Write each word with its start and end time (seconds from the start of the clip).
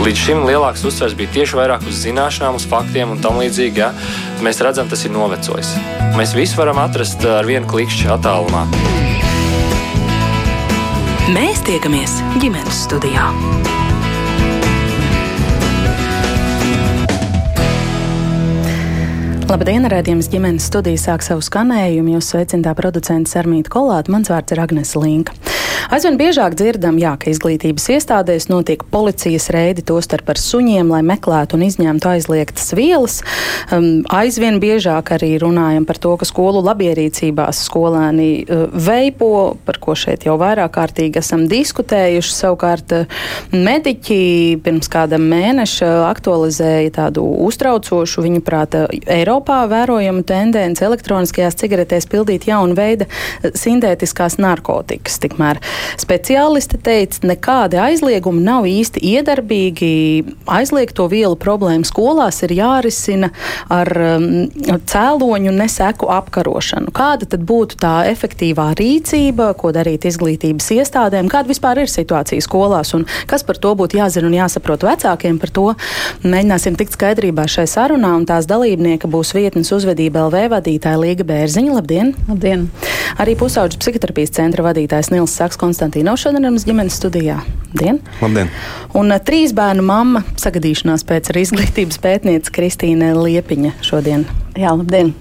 Līdz 0.00 0.16
šim 0.16 0.38
lielāks 0.48 0.80
uzsvers 0.88 1.12
bija 1.12 1.28
tieši 1.34 1.58
vairāk 1.58 1.82
uz 1.84 1.98
zināšanām, 2.00 2.56
uz 2.56 2.64
faktiem 2.64 3.10
un 3.12 3.18
tam 3.20 3.36
līdzīgi. 3.36 3.82
Ja? 3.82 3.90
Mēs 4.40 4.62
redzam, 4.64 4.88
tas 4.88 5.02
ir 5.04 5.12
novecojis. 5.12 5.74
Mēs 6.16 6.32
visu 6.32 6.56
varam 6.56 6.80
atrast 6.80 7.20
ar 7.28 7.44
vienu 7.44 7.68
klikšķi 7.68 8.08
attālumā. 8.14 8.64
Mēs 11.34 11.60
tiekamies 11.68 12.16
ģimenes 12.40 12.80
studijā. 12.86 13.28
Labdien, 19.52 19.84
redzējums 19.92 20.32
ģimenes 20.32 20.72
studija 20.72 21.04
sāk 21.10 21.28
savu 21.28 21.44
skanējumu. 21.44 22.16
Jūs 22.16 22.32
sveicināta 22.32 22.72
producents 22.80 23.36
Armīta 23.36 23.76
Kolāta, 23.76 24.16
mans 24.16 24.32
vārds 24.32 24.56
ir 24.56 24.64
Agnes 24.64 24.96
Linka. 24.96 25.36
Aizvien 25.88 26.18
biežāk 26.20 26.54
dzirdam, 26.58 26.98
jā, 27.00 27.14
ka 27.16 27.30
izglītības 27.30 27.86
iestādēs 27.94 28.48
notiek 28.50 28.82
policijas 28.92 29.48
reidi, 29.54 29.84
tostarp 29.86 30.28
ar 30.34 30.40
suņiem, 30.40 30.90
lai 30.92 31.00
meklētu 31.06 31.56
un 31.56 31.64
izņemtu 31.64 32.10
aizliegtas 32.10 32.74
vielas. 32.76 33.20
Um, 33.72 34.02
aizvien 34.12 34.60
biežāk 34.60 35.14
arī 35.16 35.32
runājam 35.40 35.86
par 35.88 36.00
to, 36.02 36.12
ka 36.20 36.28
skolu 36.28 36.60
labierīcībās 36.66 37.62
skolēni 37.68 38.28
uh, 38.42 38.66
veipo, 38.74 39.56
par 39.64 39.80
ko 39.82 39.96
šeit 39.98 40.26
jau 40.28 40.36
vairāk 40.40 40.74
kārtīgi 40.76 41.22
esam 41.22 41.46
diskutējuši. 41.50 42.36
Savukārt 42.36 42.94
uh, 42.98 43.18
mediķi 43.54 44.60
pirms 44.64 44.90
kāda 44.92 45.20
mēneša 45.22 45.90
aktualizēja 46.10 46.92
tādu 47.00 47.24
uztraucošu, 47.46 48.26
viņuprāt, 48.26 48.76
Eiropā 49.10 49.62
vērojamu 49.70 50.26
tendenci 50.28 50.84
elektroniskajās 50.86 51.58
cigaretēs 51.62 52.08
pildīt 52.10 52.50
jaunu 52.50 52.76
veidu 52.78 53.08
uh, 53.08 53.50
sintētiskās 53.56 54.38
narkotikas. 54.42 55.20
Tikmēr 55.24 55.62
Speciālisti 56.00 56.78
teica, 56.82 57.22
nekādi 57.30 57.78
aizliegumi 57.80 58.42
nav 58.44 58.66
īsti 58.68 59.02
iedarbīgi. 59.14 59.90
Aizliegto 60.50 61.06
vielu 61.10 61.36
problēmu 61.40 61.86
skolās 61.88 62.40
ir 62.46 62.54
jārisina 62.56 63.30
ar 63.72 63.90
um, 63.94 64.26
cēloņu 64.90 65.54
neseku 65.54 66.10
apkarošanu. 66.12 66.92
Kāda 66.96 67.28
tad 67.30 67.44
būtu 67.46 67.78
tā 67.80 67.94
efektīvā 68.10 68.70
rīcība, 68.78 69.52
ko 69.58 69.72
darīt 69.76 70.06
izglītības 70.08 70.70
iestādēm, 70.76 71.30
kāda 71.30 71.52
vispār 71.52 71.82
ir 71.84 71.90
situācija 71.90 72.44
skolās 72.44 72.94
un 72.96 73.06
kas 73.30 73.44
par 73.46 73.60
to 73.60 73.74
būtu 73.78 74.00
jāzina 74.00 74.30
un 74.30 74.38
jāsaprot 74.38 74.86
vecākiem. 74.86 75.38
Par 75.40 75.52
to 75.54 75.66
mēģināsim 76.24 76.78
tikt 76.80 76.96
skaidrībā 76.96 77.46
šai 77.50 77.66
sarunā, 77.70 78.14
un 78.18 78.26
tās 78.28 78.48
dalībnieka 78.50 79.10
būs 79.10 79.34
vietnes 79.36 79.72
uzvedība 79.74 80.26
LV 80.28 80.48
vadītāja 80.56 81.00
Līga 81.00 81.26
Bērziņa. 81.28 81.76
Labdien! 81.78 82.14
Labdien! 82.28 82.66
Arī 83.20 83.36
pusauģu 83.38 83.80
psihoterapijas 83.82 84.34
centra 84.36 84.64
vadītājs 84.66 85.10
Nils 85.14 85.34
Saks 85.36 85.59
Konstantīnovs 85.60 86.24
šodien 86.24 86.44
ir 86.44 86.52
mums 86.54 86.66
ģimenes 86.68 86.96
studijā. 87.00 87.40
Dien. 87.76 88.00
Labdien! 88.18 88.48
Un 88.98 89.12
uh, 89.12 89.20
trīs 89.22 89.52
bērnu 89.54 89.84
mamma 89.86 90.24
sagadīšanās 90.40 91.04
pēc 91.06 91.30
ar 91.30 91.38
izglītības 91.42 92.00
pētniece 92.02 92.50
Kristīne 92.54 93.12
Liepiņa 93.18 93.76
šodien. 93.86 94.26
Jā, 94.58 94.72
labdien! 94.74 95.12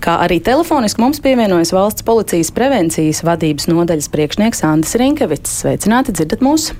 Kā 0.00 0.20
arī 0.22 0.38
telefoniski 0.44 1.02
mums 1.02 1.18
pievienojas 1.20 1.74
valsts 1.74 2.06
policijas 2.06 2.52
prevencijas 2.54 3.24
vadības 3.26 3.66
nodaļas 3.68 4.08
priekšnieks 4.14 4.64
Andris 4.68 4.94
Rinkevits. 5.00 5.58
Sveicināti, 5.64 6.14
dzirdat 6.16 6.44
mūsu! 6.46 6.78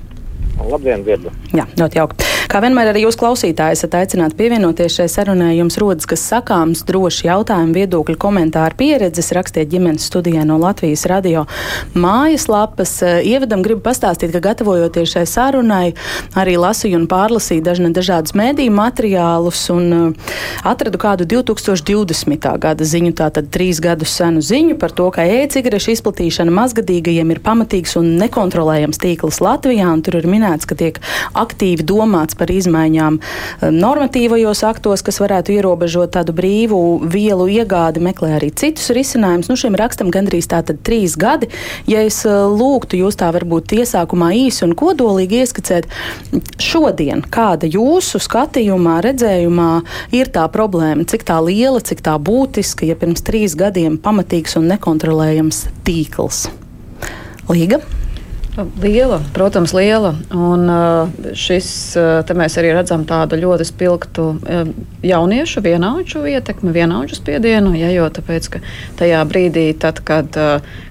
Labdien, 0.59 1.03
Virdu! 1.05 1.31
Jā, 1.55 1.67
ļoti 1.79 1.99
jauki. 1.99 2.29
Kā 2.49 2.63
vienmēr 2.63 2.87
arī 2.89 3.03
jūs 3.03 3.13
klausītāji 3.13 3.75
esat 3.75 3.93
aicināti 3.93 4.33
pievienoties 4.39 4.95
šai 4.97 5.05
sarunai. 5.13 5.51
Jums 5.59 5.75
rodas 5.77 6.07
kas 6.09 6.23
sakāms, 6.31 6.79
droši 6.87 7.27
jautājumi, 7.27 7.75
viedokļi, 7.77 8.15
komentāri, 8.17 8.73
pieredzes. 8.79 9.27
Rakstiet 9.37 9.69
ģimenes 9.69 10.07
studijā 10.09 10.41
no 10.49 10.55
Latvijas 10.57 11.03
radio 11.05 11.43
mājaslapas. 11.93 12.95
Ievadam 13.21 13.61
gribu 13.61 13.83
pastāstīt, 13.85 14.33
ka 14.33 14.41
gatavojoties 14.47 15.13
šai 15.13 15.25
sarunai, 15.29 15.91
arī 16.33 16.55
lasīju 16.57 16.97
un 16.97 17.05
pārlasīju 17.11 17.67
dažne 17.67 17.91
dažādus 17.93 18.33
mēdīju 18.41 18.73
materiālus 18.73 19.61
un 19.75 19.93
uh, 19.93 20.33
atradu 20.73 20.97
kādu 21.05 21.29
2020. 21.29 22.49
gada 22.65 22.89
ziņu, 22.95 23.13
tātad 23.21 23.53
trīs 23.53 23.77
gadus 23.77 24.15
senu 24.17 24.41
ziņu 24.41 24.79
par 24.81 24.97
to, 24.97 25.11
ka 25.13 25.27
e-cigarešu 25.35 25.93
izplatīšana 25.99 26.57
mazgadīgajiem 26.63 27.37
ir 27.37 27.43
pamatīgs 27.45 27.93
un 28.01 28.15
nekontrolējams 28.25 29.05
tīkls 29.05 29.37
Latvijā, 29.45 29.93
un 29.93 30.01
tur 30.01 30.17
ir 30.23 30.29
minēts, 30.33 30.65
ka 30.65 30.81
tiek 30.81 30.97
aktīvi 31.37 31.85
domāts 31.85 32.38
par 32.39 32.51
izmaiņām 32.53 33.19
eh, 33.19 33.67
normatīvajos 33.75 34.63
aktos, 34.69 35.03
kas 35.05 35.19
varētu 35.21 35.53
ierobežot 35.57 36.15
tādu 36.15 36.35
brīvu 36.37 36.81
vielu 37.11 37.49
iegādi, 37.59 38.03
meklē 38.03 38.35
arī 38.39 38.51
citus 38.55 38.89
risinājumus. 38.95 39.51
Nu, 39.51 39.57
šim 39.59 39.77
rakstam 39.79 40.11
gandrīz 40.13 40.49
tātad 40.51 40.81
trīs 40.85 41.17
gadi. 41.19 41.51
Ja 41.89 42.03
es 42.07 42.21
eh, 42.27 42.39
lūgtu 42.49 42.99
jūs 43.03 43.19
tā 43.19 43.31
varbūt 43.35 43.75
iesākumā 43.79 44.31
īsi 44.45 44.65
un 44.67 44.75
kodolīgi 44.79 45.43
ieskicēt 45.43 45.89
šodien, 46.61 47.23
kāda 47.29 47.69
jūsu 47.69 48.21
skatījumā, 48.23 48.99
redzējumā 49.05 49.69
ir 50.15 50.31
tā 50.33 50.47
problēma, 50.51 51.07
cik 51.09 51.27
tā 51.27 51.39
liela, 51.43 51.83
cik 51.83 52.03
tā 52.05 52.15
būtiska, 52.21 52.87
ja 52.89 52.97
pirms 52.99 53.25
trīs 53.25 53.57
gadiem 53.59 53.99
pamatīgs 54.01 54.57
un 54.59 54.69
nekontrolējams 54.73 55.65
tīkls. 55.87 56.47
Līga? 57.49 57.81
Liela, 58.81 59.21
protams, 59.33 59.73
liela. 59.73 60.13
Un 60.35 60.69
šis, 61.37 61.69
te 62.27 62.35
mēs 62.37 62.57
arī 62.59 62.73
redzam 62.75 63.05
tādu 63.07 63.39
ļoti 63.39 63.67
spilgtu 63.69 64.25
jauniešu 65.05 65.63
vienaudžu 65.63 66.25
ietekmi, 66.33 66.73
vienaudžu 66.75 67.19
spiedienu, 67.19 67.73
ja, 67.79 67.91
jo 67.93 68.09
tāpēc, 68.13 68.49
ka 68.55 68.63
tajā 68.99 69.21
brīdī, 69.29 69.69
tad, 69.79 70.01
kad 70.07 70.35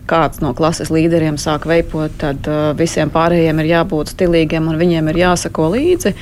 kāds 0.09 0.41
no 0.45 0.55
klases 0.57 0.93
līderiem 0.95 1.37
sāk 1.41 1.69
veipot, 1.69 2.15
tad 2.21 2.49
visiem 2.79 3.13
pārējiem 3.13 3.61
ir 3.65 3.73
jābūt 3.75 4.15
stilīgiem 4.15 4.71
un 4.71 4.81
viņiem 4.81 5.13
ir 5.13 5.23
jāsako 5.27 5.73
līdzi. 5.77 6.15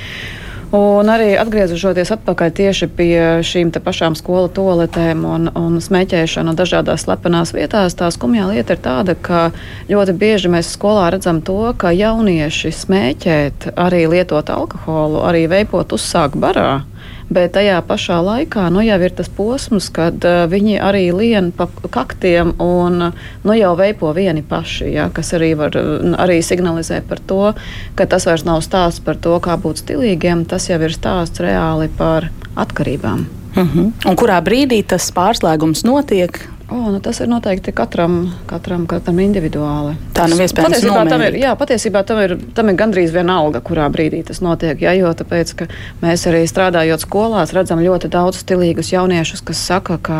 Un 0.74 1.06
arī 1.06 1.36
atgriežoties 1.38 2.10
atpakaļ 2.16 2.50
tieši 2.58 2.88
pie 2.90 3.18
šīm 3.46 3.70
pašām 3.70 4.16
skolu 4.18 4.48
toaletēm 4.50 5.22
un, 5.22 5.46
un 5.54 5.78
smēķēšanu 5.82 6.56
dažādās 6.58 7.04
slepenās 7.06 7.54
vietās, 7.54 7.94
tā 7.94 8.08
skumjā 8.10 8.48
lieta 8.50 8.74
ir 8.74 8.82
tāda, 8.82 9.14
ka 9.14 9.52
ļoti 9.86 10.16
bieži 10.18 10.50
mēs 10.50 10.72
skolā 10.74 11.12
redzam 11.14 11.38
to, 11.46 11.70
ka 11.78 11.94
jaunieši 11.94 12.74
smēķēt, 12.82 13.70
arī 13.78 14.08
lietot 14.10 14.50
alkoholu, 14.50 15.22
arī 15.28 15.46
veipot 15.54 15.94
uzsāk 15.94 16.34
barā 16.34 16.82
bet 17.30 17.54
tajā 17.56 17.78
pašā 17.86 18.18
laikā 18.22 18.68
nu, 18.70 18.82
jau 18.86 18.98
ir 19.02 19.14
tas 19.16 19.28
posms, 19.32 19.88
kad 19.94 20.24
uh, 20.26 20.44
viņi 20.50 20.78
arī 20.82 21.08
lien 21.16 21.50
pa 21.56 21.68
kaktiem 21.90 22.54
un 22.62 23.10
nu, 23.10 23.56
jau 23.56 23.72
veipo 23.78 24.12
vieni 24.16 24.44
paši, 24.46 24.92
ja, 24.94 25.08
kas 25.14 25.34
arī 25.36 25.54
var 25.58 25.76
arī 26.22 26.40
signalizē 26.44 27.02
par 27.08 27.22
to, 27.26 27.52
ka 27.98 28.06
tas 28.06 28.28
vairs 28.28 28.46
nav 28.46 28.62
stāsts 28.66 29.02
par 29.04 29.18
to, 29.18 29.36
kā 29.42 29.58
būt 29.60 29.82
stilīgiem, 29.82 30.46
tas 30.48 30.68
jau 30.70 30.80
ir 30.82 30.94
stāsts 30.94 31.42
reāli 31.42 31.90
par 31.98 32.30
atkarībām. 32.56 33.26
Uh 33.56 33.62
mhm. 33.62 33.78
-huh. 33.78 34.10
Un 34.10 34.16
kurā 34.16 34.40
brīdī 34.44 34.84
tas 34.84 35.10
pārslēgums 35.12 35.84
notiek? 35.84 36.55
O, 36.70 36.90
nu 36.90 36.98
tas 37.00 37.20
ir 37.22 37.28
noteikti 37.30 37.70
katram, 37.70 38.32
katram, 38.50 38.88
katram 38.90 39.20
individuāli. 39.22 39.92
Tā 40.16 40.24
nav 40.26 40.40
iespējams. 40.42 40.74
Patiesībā 40.74 41.02
tam 41.06 41.22
ir, 41.22 41.36
jā, 41.38 41.52
patiesībā 41.58 42.02
tam 42.08 42.18
ir, 42.24 42.34
tam 42.58 42.72
ir 42.72 42.78
gandrīz 42.80 43.12
vienalga, 43.14 43.60
kurā 43.62 43.86
brīdī 43.94 44.24
tas 44.26 44.42
notiek. 44.42 44.82
Jā, 44.82 44.96
jo 44.98 45.12
tāpēc, 45.14 45.52
ka 45.60 45.68
mēs 46.02 46.26
arī 46.26 46.42
strādājot 46.50 47.04
skolās, 47.06 47.54
redzam 47.54 47.84
ļoti 47.84 48.10
daudz 48.10 48.40
stilīgus 48.42 48.90
jauniešus, 48.90 49.44
kas 49.46 49.62
saka, 49.62 50.00
ka 50.02 50.18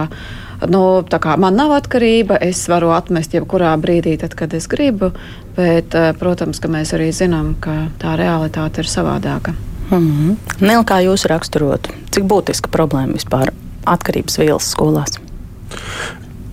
nu, 0.71 1.03
man 1.43 1.59
nav 1.59 1.75
atkarība, 1.81 2.39
es 2.39 2.63
varu 2.71 2.95
atmest 2.95 3.34
jebkurā 3.34 3.75
brīdī, 3.83 4.15
tad, 4.23 4.39
kad 4.39 4.55
es 4.55 4.71
gribu. 4.71 5.11
Bet, 5.57 5.99
eh, 5.99 6.13
protams, 6.15 6.63
ka 6.63 6.71
mēs 6.71 6.95
arī 6.95 7.11
zinām, 7.11 7.57
ka 7.59 7.89
tā 7.99 8.15
realitāte 8.21 8.84
ir 8.84 8.93
savādāka. 8.93 9.55
Mm 9.91 9.99
-hmm. 9.99 10.37
Nel, 10.61 10.84
kā 10.84 11.03
jūs 11.03 11.27
raksturotu, 11.27 11.91
cik 12.11 12.25
būtiska 12.25 12.71
problēma 12.71 13.13
vispār 13.19 13.51
atkarības 13.84 14.39
vielas 14.39 14.71
skolās? 14.71 15.19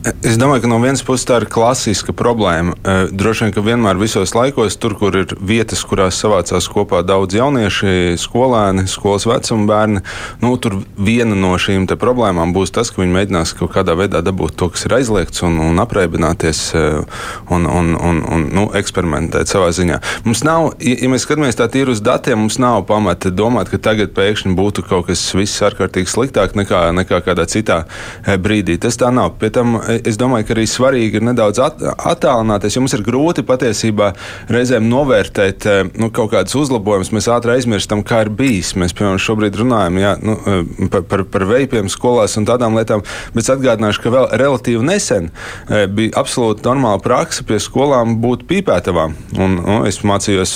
Es 0.03 0.36
domāju, 0.36 0.66
ka 0.66 0.68
no 0.68 0.81
vienas 0.84 1.00
puses 1.06 1.24
tā 1.24 1.38
ir 1.40 1.46
klasiska 1.47 2.12
problēma. 2.18 2.74
Eh, 2.84 3.12
droši 3.16 3.46
vien, 3.46 3.52
ka 3.56 3.62
vienmēr 3.64 3.96
visos 3.96 4.34
laikos, 4.36 4.75
tur, 4.75 4.97
kur 5.00 5.16
ir 5.16 5.31
vietas, 5.40 5.80
kurās 5.88 6.18
savācās 6.19 6.68
kopā 6.68 7.00
daudz 7.08 7.38
jaunieši, 7.38 8.18
skolēni, 8.19 8.83
skolas 8.92 9.24
vecuma 9.30 9.63
bērni, 9.69 10.01
nu, 10.44 10.51
tur 10.60 10.81
viena 11.00 11.38
no 11.39 11.54
šīm 11.56 11.88
problēmām 11.88 12.51
būs 12.51 12.74
tas, 12.75 12.92
ka 12.92 13.00
viņi 13.00 13.16
mēģinās 13.16 13.54
kaut 13.56 13.72
kādā 13.77 13.95
veidā 13.95 14.19
dabūt 14.25 14.57
to, 14.60 14.68
kas 14.74 14.83
ir 14.89 14.98
aizliegts, 14.98 15.44
un, 15.48 15.56
un 15.63 15.80
apreibināties 15.80 16.66
eh, 16.75 17.00
un, 17.48 17.63
un, 17.63 17.95
un, 17.95 18.19
un 18.27 18.45
nu, 18.51 18.66
eksperimentēt 18.75 19.48
savā 19.48 19.72
ziņā. 19.72 20.01
Mums 20.27 20.44
nav, 20.44 20.74
ja 20.83 21.13
mēs 21.13 21.24
skatāmies 21.24 21.60
tā 21.62 21.69
tīri 21.72 21.95
uz 21.95 22.04
datiem, 22.04 22.44
mums 22.44 22.60
nav 22.60 22.81
pamata 22.92 23.31
domāt, 23.31 23.72
ka 23.72 23.80
tagad 23.80 24.12
pēkšņi 24.19 24.51
būtu 24.60 24.83
kaut 24.89 25.07
kas 25.13 25.24
viss 25.31 25.63
ārkārtīgi 25.63 26.12
sliktāk 26.12 26.60
nekā, 26.60 26.89
nekā 27.00 27.24
kādā 27.24 27.48
citā 27.48 27.86
eh, 27.88 28.36
brīdī. 28.36 28.75
Tas 28.83 29.00
tā 29.00 29.13
nav. 29.16 29.38
Pie 29.39 29.54
tam 29.54 29.80
es 30.01 30.18
domāju, 30.19 30.48
ka 30.48 30.56
arī 30.56 30.66
svarīgi 30.69 31.19
ir 31.19 31.25
nedaudz 31.28 31.60
at, 31.63 31.81
attālināties, 31.84 32.75
jo 32.75 32.84
mums 32.84 32.95
ir 32.98 33.04
grūti 33.06 33.44
patiesībā 33.48 34.12
reizēm 34.54 34.88
novērtēt 34.90 35.68
eh, 35.69 35.81
nu, 36.00 36.10
kaut 36.13 36.31
kādus 36.34 36.56
uzlabojumus. 36.60 37.12
Mēs 37.16 37.30
ātri 37.31 37.56
aizmirstam, 37.57 38.04
kā 38.07 38.24
ir 38.25 38.31
bijis. 38.34 38.74
Mēs, 38.80 38.95
piemēram, 38.98 39.22
šobrīd 39.22 39.60
runājam 39.60 40.00
jā, 40.01 40.13
nu, 40.24 40.38
eh, 40.40 40.88
par, 40.94 41.06
par, 41.10 41.25
par 41.34 41.48
veipiem 41.50 41.92
skolās 41.92 42.38
un 42.40 42.48
tādām 42.50 42.78
lietām, 42.80 43.04
bet 43.36 43.51
atgādināšu, 43.54 44.04
ka 44.04 44.13
vēl 44.13 44.30
relatīvi 44.42 44.88
nesen 44.88 45.30
eh, 45.30 45.86
bija 45.88 46.16
absolūti 46.24 46.66
normāla 46.68 47.01
praksa 47.04 47.46
pie 47.48 47.60
skolām 47.63 48.18
būt 48.24 48.48
pīpētavām. 48.50 49.18
Un, 49.38 49.60
nu, 49.60 49.80
es 49.89 50.01
mācījos 50.06 50.56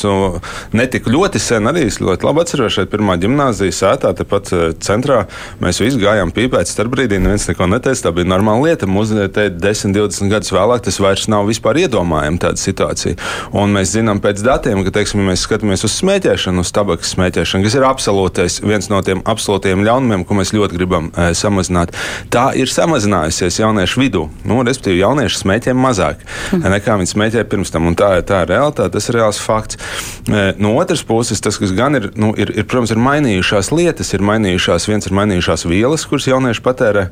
ne 0.77 0.87
tik 0.91 1.09
ļoti 1.11 1.41
sen, 1.41 1.69
arī 1.69 1.87
es 1.89 1.99
ļoti 2.03 2.27
labi 2.27 2.43
atceros 2.43 2.77
šeit 2.77 2.91
pirmā 2.91 3.17
ģimnāzijas 3.21 3.81
sētā, 3.83 4.13
tepat 4.17 4.51
centrā. 4.83 5.23
Mēs 5.63 5.81
visi 5.83 6.01
gājām 6.01 6.31
pīpēt 6.35 6.69
starp 6.69 6.93
brīdī, 6.93 7.19
neviens 7.21 7.47
neko 7.49 7.67
neteica, 7.71 8.07
tā 8.07 8.13
bija 8.15 8.29
normāla 8.29 8.69
lieta. 8.69 8.89
Mūsu 9.27 9.59
10, 9.59 9.93
20 9.95 10.31
gadus 10.31 10.51
vēlāk 10.53 10.83
tas 10.85 10.99
vairs 11.01 11.27
nav 11.31 11.47
vispār 11.49 11.79
iedomājama 11.83 12.39
tāda 12.41 12.59
situācija. 12.61 13.17
Un 13.57 13.73
mēs 13.75 13.91
zinām 13.95 14.21
pēc 14.23 14.41
datiem, 14.45 14.83
ka, 14.85 14.93
teiksim, 14.95 15.21
ja 15.21 15.31
mēs 15.31 15.43
skatāmies 15.45 15.83
uz 15.87 15.95
smēķēšanu, 15.99 16.63
uz 16.63 16.71
tabakas 16.75 17.11
smēķēšanu, 17.15 17.65
kas 17.65 17.77
ir 17.77 17.85
absolūtais, 17.87 18.59
viens 18.63 18.89
no 18.91 19.01
tiem 19.05 19.23
absolūtiem 19.27 19.83
ļaunumiem, 19.85 20.25
ko 20.27 20.37
mēs 20.37 20.53
ļoti 20.55 20.77
gribam 20.77 21.09
e, 21.11 21.29
samazināt, 21.37 21.93
tā 22.33 22.49
ir 22.57 22.71
samazinājusies 22.71 23.59
jauniešu 23.61 24.01
vidū. 24.01 24.23
Nu, 24.47 24.61
respektīvi, 24.67 25.01
jaunieši 25.03 25.41
smēķē 25.41 25.75
mazāk 25.77 26.23
mm. 26.23 26.67
nekā 26.77 26.97
viņi 27.01 27.13
smēķēja 27.13 27.49
pirms 27.51 27.73
tam. 27.73 27.89
Tā, 27.97 28.11
tā 28.27 28.43
ir 28.45 28.51
realitāte, 28.51 28.91
tas 28.95 29.09
ir 29.09 29.19
reāls 29.19 29.41
fakts. 29.41 29.79
E, 30.27 30.47
no 30.61 30.75
otras 30.79 31.03
puses, 31.07 31.41
tas, 31.43 31.59
kas 31.59 31.73
gan 31.75 31.99
ir, 31.99 32.09
nu, 32.19 32.33
ir, 32.39 32.51
ir, 32.55 32.67
protams, 32.69 32.93
ir 32.93 33.01
mainījušās 33.01 33.71
lietas, 33.73 34.13
ir 34.15 34.25
mainījušās, 34.27 34.87
viens 34.89 35.07
ir 35.07 35.15
mainījušās 35.17 35.65
vielas, 35.69 36.05
kuras 36.09 36.27
jaunieši 36.29 36.63
patērē, 36.65 37.07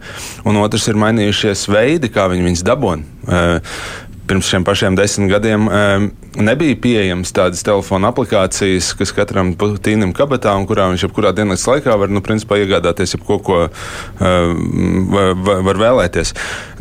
un 0.45 0.59
otrs 0.61 0.89
ir 0.91 0.99
mainījušies 0.99 1.65
veidi, 1.71 2.04
kā 2.13 2.27
viņi 2.31 2.45
viņus 2.49 2.65
dabūna. 2.65 3.03
Eh, 3.25 3.77
pirms 4.25 4.47
šiem 4.49 4.63
pašiem 4.65 4.95
desmit 4.97 5.29
gadiem 5.29 5.67
eh, 5.69 6.07
nebija 6.41 6.77
pieejamas 6.81 7.33
tādas 7.35 7.61
telefona 7.65 8.09
aplikācijas, 8.13 8.91
kas 8.97 9.13
katram 9.15 9.53
tīnam 9.55 10.15
kabatā 10.17 10.55
un 10.57 10.65
kurā 10.69 10.89
viņš 10.91 11.05
jebkurā 11.05 11.31
dienas 11.37 11.65
laikā 11.69 11.95
var 12.01 12.11
nu, 12.11 12.23
principā, 12.25 12.57
iegādāties 12.61 13.15
jebko, 13.15 13.39
ko 13.45 13.61
uh, 13.67 14.25
var, 15.45 15.79
vēlēties. 15.79 16.33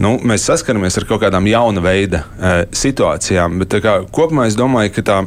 Nu, 0.02 0.16
mēs 0.26 0.48
saskaramies 0.48 0.98
ar 0.98 1.06
kaut 1.10 1.22
kādām 1.22 1.46
jauna 1.46 1.84
veida 1.84 2.24
situācijām, 2.74 3.60
bet 3.62 3.78
kā, 3.84 4.00
kopumā 4.14 4.48
es 4.50 4.58
domāju, 4.58 4.96
ka 4.96 5.06
tā 5.06 5.22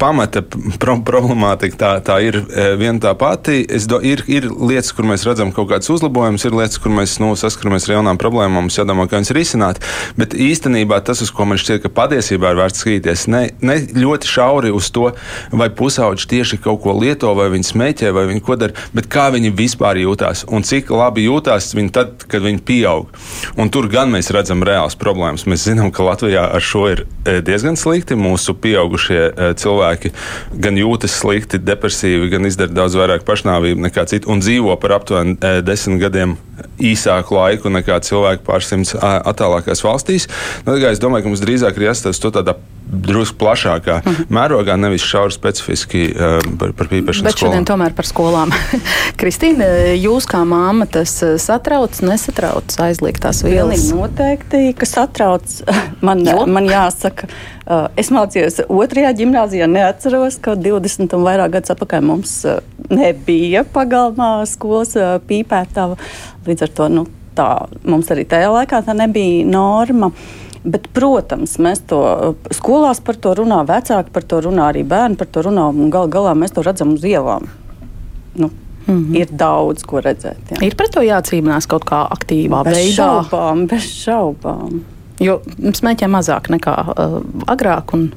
pamata 0.00 0.44
pro 0.80 0.96
problemātika 1.06 1.78
tā, 1.78 1.92
tā 2.04 2.18
ir 2.24 2.38
e, 2.42 2.66
viena 2.80 3.00
tā 3.02 3.14
pati. 3.18 3.62
Do, 3.88 3.98
ir, 4.04 4.24
ir 4.30 4.48
lietas, 4.50 4.92
kur 4.96 5.08
mēs 5.08 5.26
redzam 5.28 5.52
kaut 5.54 5.70
kādas 5.72 5.90
uzlabojumus, 5.92 6.46
ir 6.46 6.56
lietas, 6.56 6.80
kur 6.82 6.94
mēs 6.94 7.18
nu, 7.22 7.32
saskaramies 7.38 7.88
ar 7.88 7.96
jaunām 7.98 8.20
problēmām, 8.20 8.62
mums 8.62 8.78
jādomā, 8.78 9.08
kā 9.10 9.20
viņas 9.20 9.34
risināt. 9.36 9.82
Bet 10.18 10.36
īstenībā 10.38 11.00
tas, 11.04 11.24
uz 11.24 11.32
ko 11.34 11.46
man 11.48 11.60
šķiet, 11.60 11.82
ka 11.84 11.92
patiesībā 11.92 12.52
ir 12.52 12.60
vērts 12.62 12.84
skatīties, 12.84 13.26
ne, 13.32 13.42
ne 13.64 13.78
ļoti 13.96 14.30
šauri 14.30 14.72
uz 14.74 14.90
to, 14.94 15.10
vai 15.52 15.68
pusauģi 15.74 16.28
tieši 16.32 16.60
kaut 16.62 16.82
ko 16.84 16.96
lieto, 16.98 17.32
vai 17.38 17.50
viņi 17.52 17.70
smēķē, 17.72 18.12
vai 18.14 18.28
viņi 18.30 18.44
ko 18.46 18.58
dara, 18.60 18.86
bet 18.96 19.10
kā 19.12 19.28
viņi 19.34 19.52
vispār 19.58 20.00
jūtās 20.02 20.46
un 20.52 20.64
cik 20.66 20.90
labi 20.92 21.26
jūtās 21.26 21.72
viņi 21.76 21.92
tad, 21.94 22.26
kad 22.30 22.44
viņi 22.44 22.62
pieaug. 22.66 23.10
Un 23.60 23.70
tur 23.72 23.88
gan 23.92 24.12
mēs 24.12 24.30
redzam 24.34 24.62
reāls 24.66 24.96
problēmas. 24.98 25.46
Mēs 25.48 25.66
zinām, 25.68 25.92
ka 25.94 26.06
Latvijā 26.06 26.44
ar 26.52 26.64
šo 26.64 26.84
ir 26.92 27.04
e, 27.04 27.38
diezgan 27.44 27.78
slikti 27.80 28.16
mūsu 28.18 28.54
pieaugušie 28.62 29.20
e, 29.22 29.41
cilvēki 29.58 30.12
gan 30.64 30.78
jūtas 30.80 31.16
slikti, 31.22 31.60
depresīvi, 31.62 32.30
gan 32.32 32.48
izdara 32.48 32.72
daudz 32.82 32.96
vairāk 32.98 33.26
pašnāvību 33.28 33.86
nekā 33.88 34.06
citi 34.10 34.30
un 34.30 34.42
dzīvo 34.44 34.76
par 34.82 34.98
aptuveni 34.98 35.36
eh, 35.38 35.60
desmit 35.66 36.02
gadiem 36.02 36.36
īsāku 36.82 37.36
laiku 37.36 37.72
nekā 37.72 37.98
cilvēki 38.06 38.46
pārsimts 38.46 38.94
attālākās 39.02 39.82
valstīs. 39.84 40.28
Nu, 40.66 40.76
es 40.76 41.02
domāju, 41.02 41.26
ka 41.26 41.32
mums 41.32 41.42
drīzāk 41.44 41.78
ir 41.78 41.90
jāstāsta 41.90 42.28
to 42.28 42.32
tādā 42.38 42.56
drusku 42.92 43.38
plašākā 43.40 44.00
mm 44.04 44.12
-hmm. 44.12 44.26
mērogā, 44.28 44.76
nevis 44.76 45.02
šauri 45.02 45.32
specifiski 45.32 46.02
uh, 46.12 46.56
par, 46.58 46.72
par 46.72 46.88
pīpēšanu. 46.88 47.24
Bet 47.24 47.38
šodien 47.40 47.64
tomēr 47.64 47.94
par 47.96 48.06
skolām. 48.06 48.52
Kristīna, 49.20 49.64
jūs 49.96 50.28
kā 50.28 50.42
māma 50.44 50.86
tas 50.86 51.14
satrauc, 51.38 52.00
nesatrauc 52.02 52.76
aizliegtās 52.78 53.42
vielas? 53.44 53.80
Pilnīgi 53.80 53.96
noteikti, 53.96 54.74
ka 54.76 54.86
satrauc. 54.86 55.62
Man, 56.06 56.26
jo? 56.26 56.46
man 56.46 56.66
jāsaka, 56.66 57.28
uh, 57.66 57.86
es 57.96 58.10
mācījos 58.10 58.60
otrajā 58.68 59.12
gimnāzijā, 59.14 59.66
neatceros, 59.70 60.36
ka 60.42 60.56
20 60.58 61.14
un 61.14 61.22
vairāk 61.22 61.50
gadus 61.50 61.70
atpakaļ 61.70 62.00
mums 62.00 62.44
uh, 62.44 62.58
nebija 62.90 63.62
pagalmā 63.64 64.46
skolas 64.50 64.96
uh, 64.96 65.20
pīpētava. 65.28 65.96
Līdz 66.46 66.62
ar 66.62 66.68
to 66.68 66.88
nu, 66.88 67.06
tā, 67.38 67.66
mums 67.84 68.10
arī 68.10 68.24
tajā 68.24 68.50
laikā 68.50 68.82
tā 68.82 68.98
nebija 68.98 69.46
norma. 69.46 70.06
Uh, 70.06 70.41
Bet, 70.62 70.86
protams, 70.94 71.56
mēs 71.58 71.80
to 71.90 72.00
skolās 72.54 73.00
par 73.02 73.16
to 73.18 73.34
runā, 73.34 73.64
vecāki 73.66 74.12
par 74.14 74.26
to 74.30 74.38
runā, 74.44 74.68
arī 74.70 74.84
bērni 74.86 75.18
par 75.18 75.26
to 75.26 75.42
runā. 75.48 75.64
Galu 75.90 76.10
galā 76.12 76.34
mēs 76.38 76.54
to 76.54 76.62
redzam 76.62 76.94
uz 76.94 77.06
ielām. 77.06 77.48
Nu, 78.38 78.50
Mm 78.86 79.04
-hmm. 79.04 79.20
Ir 79.20 79.28
daudz 79.30 79.82
ko 79.82 80.00
redzēt. 80.00 80.42
Jā. 80.50 80.66
Ir 80.66 80.74
pret 80.74 80.90
to 80.90 81.00
jācīnās 81.00 81.68
kaut 81.68 81.84
kā 81.84 82.08
aktīvā 82.10 82.64
bez 82.64 82.76
veidā. 82.76 82.94
Šaubām, 82.94 83.66
bez 83.66 83.82
šaubām. 83.82 84.80
Jo 85.20 85.40
smēķē 85.58 86.08
mazāk 86.08 86.50
nekā 86.50 86.74
uh, 86.88 87.22
agrāk. 87.46 87.94
Un... 87.94 88.12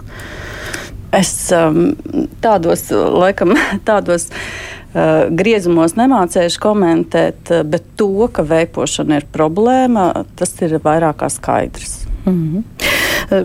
Es 1.12 1.52
um, 1.52 1.96
tādos, 2.42 2.92
laikam, 2.92 3.54
tādos 3.90 4.28
uh, 4.30 5.30
griezumos 5.30 5.94
nemācīšu 5.96 6.60
komentēt, 6.60 7.64
bet 7.64 7.84
to, 7.96 8.28
ka 8.28 8.44
veipošana 8.44 9.16
ir 9.16 9.26
problēma, 9.32 10.26
tas 10.36 10.62
ir 10.62 10.80
vairāk 10.84 11.16
kā 11.16 11.30
skaidrs. 11.30 12.15
Mm 12.26 12.34
-hmm. 12.34 12.64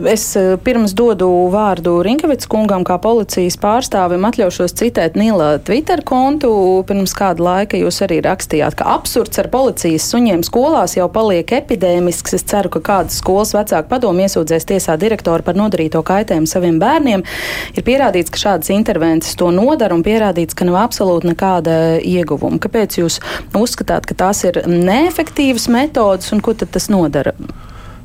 Es 0.09 0.37
eh, 0.37 0.57
pirms 0.61 0.93
dodu 0.93 1.27
vārdu 1.53 2.03
Rinkevits 2.05 2.49
kungam, 2.51 2.83
kā 2.85 2.99
policijas 3.01 3.57
pārstāvim, 3.61 4.27
atļaušos 4.29 4.75
citēt 4.77 5.17
Nila 5.17 5.55
Twitter 5.65 6.03
kontu. 6.05 6.51
Pirms 6.89 7.15
kāda 7.17 7.45
laika 7.47 7.81
jūs 7.81 8.03
arī 8.05 8.21
rakstījāt, 8.27 8.77
ka 8.77 8.85
absurds 8.97 9.41
ar 9.41 9.49
policijas 9.53 10.09
suņiem 10.13 10.45
skolās 10.45 10.99
jau 10.99 11.09
paliek 11.13 11.53
epidēmisks. 11.61 12.37
Es 12.37 12.45
ceru, 12.53 12.69
ka 12.77 12.83
kādas 12.91 13.21
skolas 13.23 13.55
vecāku 13.57 13.89
padomu 13.89 14.27
iesūdzēs 14.27 14.69
tiesā 14.69 14.99
direktoru 15.01 15.47
par 15.47 15.57
nodarīto 15.57 16.05
kaitējumu 16.05 16.51
saviem 16.51 16.77
bērniem. 16.83 17.25
Ir 17.73 17.87
pierādīts, 17.87 18.33
ka 18.33 18.45
šādas 18.45 18.73
intervences 18.77 19.39
to 19.41 19.49
nodara 19.55 19.97
un 19.97 20.05
pierādīts, 20.05 20.57
ka 20.57 20.69
nav 20.69 20.77
absolūti 20.85 21.33
nekāda 21.33 21.81
ieguvuma. 22.05 22.61
Kāpēc 22.61 23.01
jūs 23.01 23.21
uzskatāt, 23.57 24.05
ka 24.05 24.19
tās 24.27 24.45
ir 24.45 24.61
neefektīvas 24.69 25.71
metodas 25.73 26.33
un 26.37 26.45
ko 26.45 26.53
tad 26.53 26.77
tas 26.77 26.93
nodara? 26.93 27.33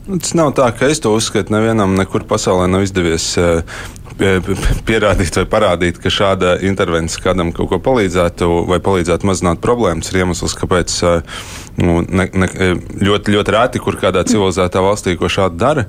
Tas 0.06 0.36
nav 0.38 0.52
tā, 0.54 0.68
ka 0.78 0.86
es 0.94 1.00
to 1.02 1.16
uzskatu. 1.18 1.54
Nevienam 1.56 1.96
nekur 1.98 2.28
pasaulē 2.30 2.68
nav 2.70 2.84
izdevies 2.86 3.32
uh, 3.42 3.64
pierādīt 4.88 5.40
vai 5.42 5.46
parādīt, 5.50 6.00
ka 6.02 6.12
šāda 6.14 6.56
intervencija 6.66 7.24
kādam 7.30 7.52
kaut 7.56 7.72
ko 7.74 7.80
palīdzētu 7.84 8.50
vai 8.70 8.80
palīdzētu 8.84 9.28
mazināt 9.28 9.62
problēmas, 9.64 10.12
ir 10.12 10.24
iemesls, 10.24 10.56
kāpēc 10.60 10.96
nu, 11.82 12.00
ne, 12.08 12.28
ne, 12.32 12.48
ļoti, 13.04 13.34
ļoti 13.36 13.56
reti, 13.56 13.82
kur 13.84 13.98
kādā 14.00 14.24
civilizētā 14.28 14.84
valstī 14.84 15.16
ko 15.20 15.30
šādu 15.32 15.60
dara. 15.60 15.86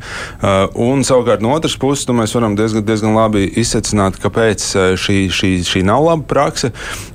Un 0.74 1.04
savukārt 1.06 1.44
no 1.44 1.54
otras 1.54 1.76
puses, 1.78 2.06
nu, 2.08 2.16
mēs 2.18 2.34
varam 2.34 2.56
diezgan, 2.58 2.84
diezgan 2.86 3.14
labi 3.16 3.44
izsecināt, 3.62 4.18
kāpēc 4.22 4.66
šī, 4.98 5.18
šī, 5.30 5.52
šī 5.66 5.84
nav 5.86 6.04
laba 6.08 6.26
prakse. 6.26 6.72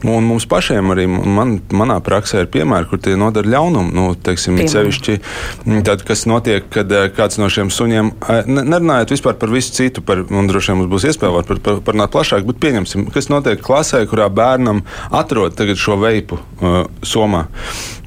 Un 0.07 0.27
mums 0.29 0.47
pašiem 0.49 0.93
arī 0.95 1.07
man, 1.11 1.57
manā 1.75 1.99
praksē 2.03 2.45
ir 2.45 2.51
piemēri, 2.53 2.87
kur 2.89 3.01
tie 3.03 3.17
nodara 3.19 3.51
ļaunumu. 3.57 3.91
Nu, 3.95 4.07
teiksim, 4.15 4.61
sevišķi 4.71 5.19
tad, 5.87 6.05
kas 6.07 6.23
notiek, 6.29 6.67
kad 6.71 6.91
kāds 7.17 7.41
no 7.41 7.51
šiem 7.51 7.71
suņiem, 7.73 8.13
nerunājot 8.47 9.15
vispār 9.17 9.37
par 9.41 9.51
visu 9.51 9.75
citu, 9.75 10.03
par, 10.05 10.23
un 10.29 10.49
droši 10.49 10.71
vien 10.71 10.81
mums 10.81 10.91
būs 10.91 11.00
būs 11.01 11.09
iespēja 11.09 11.41
par, 11.47 11.59
par, 11.63 11.79
parunāt 11.85 12.11
plašāk, 12.13 12.45
bet 12.45 12.59
pieņemsim, 12.61 13.07
kas 13.13 13.29
notiek 13.31 13.61
klasē, 13.61 14.03
kurā 14.09 14.29
bērnam 14.29 14.83
atrod 15.11 15.57
šo 15.81 15.97
veipu 16.01 16.37
uh, 16.37 16.85
somā. 17.03 17.47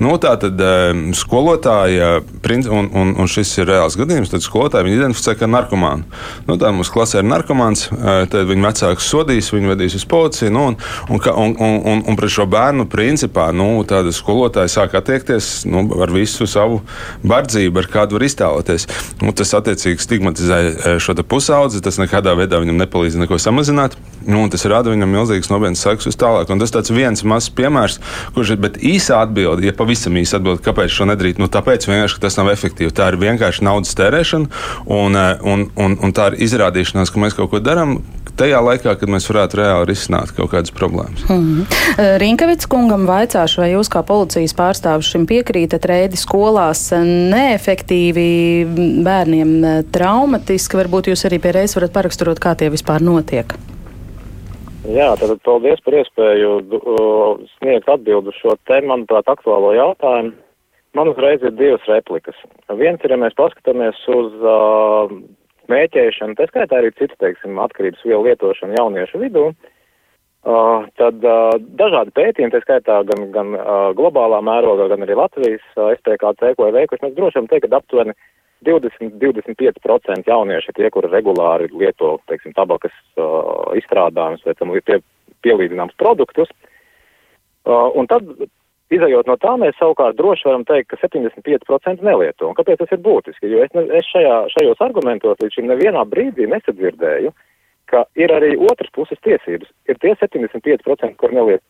Nu, 0.03 0.15
tā 0.23 0.35
tad 0.41 0.61
uh, 0.61 0.93
skolotāja, 1.17 2.21
un, 2.71 2.89
un, 2.93 3.15
un 3.19 3.31
šis 3.31 3.57
ir 3.59 3.71
reāls 3.71 3.97
gadījums, 3.99 4.31
tad 4.31 4.45
skolotāja 4.45 4.87
viņu 4.87 5.01
identificē 5.01 5.35
kā 5.39 5.49
narkomānu. 5.51 6.07
Nu, 6.47 6.59
tā 6.61 6.71
mums 6.75 6.91
klasē 6.93 7.23
ir 7.23 7.29
narkomāns, 7.29 7.89
uh, 7.91 8.25
tad 8.31 8.51
viņa 8.51 8.69
vecāks 8.69 9.09
sodīs, 9.11 9.51
viņu 9.55 9.73
vedīs 9.73 9.99
uz 9.99 10.07
policiju, 10.11 10.53
nu, 10.55 10.67
un, 10.73 10.79
un, 11.09 11.21
un, 11.35 11.57
un, 11.59 11.77
un, 11.95 12.05
un 12.13 12.19
pret 12.21 12.35
šo 12.35 12.47
bērnu 12.51 12.87
principā 12.91 13.51
nu, 13.55 13.83
skolotāja 14.15 14.71
sāk 14.71 14.95
attiekties 14.99 15.65
nu, 15.71 15.87
ar 16.03 16.13
visu 16.15 16.47
savu 16.51 16.83
bardzību, 17.27 17.83
ar 17.83 17.91
kādu 17.91 18.19
var 18.19 18.27
iztēloties. 18.29 18.87
Nu, 19.23 19.35
tas 19.37 19.55
attiecīgi 19.57 20.03
stigmatizē 20.03 20.61
uh, 20.65 20.97
šo 21.03 21.17
pusaudzi, 21.25 21.83
tas 21.85 21.99
nekādā 22.01 22.35
veidā 22.39 22.61
viņam 22.63 22.84
nepalīdz 22.85 23.19
neko 23.25 23.41
samazināt. 23.43 23.97
Nu, 24.25 24.41
tas 24.49 24.64
rada 24.71 24.93
viņam 24.93 25.11
milzīgas 25.12 25.50
nopietnas 25.53 25.83
sekas 25.85 26.09
uz 26.09 26.17
tālāk. 26.21 26.49
Un 26.53 26.62
tas 26.62 26.73
tāds 26.73 26.93
viens 26.95 27.25
mazs 27.29 27.50
piemērs, 27.53 27.99
kurš 28.37 28.55
ir 28.55 28.69
īsa 28.95 29.21
atbilde, 29.21 29.67
ja 29.67 29.75
pavisam 29.76 30.17
īsa 30.21 30.38
atbilde, 30.41 30.62
kāpēc 30.64 30.95
šo 30.95 31.09
nedarīt. 31.11 31.41
Nu, 31.43 31.50
tāpēc 31.53 31.85
vienkārši 31.91 32.23
tas 32.25 32.38
nav 32.41 32.49
efektīvi. 32.55 32.95
Tā 32.95 33.11
ir 33.12 33.21
vienkārši 33.21 33.67
naudas 33.67 33.97
tērēšana 33.99 34.64
un, 34.87 35.21
eh, 35.21 35.45
un, 35.45 35.69
un, 35.76 35.99
un 36.00 36.17
tā 36.17 36.33
ir 36.33 36.41
izrādīšanās, 36.49 37.12
ka 37.12 37.21
mēs 37.21 37.37
kaut 37.37 37.53
ko 37.53 37.61
darām 37.64 37.99
tajā 38.38 38.61
laikā, 38.64 38.95
kad 38.99 39.11
mēs 39.11 39.26
varētu 39.31 39.59
reāli 39.61 39.88
risināt 39.91 40.33
kaut 40.35 40.50
kādas 40.55 40.73
problēmas. 40.75 41.25
Mm 41.29 41.43
-hmm. 41.43 42.19
Rinkavits 42.19 42.67
kungam 42.67 43.07
vaicāšu, 43.07 43.61
vai 43.61 43.71
jūs 43.73 43.91
kā 43.91 44.03
policijas 44.03 44.55
pārstāvis 44.55 45.11
šim 45.12 45.26
piekrītat 45.26 45.85
reidi 45.85 46.17
skolās 46.17 46.91
neefektīvi, 47.31 48.26
bērniem 49.05 49.85
traumatiski, 49.93 50.76
varbūt 50.76 51.12
jūs 51.12 51.25
arī 51.29 51.38
pie 51.38 51.53
reizes 51.53 51.76
varat 51.76 51.93
paraksturot, 51.93 52.41
kā 52.41 52.55
tie 52.55 52.71
vispār 52.75 53.04
notiek? 53.04 53.54
Jā, 54.85 55.14
tad 55.16 55.33
paldies 55.47 55.81
par 55.85 55.97
iespēju 55.97 56.57
uh, 56.61 57.45
sniegt 57.57 57.88
atbildu 57.88 58.35
šo 58.37 58.59
te, 58.69 58.83
manuprāt, 58.85 59.31
aktuālo 59.33 59.73
jautājumu. 59.76 60.35
Man 60.95 61.11
uzreiz 61.11 61.43
ir 61.43 61.54
divas 61.59 61.83
replikas. 61.90 62.37
Viens 62.78 63.02
ir, 63.02 63.11
ja 63.11 63.19
mēs 63.19 63.35
paskatāmies 63.35 63.97
uz 64.14 64.35
uh, 64.45 65.14
mēķēšanu, 65.73 66.37
tā 66.38 66.47
skaitā 66.50 66.78
arī 66.78 66.93
citu, 66.99 67.16
teiksim, 67.19 67.57
atkarības 67.64 68.04
vielu 68.07 68.28
lietošanu 68.28 68.76
jauniešu 68.76 69.23
vidū, 69.25 69.49
uh, 69.50 70.87
tad 71.00 71.25
uh, 71.26 71.57
dažādi 71.81 72.14
pētījumi, 72.14 72.52
tā 72.54 72.61
skaitā 72.62 73.00
gan, 73.09 73.26
gan 73.35 73.57
uh, 73.57 73.88
globālā 73.99 74.38
mērogā, 74.45 74.87
gan 74.93 75.02
arī 75.07 75.19
Latvijas 75.19 75.64
uh, 75.75 75.90
SPKC, 75.97 76.54
ko 76.54 76.69
ir 76.69 76.78
veikuši, 76.78 77.07
mēs 77.09 77.19
droši 77.19 77.40
vien 77.40 77.50
teikt, 77.50 77.66
ka 77.73 77.81
aptuveni 77.81 78.14
20-25% 78.66 80.30
jaunieši 80.30 80.71
ir 80.71 80.78
tie, 80.78 80.90
kuri 80.94 81.11
regulāri 81.12 81.71
lieto, 81.73 82.16
teiksim, 82.30 82.54
tabakas 82.56 82.94
uh, 83.16 83.73
izstrādājumus 83.78 84.44
vai 84.47 84.54
tam 84.59 84.75
pie, 84.85 85.00
pielīdzināms 85.47 85.97
produktus. 86.00 86.52
Uh, 87.64 87.88
un 87.97 88.09
tad 88.11 88.28
Izejot 88.92 89.26
no 89.26 89.35
tā, 89.40 89.54
mēs 89.59 89.78
savukārt 89.80 90.18
droši 90.18 90.44
varam 90.50 90.64
teikt, 90.68 90.90
ka 90.92 90.99
75% 91.00 92.04
nelieto. 92.04 92.50
Un 92.50 92.56
kāpēc 92.59 92.83
tas 92.83 92.92
ir 92.92 93.00
būtiski? 93.02 93.49
Jo 93.49 93.62
es, 93.64 93.73
ne, 93.75 93.87
es 93.97 94.09
šajā, 94.12 94.35
šajos 94.52 94.83
argumentos 94.85 95.40
līdz 95.40 95.56
šim 95.56 95.71
nevienā 95.71 96.04
brīdī 96.11 96.47
nesadzirdēju, 96.52 97.33
ka 97.90 98.04
ir 98.21 98.35
arī 98.35 98.52
otras 98.61 98.92
puses 98.94 99.18
tiesības. 99.25 99.73
Ir 99.88 99.99
tie 100.04 100.12
75%, 100.21 101.16
kur 101.21 101.33
nelieto, 101.33 101.64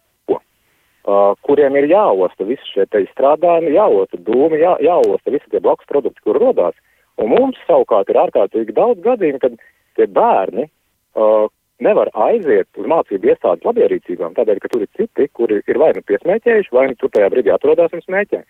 uh, 1.05 1.35
kuriem 1.47 1.77
ir 1.81 1.89
jāosta 1.91 2.47
visi 2.49 2.73
šie 2.73 2.87
te 2.91 3.05
izstrādājumi, 3.05 3.75
jāosta 3.77 4.21
dūmi, 4.29 4.61
jā, 4.63 4.77
jāosta 4.85 5.35
visi 5.35 5.51
tie 5.53 5.63
blakus 5.65 5.89
produkti, 5.91 6.25
kur 6.25 6.41
rodās. 6.41 6.77
Un 7.21 7.31
mums 7.31 7.61
savukārt 7.69 8.11
ir 8.11 8.19
ārkārtīgi 8.25 8.75
daudz 8.75 9.05
gadījumu, 9.05 9.43
kad 9.43 9.59
tie 9.99 10.09
bērni, 10.11 10.67
uh, 11.15 11.47
nevar 11.83 12.11
aiziet 12.27 12.69
uz 12.79 12.87
mācību 12.91 13.33
iestādes 13.33 13.67
labierīcībām, 13.67 14.35
tādēļ, 14.37 14.61
ka 14.63 14.71
tur 14.73 14.85
ir 14.85 14.91
citi, 14.99 15.29
kuri 15.35 15.61
ir 15.67 15.81
vai 15.81 15.91
nu 15.97 16.05
piesmēķējuši, 16.07 16.73
vai 16.75 16.87
nu 16.91 16.99
tur 17.01 17.13
tajā 17.15 17.31
brīdī 17.33 17.53
atrodas 17.55 17.95
un 17.95 18.03
smēķē. 18.05 18.43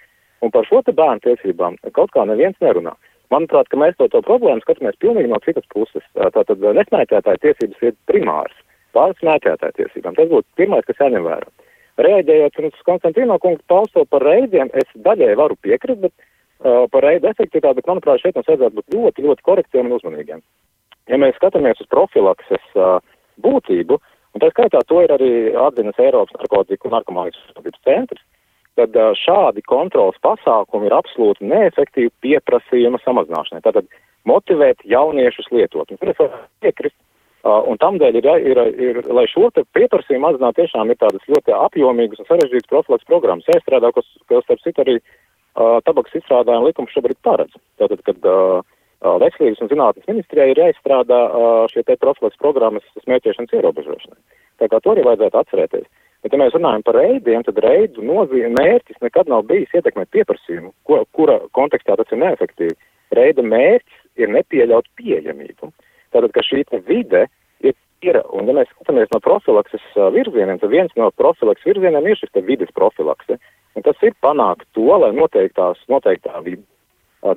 Un 0.44 0.52
par 0.52 0.66
šo 0.68 0.82
te 0.84 0.92
bērnu 0.92 1.24
tiesībām 1.24 1.78
kaut 1.96 2.12
kā 2.12 2.26
neviens 2.28 2.56
nerunā. 2.60 2.92
Manuprāt, 3.32 3.70
ka 3.72 3.80
mēs 3.80 3.96
to, 3.98 4.08
to 4.12 4.20
problēmu 4.22 4.60
skatāmies 4.62 4.98
pilnīgi 5.00 5.30
no 5.30 5.40
citas 5.44 5.64
puses. 5.72 6.04
Tātad 6.14 6.60
nesmēķētāja 6.60 7.40
tiesības 7.46 7.86
ir 7.88 7.94
primāras 8.10 8.56
pār 8.94 9.14
smēķētāja 9.22 9.78
tiesībām. 9.80 10.16
Tas 10.18 10.28
būtu 10.30 10.46
pirmais, 10.60 10.84
kas 10.86 11.00
jāņem 11.00 11.24
vērā. 11.24 11.48
Rēģējot 12.00 12.60
uz 12.66 12.78
Konstantīno 12.86 13.38
kungu 13.38 13.60
pausto 13.70 14.02
par 14.10 14.24
reidiem, 14.26 14.70
es 14.74 14.88
daļai 15.06 15.34
varu 15.38 15.56
piekrist, 15.62 16.00
bet 16.02 16.12
uh, 16.14 16.86
par 16.90 17.06
reidu 17.06 17.30
efektivitāti, 17.30 17.78
bet 17.80 17.90
manuprāt, 17.90 18.22
šeit 18.22 18.34
mums 18.34 18.50
vajadzētu 18.50 18.80
būt 18.80 18.96
ļoti, 18.96 19.26
ļoti 19.28 19.46
korektiem 19.46 19.86
un 19.86 19.96
uzmanīgiem. 19.98 20.42
Ja 21.12 21.20
mēs 21.20 21.36
skatāmies 21.38 21.78
uz 21.84 21.90
profilakses 21.92 22.64
uh, 22.74 22.98
būtību, 23.44 24.00
un 24.34 24.42
tā 24.42 24.50
skaitā 24.50 24.82
to 24.88 25.04
ir 25.04 25.14
arī 25.14 25.32
atzinas 25.66 26.00
Eiropas 26.02 26.34
narkotiku 26.40 26.90
un 26.90 26.96
narkomānijas 26.98 27.38
uzmanības 27.52 27.86
centrs, 27.86 28.24
tad 28.74 28.96
šādi 29.20 29.62
kontrols 29.62 30.18
pasākumi 30.24 30.88
ir 30.88 30.96
absolūti 30.96 31.46
neefektīvi 31.46 32.10
pieprasījuma 32.24 32.98
samazināšanai. 33.04 33.62
Tātad 33.62 33.86
motivēt 34.26 34.82
jauniešus 34.88 35.50
lietot. 35.54 35.90
Un 35.90 36.00
tur 36.00 36.10
es 36.10 36.18
varu 36.18 36.40
piekrist. 36.64 36.96
Uh, 37.44 37.60
un 37.68 37.76
tam 37.76 37.98
dēļ 38.00 38.16
ir, 38.16 38.26
ir, 38.40 38.58
ir, 38.80 38.98
lai 39.12 39.26
šo 39.28 39.50
te 39.52 39.66
pieprasījumu 39.76 40.24
mazinātu, 40.24 40.62
tiešām 40.62 40.88
ir 40.88 40.96
tādas 40.96 41.26
ļoti 41.28 41.52
apjomīgas 41.52 42.22
un 42.22 42.28
sarežģītas 42.30 42.70
profilaks 42.70 43.08
programmas 43.10 43.50
jāizstrādā, 43.50 43.90
kas, 43.92 44.06
kas 44.32 44.46
starp 44.46 44.62
citu 44.64 44.80
arī 44.80 44.94
uh, 45.00 45.76
tabaks 45.84 46.16
izstrādājuma 46.16 46.70
likums 46.70 46.94
šobrīd 46.96 47.20
paredz. 47.26 47.52
Tātad, 47.82 48.00
kad 48.08 48.30
uh, 48.30 48.64
Veselības 49.04 49.60
un 49.60 49.68
zinātnes 49.68 50.08
ministrijai 50.08 50.54
ir 50.54 50.62
jāizstrādā 50.62 51.18
šie 51.68 51.82
te 51.84 51.98
profilaks 52.00 52.40
programmas 52.40 52.86
smēķēšanas 53.02 53.52
ierobežošanai. 53.58 54.16
Tā 54.62 54.68
kā 54.72 54.80
to 54.80 54.94
arī 54.94 55.04
vajadzētu 55.04 55.40
atcerēties. 55.42 55.84
Bet, 56.24 56.32
ja 56.32 56.40
mēs 56.40 56.54
runājam 56.56 56.84
par 56.86 56.96
reidiem, 56.96 57.44
tad 57.44 57.60
reidu 57.60 58.00
nozīme 58.00 58.54
mērķis 58.56 59.02
nekad 59.04 59.28
nav 59.28 59.44
bijis 59.50 59.74
ietekmēt 59.76 60.08
pieprasījumu, 60.16 60.72
ko, 60.88 61.02
kura 61.12 61.36
kontekstā 61.52 61.98
tas 62.00 62.16
ir 62.16 62.22
neefektīvi. 62.22 62.78
Reida 63.12 63.44
mērķis 63.44 64.22
ir 64.24 64.32
nepieļaut 64.32 64.88
pieejamību. 64.96 65.68
Tātad, 66.14 66.30
ka 66.34 66.44
šī 66.46 66.62
vide 66.86 67.26
ir, 67.64 67.74
ir, 68.06 68.20
un 68.30 68.46
ja 68.46 68.54
mēs 68.54 68.70
skatāmies 68.70 69.10
no 69.10 69.20
profilakses 69.24 69.84
virzieniem, 70.14 70.60
tad 70.62 70.70
viens 70.70 70.94
no 71.00 71.10
profilakses 71.18 71.66
virzieniem 71.66 72.06
ir 72.06 72.20
šis 72.20 72.30
vides 72.46 72.70
profilakse. 72.74 73.40
Un 73.74 73.82
tas 73.82 73.98
ir 74.06 74.14
panākt 74.22 74.68
to, 74.76 74.86
lai 75.02 75.10
noteiktās, 75.16 75.80
noteiktā 75.90 76.38
vide 76.44 76.62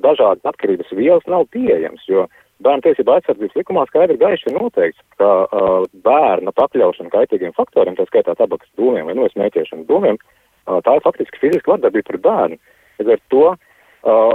dažādas 0.04 0.44
atkarības 0.44 0.92
vielas 0.92 1.24
nav 1.26 1.46
pieejams, 1.50 2.02
jo 2.06 2.26
bērnu 2.62 2.84
tiesība 2.84 3.16
aizsardzības 3.16 3.56
likumā 3.56 3.86
skaidri 3.88 4.18
gaiši 4.20 4.50
ir 4.50 4.58
noteikts, 4.58 5.00
ka 5.18 5.30
uh, 5.46 5.86
bērna 6.04 6.52
pakļaušana 6.52 7.10
kaitīgiem 7.14 7.54
faktoriem, 7.56 7.96
tā 7.96 8.04
skaitā 8.10 8.34
tabakas 8.36 8.68
dūmiem 8.78 9.08
vai 9.08 9.16
nosmēķēšanas 9.16 9.88
dūmiem, 9.88 10.18
uh, 10.20 10.82
tā 10.84 10.98
ir 10.98 11.06
faktiski 11.06 11.40
fiziska 11.40 11.72
vardarbība 11.72 12.10
pret 12.10 12.24
bērnu. 12.26 12.60
Līdz 13.00 13.14
ar 13.14 13.24
to, 13.32 13.44
uh, 13.54 13.67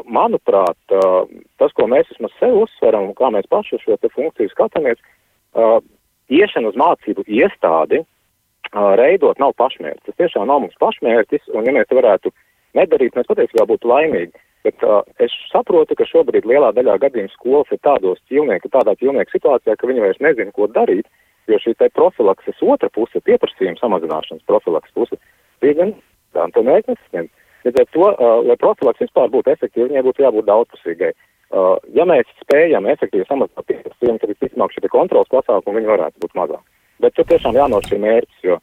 manuprāt, 0.05 0.79
uh, 0.93 1.23
tas, 1.61 1.73
ko 1.77 1.87
mēs 1.89 2.09
vismaz 2.11 2.33
sev 2.39 2.57
uzsveram 2.63 3.09
un 3.09 3.17
kā 3.17 3.29
mēs 3.33 3.49
paši 3.51 3.79
šo 3.81 3.97
te 4.01 4.11
funkciju 4.13 4.51
skatāmies, 4.51 4.99
uh, 5.57 5.79
iešana 6.29 6.71
uz 6.71 6.79
mācību 6.79 7.25
iestādi 7.27 8.03
reidot 8.73 9.37
nav 9.37 9.51
pašmērķis. 9.59 10.05
Tas 10.07 10.17
tiešām 10.17 10.47
nav 10.49 10.63
mums 10.63 10.77
pašmērķis, 10.81 11.51
un 11.53 11.67
ja 11.67 11.73
mēs 11.75 11.91
varētu 11.93 12.31
nedarīt, 12.73 13.13
mēs 13.13 13.29
patiesībā 13.29 13.67
būtu 13.69 13.89
laimīgi. 13.89 14.33
Bet 14.63 14.85
uh, 14.87 15.03
es 15.21 15.33
saprotu, 15.51 15.95
ka 15.99 16.07
šobrīd 16.07 16.47
lielā 16.47 16.71
daļā 16.73 16.95
gadījumu 17.03 17.33
skolas 17.35 17.69
ir 17.75 17.81
tādos 17.83 18.21
ķilnieku, 18.31 18.71
tādā 18.73 18.95
ķilnieku 18.97 19.35
situācijā, 19.35 19.75
ka 19.77 19.89
viņi 19.89 20.05
vairs 20.05 20.23
nezina, 20.23 20.55
ko 20.55 20.69
darīt, 20.71 21.09
jo 21.51 21.59
šī 21.59 21.75
te 21.77 21.89
profilakses 21.91 22.63
otra 22.63 22.89
puse, 22.89 23.19
pieprasījuma 23.27 23.81
samazināšanas 23.81 24.47
profilakses 24.47 24.95
puse, 24.95 25.19
bija 25.61 25.81
gan 25.81 25.93
un 26.39 26.53
to 26.55 26.63
nesasniedz. 26.65 27.29
Līdz 27.63 27.79
ar 27.79 27.87
to, 27.95 28.07
lai 28.49 28.57
profilaks 28.59 29.03
vispār 29.03 29.31
būtu 29.31 29.53
efektīva, 29.53 29.87
viņai 29.91 30.03
būtu 30.07 30.25
jābūt 30.25 30.49
daudzpusīgai. 30.49 31.13
Ja 31.93 32.05
mēs 32.09 32.29
spējam 32.41 32.87
efektīvi 32.89 33.27
samazināt 33.29 33.67
pieprasījumu, 33.69 34.19
tad 34.19 34.31
visticamāk 34.33 34.73
šie 34.73 34.89
kontrols 34.91 35.29
pasākumi 35.31 35.79
viņi 35.79 35.91
varētu 35.91 36.23
būt 36.23 36.37
mazāk. 36.39 36.63
Bet 37.03 37.15
tur 37.15 37.27
tiešām 37.29 37.55
jānošķir 37.59 38.01
mērķis, 38.03 38.41
jo 38.47 38.57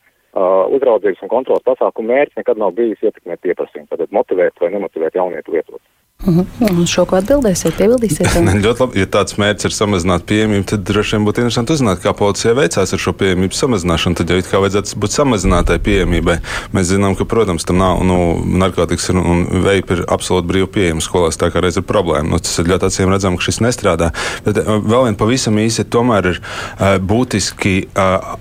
uzraudzības 0.77 1.23
un 1.25 1.31
kontrolas 1.31 1.67
pasākumu 1.67 2.13
mērķis 2.13 2.43
nekad 2.43 2.61
nav 2.61 2.75
bijis 2.77 3.03
ietekmēt 3.03 3.41
pieprasījumu, 3.47 3.89
tad 3.91 4.13
motivēt 4.15 4.61
vai 4.61 4.73
nemotivēt 4.75 5.17
jaunietu 5.19 5.55
lietot. 5.55 5.83
Mhm. 6.27 6.41
-huh. 6.61 6.87
Šo 6.87 7.05
ko 7.05 7.17
atbildēsiet, 7.17 7.77
piebildīsiet? 7.79 8.35
ļoti 8.67 8.83
labi. 8.83 9.01
Ja 9.01 9.07
tāds 9.07 9.39
mērķis 9.41 9.71
ir 9.71 9.73
samazināt 9.73 10.27
pieejamību, 10.29 10.67
tad 10.69 10.83
droši 10.85 11.17
vien 11.17 11.27
būtu 11.27 11.41
interesanti 11.41 11.73
uzzināt, 11.73 12.03
kā 12.05 12.13
policija 12.17 12.53
veicās 12.55 12.93
ar 12.93 13.01
šo 13.01 13.13
pieejamības 13.17 13.61
samazināšanu. 13.63 14.19
Tad 14.19 14.31
jau 14.31 14.39
it 14.41 14.51
kā 14.51 14.61
vajadzētu 14.61 14.99
būt 15.01 15.17
samazinātai 15.17 15.79
pieejamībai. 15.79 16.37
Mēs 16.77 16.91
zinām, 16.93 17.17
ka, 17.17 17.25
protams, 17.25 17.65
tam 17.65 17.81
nav, 17.81 18.03
nu, 18.05 18.19
narkotikas 18.45 19.09
un, 19.15 19.23
un 19.33 19.47
veipi 19.65 19.97
ir 19.97 20.05
absolūti 20.09 20.49
brīvi 20.51 20.69
pieejami 20.77 21.05
skolās, 21.05 21.41
tā 21.41 21.49
kā 21.51 21.63
reiz 21.65 21.81
ir 21.81 21.87
problēma. 21.89 22.29
Nu, 22.29 22.39
tas 22.39 22.59
ir 22.59 22.69
ļoti 22.69 22.91
acīm 22.91 23.15
redzams, 23.15 23.41
ka 23.41 23.49
šis 23.49 23.63
nestrādā. 23.65 24.13
Bet 24.45 24.61
uh, 24.61 24.77
vēl 24.77 25.09
vien 25.09 25.17
pavisam 25.17 25.57
īsi 25.57 25.87
tomēr 25.89 26.33
ir 26.35 26.43
uh, 26.43 26.99
būtiski 27.01 27.89
uh, 27.97 28.37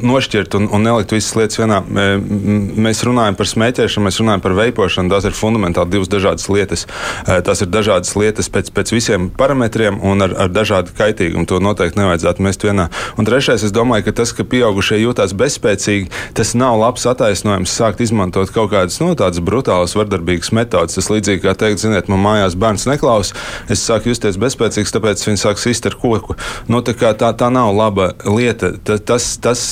nošķirt 0.00 0.56
un, 0.56 0.70
un 0.72 0.88
nelikt 0.88 1.12
visas 1.12 1.36
lietas 1.36 1.60
vienā. 1.60 1.82
Mēs 2.86 3.04
runājam 3.04 3.36
par 3.36 3.52
smēķēšanu, 3.52 4.08
mēs 4.08 4.20
runājam 4.22 4.40
par 4.40 4.56
veipošanu. 4.56 5.12
Tās 5.12 5.28
ir 5.28 5.36
fundamentāli 5.36 5.90
divas 5.90 6.08
dažādas 6.08 6.48
lietas. 6.48 6.85
Eh, 7.26 7.40
tas 7.46 7.62
ir 7.62 7.70
dažādas 7.72 8.14
lietas 8.18 8.50
pēc, 8.52 8.70
pēc 8.74 8.92
visiem 8.94 9.28
parametriem 9.30 9.98
un 10.02 10.24
ar, 10.26 10.34
ar 10.46 10.52
dažādu 10.52 10.94
kaitīgumu. 10.96 11.46
To 11.50 11.60
noteikti 11.62 12.00
nevajadzētu 12.00 12.44
mest 12.46 12.64
vienā. 12.66 12.88
Un 13.18 13.28
trešais, 13.28 13.64
es 13.66 13.74
domāju, 13.74 14.08
ka 14.08 14.16
tas, 14.22 14.32
ka 14.36 14.46
pieaugušie 14.46 15.00
jūtas 15.02 15.34
bezspēcīgi, 15.36 16.10
tas 16.36 16.54
nav 16.58 16.78
labs 16.80 17.06
attaisnojums 17.08 17.72
sākt 17.72 18.02
izmantot 18.04 18.52
kaut 18.54 18.72
kādas 18.74 18.98
no, 19.02 19.12
tādas 19.18 19.42
brutālas, 19.44 19.96
vardarbīgas 19.98 20.52
metodas. 20.56 20.98
Tas 20.98 21.10
līdzīgi 21.12 21.44
kā 21.44 21.56
teikt, 21.58 21.82
ziniet, 21.82 22.10
man 22.12 22.22
mājās 22.22 22.58
bērns 22.58 22.86
neklaus, 22.90 23.32
es 23.72 23.82
sāku 23.84 24.12
justies 24.12 24.38
bezspēcīgs, 24.40 24.94
tāpēc 24.94 25.24
viņš 25.26 25.46
sāk 25.46 25.62
sist 25.62 25.88
ar 25.90 25.96
koku. 26.00 26.36
Nu, 26.70 26.82
tā, 26.86 26.94
tā, 27.18 27.32
tā 27.36 27.50
nav 27.52 27.72
laba 27.76 28.12
lieta. 28.24 28.72
Tas, 28.86 29.02
tas, 29.04 29.24
tas, 29.42 29.64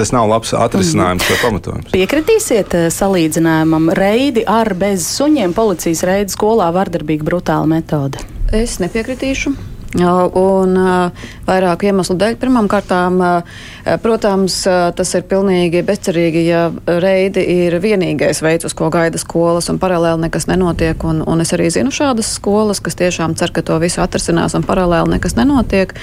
tas 0.00 0.14
nav 0.14 0.28
labs 0.30 0.54
atrisinājums 0.56 1.26
vai 1.30 1.38
pamatojums. 1.42 1.90
Piekritīsiet 1.94 2.76
eh, 2.78 2.88
salīdzinājumam 2.94 3.90
reidi 3.96 4.44
ar 4.48 4.72
bez 4.78 5.06
suņiem 5.16 5.54
policija 5.56 5.89
policijas 5.90 6.06
reida 6.06 6.30
skolā 6.30 6.68
vardarbīga, 6.70 7.24
brutāla 7.26 7.66
metode? 7.66 8.20
Es 8.54 8.78
nepiekritīšu. 8.78 9.50
Un 9.98 10.76
vairāku 11.48 11.88
iemeslu 11.88 12.14
dēļ. 12.14 12.36
Pirmkārt, 12.38 12.92
protams, 14.04 14.60
tas 14.94 15.14
ir 15.18 15.24
pilnīgi 15.26 15.82
bezcerīgi, 15.82 16.44
ja 16.46 16.68
reidi 16.86 17.42
ir 17.42 17.74
vienīgais 17.82 18.38
veids, 18.38 18.68
uz 18.70 18.76
ko 18.78 18.86
gaida 18.88 19.18
skolas, 19.18 19.66
un 19.68 19.80
paralēli 19.82 20.28
nekas 20.28 20.46
nenotiek. 20.46 21.02
Un, 21.02 21.24
un 21.26 21.42
es 21.42 21.50
arī 21.56 21.66
zinu 21.74 21.90
šādas 21.90 22.30
skolas, 22.36 22.78
kas 22.78 22.94
tiešām 22.94 23.34
cer, 23.34 23.50
ka 23.50 23.66
to 23.66 23.80
visu 23.82 23.98
atrisinās, 24.04 24.54
un 24.54 24.62
paralēli 24.62 25.16
nekas 25.16 25.34
nenotiek. 25.34 25.96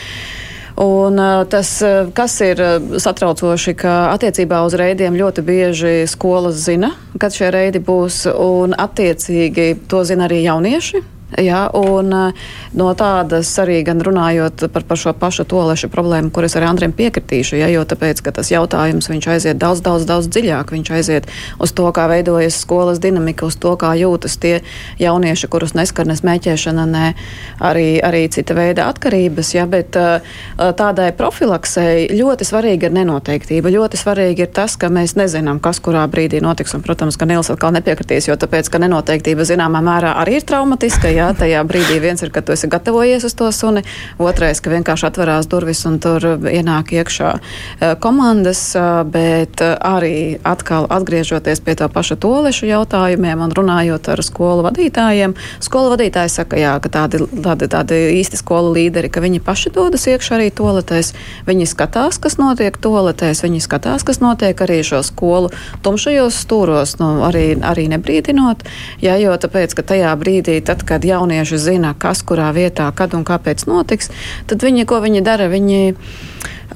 Un 0.78 1.18
tas, 1.50 1.70
kas 2.14 2.36
ir 2.46 2.60
satraucoši, 3.02 3.74
ka 3.82 3.94
attiecībā 4.12 4.60
uz 4.62 4.76
reidiem 4.78 5.18
ļoti 5.18 5.42
bieži 5.42 5.94
skolas 6.06 6.60
zina, 6.68 6.92
kad 7.18 7.34
šie 7.34 7.50
reidi 7.54 7.82
būs, 7.82 8.28
un 8.30 8.78
attiecīgi 8.78 9.72
to 9.90 10.04
zina 10.06 10.28
arī 10.30 10.44
jaunieši. 10.46 11.02
Ja, 11.36 11.68
un, 11.74 12.14
eh, 12.14 12.32
no 12.72 12.94
tādas 12.96 13.50
arī 13.60 13.82
gan 13.84 14.00
runājot 14.00 14.70
par, 14.72 14.86
par 14.88 14.98
šo 14.98 15.12
pašu 15.12 15.44
tolešu 15.44 15.90
problēmu, 15.92 16.32
kuras 16.32 16.56
arī 16.56 16.70
Andriem 16.70 16.94
piekritīšu, 16.96 17.58
ja, 17.60 17.68
jo 17.68 17.84
tāpēc, 17.84 18.22
ka 18.24 18.32
tas 18.32 18.48
jautājums 18.48 19.10
viņš 19.12 19.28
aiziet 19.34 19.60
daudz, 19.60 19.82
daudz, 19.84 20.06
daudz 20.08 20.30
dziļāk. 20.32 20.72
Viņš 20.72 20.92
aiziet 20.96 21.28
uz 21.60 21.74
to, 21.76 21.84
kā 21.92 22.06
veidojas 22.08 22.56
skolas 22.56 23.02
dinamika, 23.04 23.44
uz 23.46 23.60
to, 23.60 23.74
kā 23.76 23.92
jūtas 24.00 24.38
tie 24.40 24.62
jaunieši, 25.04 25.50
kurus 25.52 25.76
neskar 25.76 26.08
ne 26.08 26.16
smēķēšana, 26.16 26.86
ne 26.88 27.12
arī, 27.60 28.00
arī 28.00 28.24
cita 28.32 28.56
veida 28.56 28.88
atkarības. 28.88 29.52
Ja, 29.58 29.68
bet 29.68 30.00
eh, 30.00 30.24
tādai 30.56 31.12
profilaksei 31.12 32.08
ļoti 32.16 32.48
svarīga 32.48 32.88
ir 32.88 32.96
nenoteiktība. 33.02 33.74
Ļoti 33.76 34.00
svarīgi 34.00 34.48
ir 34.48 34.54
tas, 34.56 34.80
ka 34.80 34.88
mēs 34.88 35.18
nezinām, 35.20 35.60
kas 35.60 35.84
kurā 35.84 36.08
brīdī 36.08 36.40
notiks. 36.40 36.72
Un, 36.72 36.88
protams, 36.88 37.20
ka 37.20 37.28
Nils 37.28 37.52
atkal 37.52 37.76
nepiekritīs, 37.76 38.32
jo 38.32 38.40
tāpēc, 38.40 38.72
ka 38.72 38.80
nenoteiktība 38.80 39.44
zināmā 39.44 39.84
mērā 39.84 40.16
arī 40.24 40.40
ir 40.40 40.48
traumatiska. 40.48 41.17
Jā, 41.18 41.32
tajā 41.34 41.64
brīdī 41.66 41.96
viens 41.98 42.22
ir, 42.22 42.30
ka 42.30 42.44
tu 42.46 42.54
esi 42.54 42.68
gatavojies 42.70 43.24
uz 43.26 43.34
to 43.34 43.48
suni, 43.56 43.82
otrais, 44.22 44.60
ka 44.62 44.70
vienkārši 44.70 45.08
atverās 45.08 45.48
durvis 45.50 45.80
un 45.90 45.96
tur 46.04 46.22
ienāk 46.46 46.92
iekšā 46.94 47.30
eh, 47.40 47.96
komandas, 48.04 48.62
eh, 48.78 49.00
bet 49.10 49.64
eh, 49.66 49.74
arī 49.82 50.38
atkal 50.46 50.86
atgriežoties 50.94 51.64
pie 51.66 51.74
tā 51.80 51.88
paša 51.90 52.20
tolešu 52.22 52.70
jautājumiem 52.70 53.42
un 53.48 53.56
runājot 53.58 54.10
ar 54.14 54.22
skolu 54.26 54.68
vadītājiem. 54.68 55.34
Skolu 55.66 55.96
vadītāji 55.96 56.34
saka, 56.36 56.60
jā, 56.62 56.76
ka 56.84 56.92
tādi, 57.00 57.24
tādi, 57.34 57.72
tādi 57.74 58.00
īsti 58.20 58.42
skolu 58.44 58.76
līderi, 58.78 59.10
ka 59.10 59.24
viņi 59.26 59.42
paši 59.42 59.74
dodas 59.74 60.06
iekšā 60.12 60.38
arī 60.38 60.52
toletēs, 60.54 61.16
viņi 61.50 61.66
skatās, 61.74 62.22
kas 62.22 62.38
notiek 62.38 62.78
toletēs, 62.78 63.42
viņi 63.48 63.64
skatās, 63.66 64.06
kas 64.06 64.22
notiek 64.22 64.62
arī 64.68 64.84
šo 64.86 65.02
skolu 65.08 65.50
tumšajos 65.88 66.44
stūros, 66.46 67.00
nu, 67.02 67.10
arī, 67.26 67.48
arī 67.58 67.90
nebrīdinot, 67.96 68.68
jā, 69.02 69.18
jo 69.24 69.34
tāpēc, 69.34 69.74
ka 69.74 69.90
tajā 69.96 70.14
brīdī, 70.22 70.62
tad, 70.62 70.86
kad 70.86 71.07
jaunieši 71.08 71.60
zina, 71.62 71.96
kas 71.98 72.24
kurā 72.28 72.52
vietā, 72.56 72.90
kad 72.96 73.16
un 73.18 73.26
kāpēc 73.28 73.66
notiks, 73.70 74.12
tad 74.50 74.64
viņi, 74.64 74.88
ko 74.90 75.02
viņi 75.04 75.26
dara, 75.26 75.52
viņi. 75.52 75.98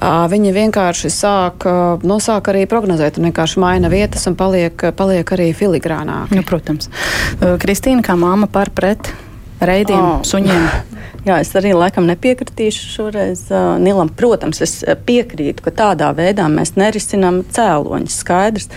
Viņi 0.02 0.50
vienkārši 0.56 1.10
sāk, 1.12 1.62
nu, 2.02 2.16
sāk 2.18 2.48
arī 2.50 2.64
prognozēt, 2.66 3.20
un 3.20 3.28
vienkārši 3.28 3.60
maina 3.62 3.90
vietas 3.92 4.24
un 4.26 4.34
paliek, 4.40 4.88
paliek 4.98 5.28
arī 5.36 5.52
filigrānāk. 5.54 6.32
Nu, 6.34 6.42
protams. 6.48 6.88
Kristīna, 7.38 8.02
kā 8.02 8.16
māma 8.18 8.48
par 8.50 8.72
pret 8.74 9.12
reidiem, 9.62 10.00
oh. 10.00 10.24
suņiem. 10.26 10.66
Jā, 11.26 11.36
es 11.38 11.52
arī 11.54 11.70
laikam 11.76 12.08
nepiekritīšu 12.08 12.88
šoreiz 12.96 13.44
uh, 13.52 13.76
Nilam. 13.78 14.08
Protams, 14.18 14.58
es 14.64 14.80
piekrītu, 15.06 15.62
ka 15.62 15.70
tādā 15.78 16.08
veidā 16.18 16.48
mēs 16.50 16.74
nerisinām 16.74 17.44
cēloņus. 17.46 18.16
Skaidrs, 18.24 18.72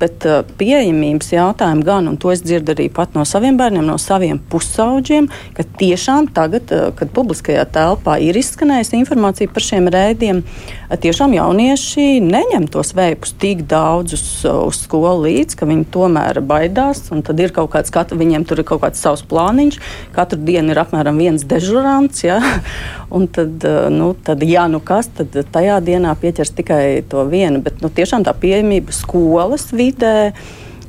bet 0.00 0.24
uh, 0.28 0.40
pieejamības 0.60 1.32
jautājumi 1.34 1.84
gan, 1.84 2.08
un 2.10 2.16
to 2.20 2.32
es 2.32 2.42
dzirdu 2.44 2.74
arī 2.74 2.88
pat 2.92 3.16
no 3.16 3.26
saviem 3.28 3.58
bērniem, 3.60 3.84
no 3.86 3.98
saviem 4.00 4.40
pusauģiem, 4.50 5.28
ka 5.56 5.66
tiešām 5.80 6.30
tagad, 6.36 6.72
uh, 6.72 6.88
kad 6.96 7.12
publiskajā 7.16 7.66
telpā 7.74 8.16
ir 8.24 8.38
izskanējusi 8.40 8.96
informācija 9.00 9.52
par 9.52 9.66
šiem 9.66 9.90
rēdiem, 9.92 10.40
uh, 10.40 10.96
tiešām 11.00 11.36
jaunieši 11.36 12.06
neņem 12.24 12.68
tos 12.72 12.94
veipus 12.96 13.34
tik 13.40 13.66
daudz 13.70 14.16
uz, 14.16 14.24
uh, 14.48 14.62
uz 14.70 14.80
skolu 14.86 15.26
līdz, 15.26 15.58
ka 15.60 15.68
viņi 15.68 15.88
tomēr 15.92 16.40
baidās, 16.44 17.04
un 17.14 17.24
tad 17.26 17.42
ir 17.42 17.54
kaut 17.56 17.72
kāds, 17.74 17.92
katru, 17.92 18.20
viņiem 18.20 18.46
tur 18.48 18.62
ir 18.62 18.68
kaut 18.68 18.82
kāds 18.86 19.02
savs 19.02 19.24
plāniņš, 19.28 19.80
katru 20.16 20.40
dienu 20.48 20.72
ir 20.72 20.82
apmēram 20.84 21.20
viens 21.20 21.44
dežurants, 21.44 22.24
ja? 22.24 22.40
un 23.16 23.28
tad, 23.28 23.60
uh, 23.68 23.90
nu, 23.92 24.14
tad, 24.24 24.44
ja 24.48 24.64
nu 24.70 24.80
kas, 24.80 25.10
tad 25.20 25.36
tajā 25.52 25.80
dienā 25.84 26.16
pieķers 26.20 26.56
tikai 26.56 26.82
to 27.10 27.26
vienu, 27.28 27.60
bet 27.64 27.84
nu, 27.84 27.92
tiešām 27.92 28.24
tā 28.24 28.32
pieejamība 28.36 28.94
skolas 28.96 29.68
vidē 29.74 29.89
vidē 29.90 30.16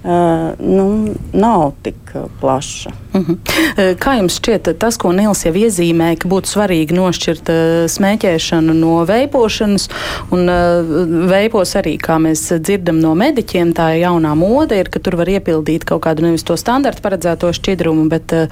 uh, 0.03 0.11
nu, 0.59 1.07
nav 1.33 1.71
tik 1.81 1.95
plaša. 2.39 2.89
Uh 3.13 3.21
mhm. 3.21 3.31
-huh. 3.31 3.95
Kā 3.95 4.17
jums 4.17 4.39
šķiet, 4.39 4.77
tas, 4.77 4.97
ko 4.97 5.11
Nils 5.11 5.45
jau 5.45 5.53
iezīmēja, 5.53 6.17
ka 6.17 6.29
būtu 6.29 6.47
svarīgi 6.47 6.95
nošķirt 6.95 7.49
uh, 7.49 7.87
smēķēšanu 7.87 8.73
no 8.73 9.05
veipošanas, 9.05 9.89
un 10.31 10.49
uh, 10.49 11.29
veipos 11.29 11.75
arī, 11.75 11.97
kā 11.97 12.17
mēs 12.19 12.59
dzirdam 12.59 12.99
no 12.99 13.15
mediķiem, 13.15 13.73
tā 13.73 13.89
jaunā 13.99 14.35
mode 14.35 14.79
ir, 14.79 14.89
ka 14.89 14.99
tur 14.99 15.15
var 15.15 15.27
iepildīt 15.27 15.83
kaut 15.85 16.01
kādu 16.01 16.21
nevis 16.21 16.43
to 16.43 16.57
standartu 16.57 17.01
paredzēto 17.01 17.51
šķidrumu, 17.53 18.09
bet 18.09 18.33
uh, 18.33 18.47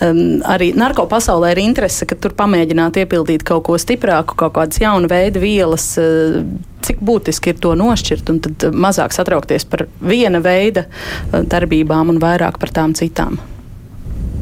um, 0.00 0.40
arī 0.44 0.72
narko 0.74 1.06
pasaulē 1.06 1.52
ir 1.52 1.58
interese, 1.58 2.06
ka 2.06 2.14
tur 2.14 2.32
pamēģināt 2.32 2.96
iepildīt 2.96 3.42
kaut 3.42 3.64
ko 3.64 3.78
stiprāku, 3.78 4.34
kaut 4.36 4.52
kādas 4.52 4.80
jaunu 4.80 5.08
veidu 5.08 5.40
vielas. 5.40 5.98
Uh, 5.98 6.44
cik 6.86 7.02
būtiski 7.04 7.54
ir 7.54 7.60
to 7.62 7.74
nošķirt 7.78 8.32
un 8.32 8.40
tad 8.44 8.68
mazāk 8.72 9.14
satraukties 9.16 9.66
par 9.68 9.86
viena 10.00 10.42
veida 10.44 10.86
darbībām 11.32 12.14
un 12.14 12.20
vairāk 12.22 12.60
par 12.62 12.74
tām 12.74 12.96
citām. 12.98 13.38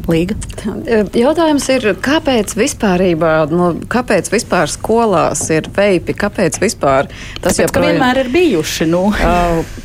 Līga. 0.06 0.36
Jautājums 1.18 1.64
ir, 1.74 1.84
kāpēc 1.98 2.52
vispār, 2.54 3.02
nu, 3.50 3.72
kāpēc 3.90 4.28
vispār 4.30 4.70
skolās 4.70 5.40
ir 5.50 5.66
veipi? 5.74 6.14
Kāpēc 6.14 6.60
vispār 6.62 7.08
tas 7.42 7.56
Tāpēc, 7.56 7.64
joprojām... 7.64 7.96
vienmēr 7.96 8.20
ir 8.22 8.30
bijuši? 8.30 8.86
Nu. 8.86 9.02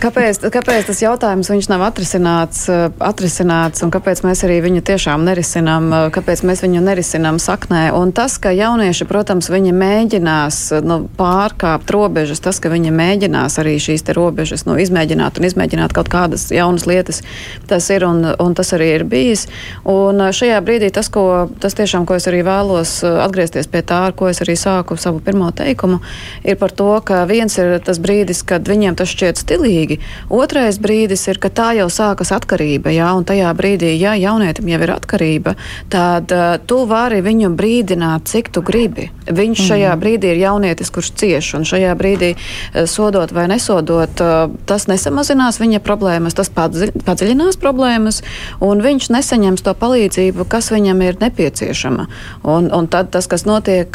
kāpēc, 0.02 0.44
kāpēc 0.54 0.92
tas 0.92 1.02
jautājums 1.02 1.50
nav 1.72 1.86
atrisināts, 1.88 2.68
atrisināts 3.02 3.82
un 3.82 3.94
kāpēc 3.94 4.22
mēs 4.26 4.44
arī 4.46 4.60
viņu 4.62 4.84
tiešām 4.92 5.26
nerisinām, 5.26 5.90
kāpēc 6.14 6.46
mēs 6.46 6.62
viņu 6.68 6.84
nerisinām 6.86 7.42
saknē? 7.42 7.88
Un 7.98 8.14
tas, 8.14 8.38
ka 8.42 8.54
jaunieši, 8.54 9.10
protams, 9.10 9.50
viņi 9.50 9.74
mēģinās 9.74 10.62
nu, 10.86 11.00
pārkāpt 11.18 11.90
robežas, 11.98 12.44
tas, 12.46 12.62
ka 12.62 12.70
viņi 12.74 12.94
mēģinās 12.94 13.58
arī 13.64 13.78
šīs 13.82 14.06
robežas 14.14 14.68
nu, 14.70 14.78
izmēģināt 14.82 15.42
un 15.42 15.50
izmēģināt 15.50 15.98
kaut 15.98 16.14
kādas 16.14 16.50
jaunas 16.54 16.86
lietas, 16.90 17.24
tas 17.70 17.90
ir 17.90 18.06
un, 18.06 18.22
un 18.38 18.58
tas 18.58 18.74
arī 18.78 18.94
ir 19.00 19.10
bijis. 19.10 19.48
Un 19.90 20.11
Un 20.12 20.20
šajā 20.36 20.58
brīdī 20.66 20.90
tas, 20.92 21.08
ko, 21.08 21.48
tas 21.64 21.76
tiešām, 21.78 22.04
ko 22.08 22.18
es 22.20 22.26
arī 22.28 22.42
vēlos 22.44 22.98
atgriezties 23.08 23.70
pie 23.72 23.80
tā, 23.88 24.02
ar 24.10 24.16
ko 24.18 24.28
es 24.28 24.42
arī 24.44 24.58
sāku 24.60 24.98
savu 25.00 25.22
pirmo 25.24 25.48
teikumu, 25.56 26.02
ir 26.44 26.58
par 26.60 26.74
to, 26.76 26.90
ka 27.08 27.22
viens 27.30 27.56
ir 27.62 27.78
tas 27.86 28.02
brīdis, 28.04 28.42
kad 28.48 28.68
viņiem 28.68 28.98
tas 29.00 29.08
šķiet 29.14 29.40
stilīgi, 29.40 30.02
otrais 30.28 30.82
brīdis 30.84 31.24
ir, 31.32 31.40
ka 31.40 31.48
tā 31.48 31.70
jau 31.78 31.88
sākas 31.88 32.34
atkarība, 32.36 32.92
jā, 32.92 33.08
un 33.16 33.28
tajā 33.28 33.54
brīdī, 33.56 33.94
ja 34.02 34.18
jaunietim 34.20 34.68
jau 34.74 34.82
ir 34.84 34.94
atkarība, 34.98 35.56
tad 35.94 36.36
uh, 36.36 36.58
tu 36.68 36.82
vari 36.90 37.22
viņu 37.24 37.54
brīdināt, 37.56 38.28
cik 38.28 38.52
tu 38.52 38.66
gribi. 38.68 39.08
Viņš 39.32 39.64
šajā 39.70 39.94
mm. 39.94 40.02
brīdī 40.04 40.34
ir 40.34 40.44
jaunietis, 40.44 40.92
kurš 40.92 41.14
cieš, 41.22 41.54
un 41.62 41.68
šajā 41.72 41.96
brīdī 41.96 42.34
uh, 42.36 42.84
sodot 42.84 43.32
vai 43.32 43.48
nesodot, 43.54 44.26
uh, 44.26 44.52
tas 44.68 44.90
nesamazinās 44.92 45.62
viņa 45.64 45.80
problēmas, 45.88 46.36
tas 46.36 46.52
padziļinās 46.52 47.62
problēmas, 47.62 48.24
un 48.60 48.84
viņš 48.84 49.12
nesaņems 49.16 49.64
to 49.64 49.78
palīdzību 49.78 50.01
palīdzību, 50.02 50.46
kas 50.50 50.72
viņam 50.72 51.02
ir 51.06 51.18
nepieciešama. 51.22 52.08
Un, 52.44 52.70
un 52.74 52.88
tad 52.88 53.12
tas, 53.12 53.28
kas 53.28 53.46
notiek, 53.46 53.88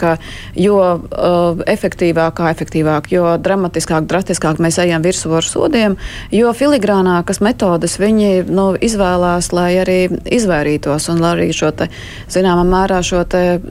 jo 0.54 0.78
uh, 0.78 1.62
efektīvāk, 1.66 2.40
efektīvāk, 2.40 3.10
jo 3.10 3.36
dramatiskāk, 3.38 4.06
drastiskāk 4.06 4.60
mēs 4.62 4.78
ejam 4.78 5.02
virsū 5.02 5.34
ar 5.34 5.44
sodiem, 5.44 5.96
jo 6.30 6.52
filigrānākas 6.52 7.40
metodas 7.40 7.98
viņi 7.98 8.46
nu, 8.46 8.74
izvēlās, 8.78 9.52
lai 9.52 9.78
arī 9.82 9.98
izvairītos 10.24 11.10
un 11.10 11.24
arī 11.26 11.50
šo 11.52 11.72
te, 11.74 11.88
zināmā 12.30 12.64
mērā 12.64 13.02
šo 13.02 13.24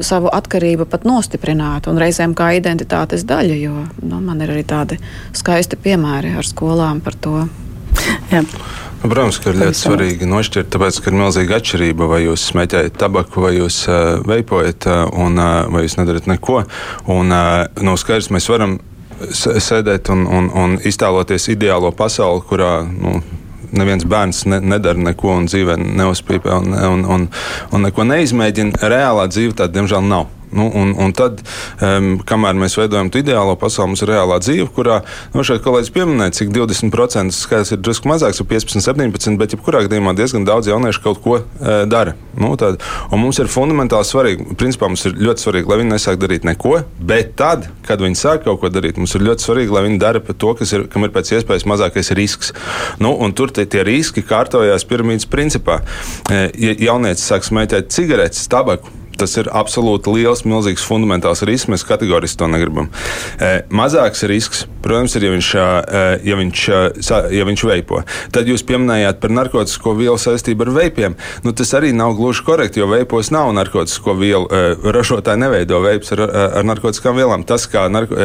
savu 0.04 0.30
atkarību 0.34 0.86
pat 0.90 1.06
nostiprinātu 1.08 1.92
un 1.92 2.02
reizēm 2.02 2.36
kā 2.36 2.52
identitātes 2.58 3.24
daļa, 3.24 3.60
jo 3.62 3.86
nu, 4.04 4.20
man 4.20 4.42
ir 4.44 4.52
arī 4.52 4.66
tādi 4.68 5.00
skaisti 5.34 5.80
piemēri 5.80 6.36
ar 6.36 6.48
skolām 6.48 7.00
par 7.06 7.16
to. 7.16 7.46
Jā. 8.34 8.44
Nu, 9.06 9.10
protams, 9.12 9.38
ka 9.38 9.52
ir 9.52 9.60
ļoti 9.60 9.78
svarīgi 9.78 10.26
nošķirt, 10.26 10.72
tāpēc, 10.74 10.96
ka 10.98 11.12
ir 11.12 11.16
milzīga 11.20 11.60
atšķirība, 11.60 12.08
vai 12.10 12.24
jūs 12.24 12.42
smēķējat 12.50 12.96
tabaku, 12.98 13.44
vai 13.44 13.52
jūs 13.54 13.76
uh, 13.86 14.16
veipojat, 14.26 14.88
uh, 14.90 15.04
un, 15.22 15.38
uh, 15.38 15.68
vai 15.70 15.84
jūs 15.84 16.00
nedarat 16.00 16.26
neko. 16.26 16.64
Un, 17.14 17.30
uh, 17.30 17.68
no 17.86 17.92
nu, 17.92 18.00
skaidrs, 18.02 18.32
mēs 18.34 18.50
varam 18.50 18.80
sēdēt 19.30 20.10
un, 20.10 20.26
un, 20.26 20.50
un 20.58 20.74
iztēloties 20.82 21.52
ideālo 21.54 21.94
pasauli, 21.94 22.42
kurā 22.50 22.72
nu, 22.90 23.20
neviens 23.78 24.08
bērns 24.10 24.42
ne, 24.50 24.58
nedara 24.74 24.98
neko 25.12 25.38
un 25.38 25.46
dzīvē 25.52 25.78
neuzpīpē 25.84 26.58
un, 26.58 26.74
un, 26.74 27.06
un, 27.06 27.30
un 27.78 27.86
neko 27.86 28.10
neizmēģina. 28.10 28.82
Reālā 28.90 29.30
dzīve 29.30 29.54
tāda, 29.62 29.76
diemžēl, 29.78 30.02
nav. 30.10 30.32
Nu, 30.56 30.70
un, 30.74 30.94
un 31.02 31.12
tad, 31.16 31.42
um, 31.84 32.16
kamēr 32.28 32.56
mēs 32.60 32.78
veidojam 32.80 33.12
to 33.12 33.20
ideālo 33.20 33.58
pasauli, 33.60 33.92
mums 33.92 34.04
ir 34.06 34.14
reālā 34.14 34.40
dzīve, 34.44 34.70
kurā 34.76 35.02
nu, 35.34 35.44
šeit 35.48 35.64
kolēģis 35.66 35.92
pieminēja, 35.96 36.36
cik 36.40 36.54
20% 36.56 37.36
skaits 37.36 37.76
ir 37.76 37.82
drusku 37.84 38.10
mazāks, 38.12 38.40
ir 38.40 38.50
15, 38.52 38.80
17, 38.86 39.36
bet 39.42 39.56
jebkurā 39.56 39.84
gadījumā 39.86 40.16
diezgan 40.18 40.48
daudz 40.48 40.72
jauniešu 40.72 41.04
kaut 41.04 41.22
ko 41.26 41.38
uh, 41.42 41.84
dara. 41.92 42.16
Nu, 42.40 42.54
tad, 42.60 42.80
un 43.12 43.22
mums 43.24 43.40
ir 43.44 43.52
fundamentāli 43.52 44.08
svarīgi, 44.08 44.56
principā 44.60 44.90
mums 44.92 45.06
ir 45.10 45.20
ļoti 45.20 45.46
svarīgi, 45.46 45.72
lai 45.72 45.80
viņi 45.82 45.94
nesāk 45.94 46.20
darīt 46.24 46.48
neko, 46.48 46.78
bet 47.00 47.36
tad, 47.40 47.70
kad 47.88 48.04
viņi 48.04 48.20
sāk 48.20 48.46
kaut 48.48 48.64
ko 48.64 48.72
darīt, 48.72 49.00
mums 49.00 49.16
ir 49.16 49.28
ļoti 49.28 49.50
svarīgi, 49.50 49.76
lai 49.76 49.86
viņi 49.90 50.02
dara 50.02 50.24
to, 50.26 50.56
kas 50.56 50.72
ir, 50.76 50.88
kam 50.92 51.08
ir 51.08 51.14
pēc 51.16 51.36
iespējas 51.36 51.68
mazākais 51.70 52.14
risks. 52.16 52.52
Nu, 53.04 53.14
un 53.20 53.36
tur 53.36 53.52
tie, 53.56 53.68
tie 53.70 53.84
riski 53.88 54.24
kārtojās 54.26 54.88
piramīdas 54.88 55.28
principā. 55.32 55.82
Ja 56.32 56.76
jaunietis 56.90 57.28
sāk 57.28 57.48
smēķēt 57.48 57.92
cigaretes, 57.96 58.48
tabaku, 58.52 58.92
Tas 59.20 59.36
ir 59.40 59.50
absolūti 59.54 60.12
liels, 60.16 60.44
milzīgs, 60.48 60.86
fundamentāls 60.86 61.44
risks. 61.48 61.70
Mēs 61.72 61.86
kategoriski 61.88 62.40
to 62.42 62.50
negribam. 62.52 62.90
Mazāks 63.74 64.26
risks, 64.30 64.66
protams, 64.84 65.16
ir, 65.18 65.28
ja 65.28 65.34
viņš, 65.34 65.50
ja 66.26 66.40
viņš, 66.40 66.64
ja 67.36 67.48
viņš 67.48 67.66
veipo. 67.70 68.02
Tad 68.36 68.50
jūs 68.50 68.66
pieminējāt 68.68 69.22
par 69.24 69.34
narkotiku 69.34 69.96
vielu 69.98 70.18
saistību 70.22 70.68
ar 70.68 70.74
veipiem. 70.76 71.16
Nu, 71.46 71.54
tas 71.56 71.72
arī 71.78 71.94
nav 71.96 72.16
gluži 72.20 72.44
korekti, 72.46 72.82
jo 72.84 72.90
veipos 72.92 73.32
nav 73.34 73.54
narkotiku 73.56 74.16
vielu. 74.20 74.46
Ražotāji 74.84 75.42
neveido 75.46 75.80
veips 75.84 76.12
ar, 76.16 76.26
ar 76.62 76.68
narkotikām 76.68 77.18
vielām. 77.18 77.46
Tas, 77.48 77.68
narko, 77.72 78.20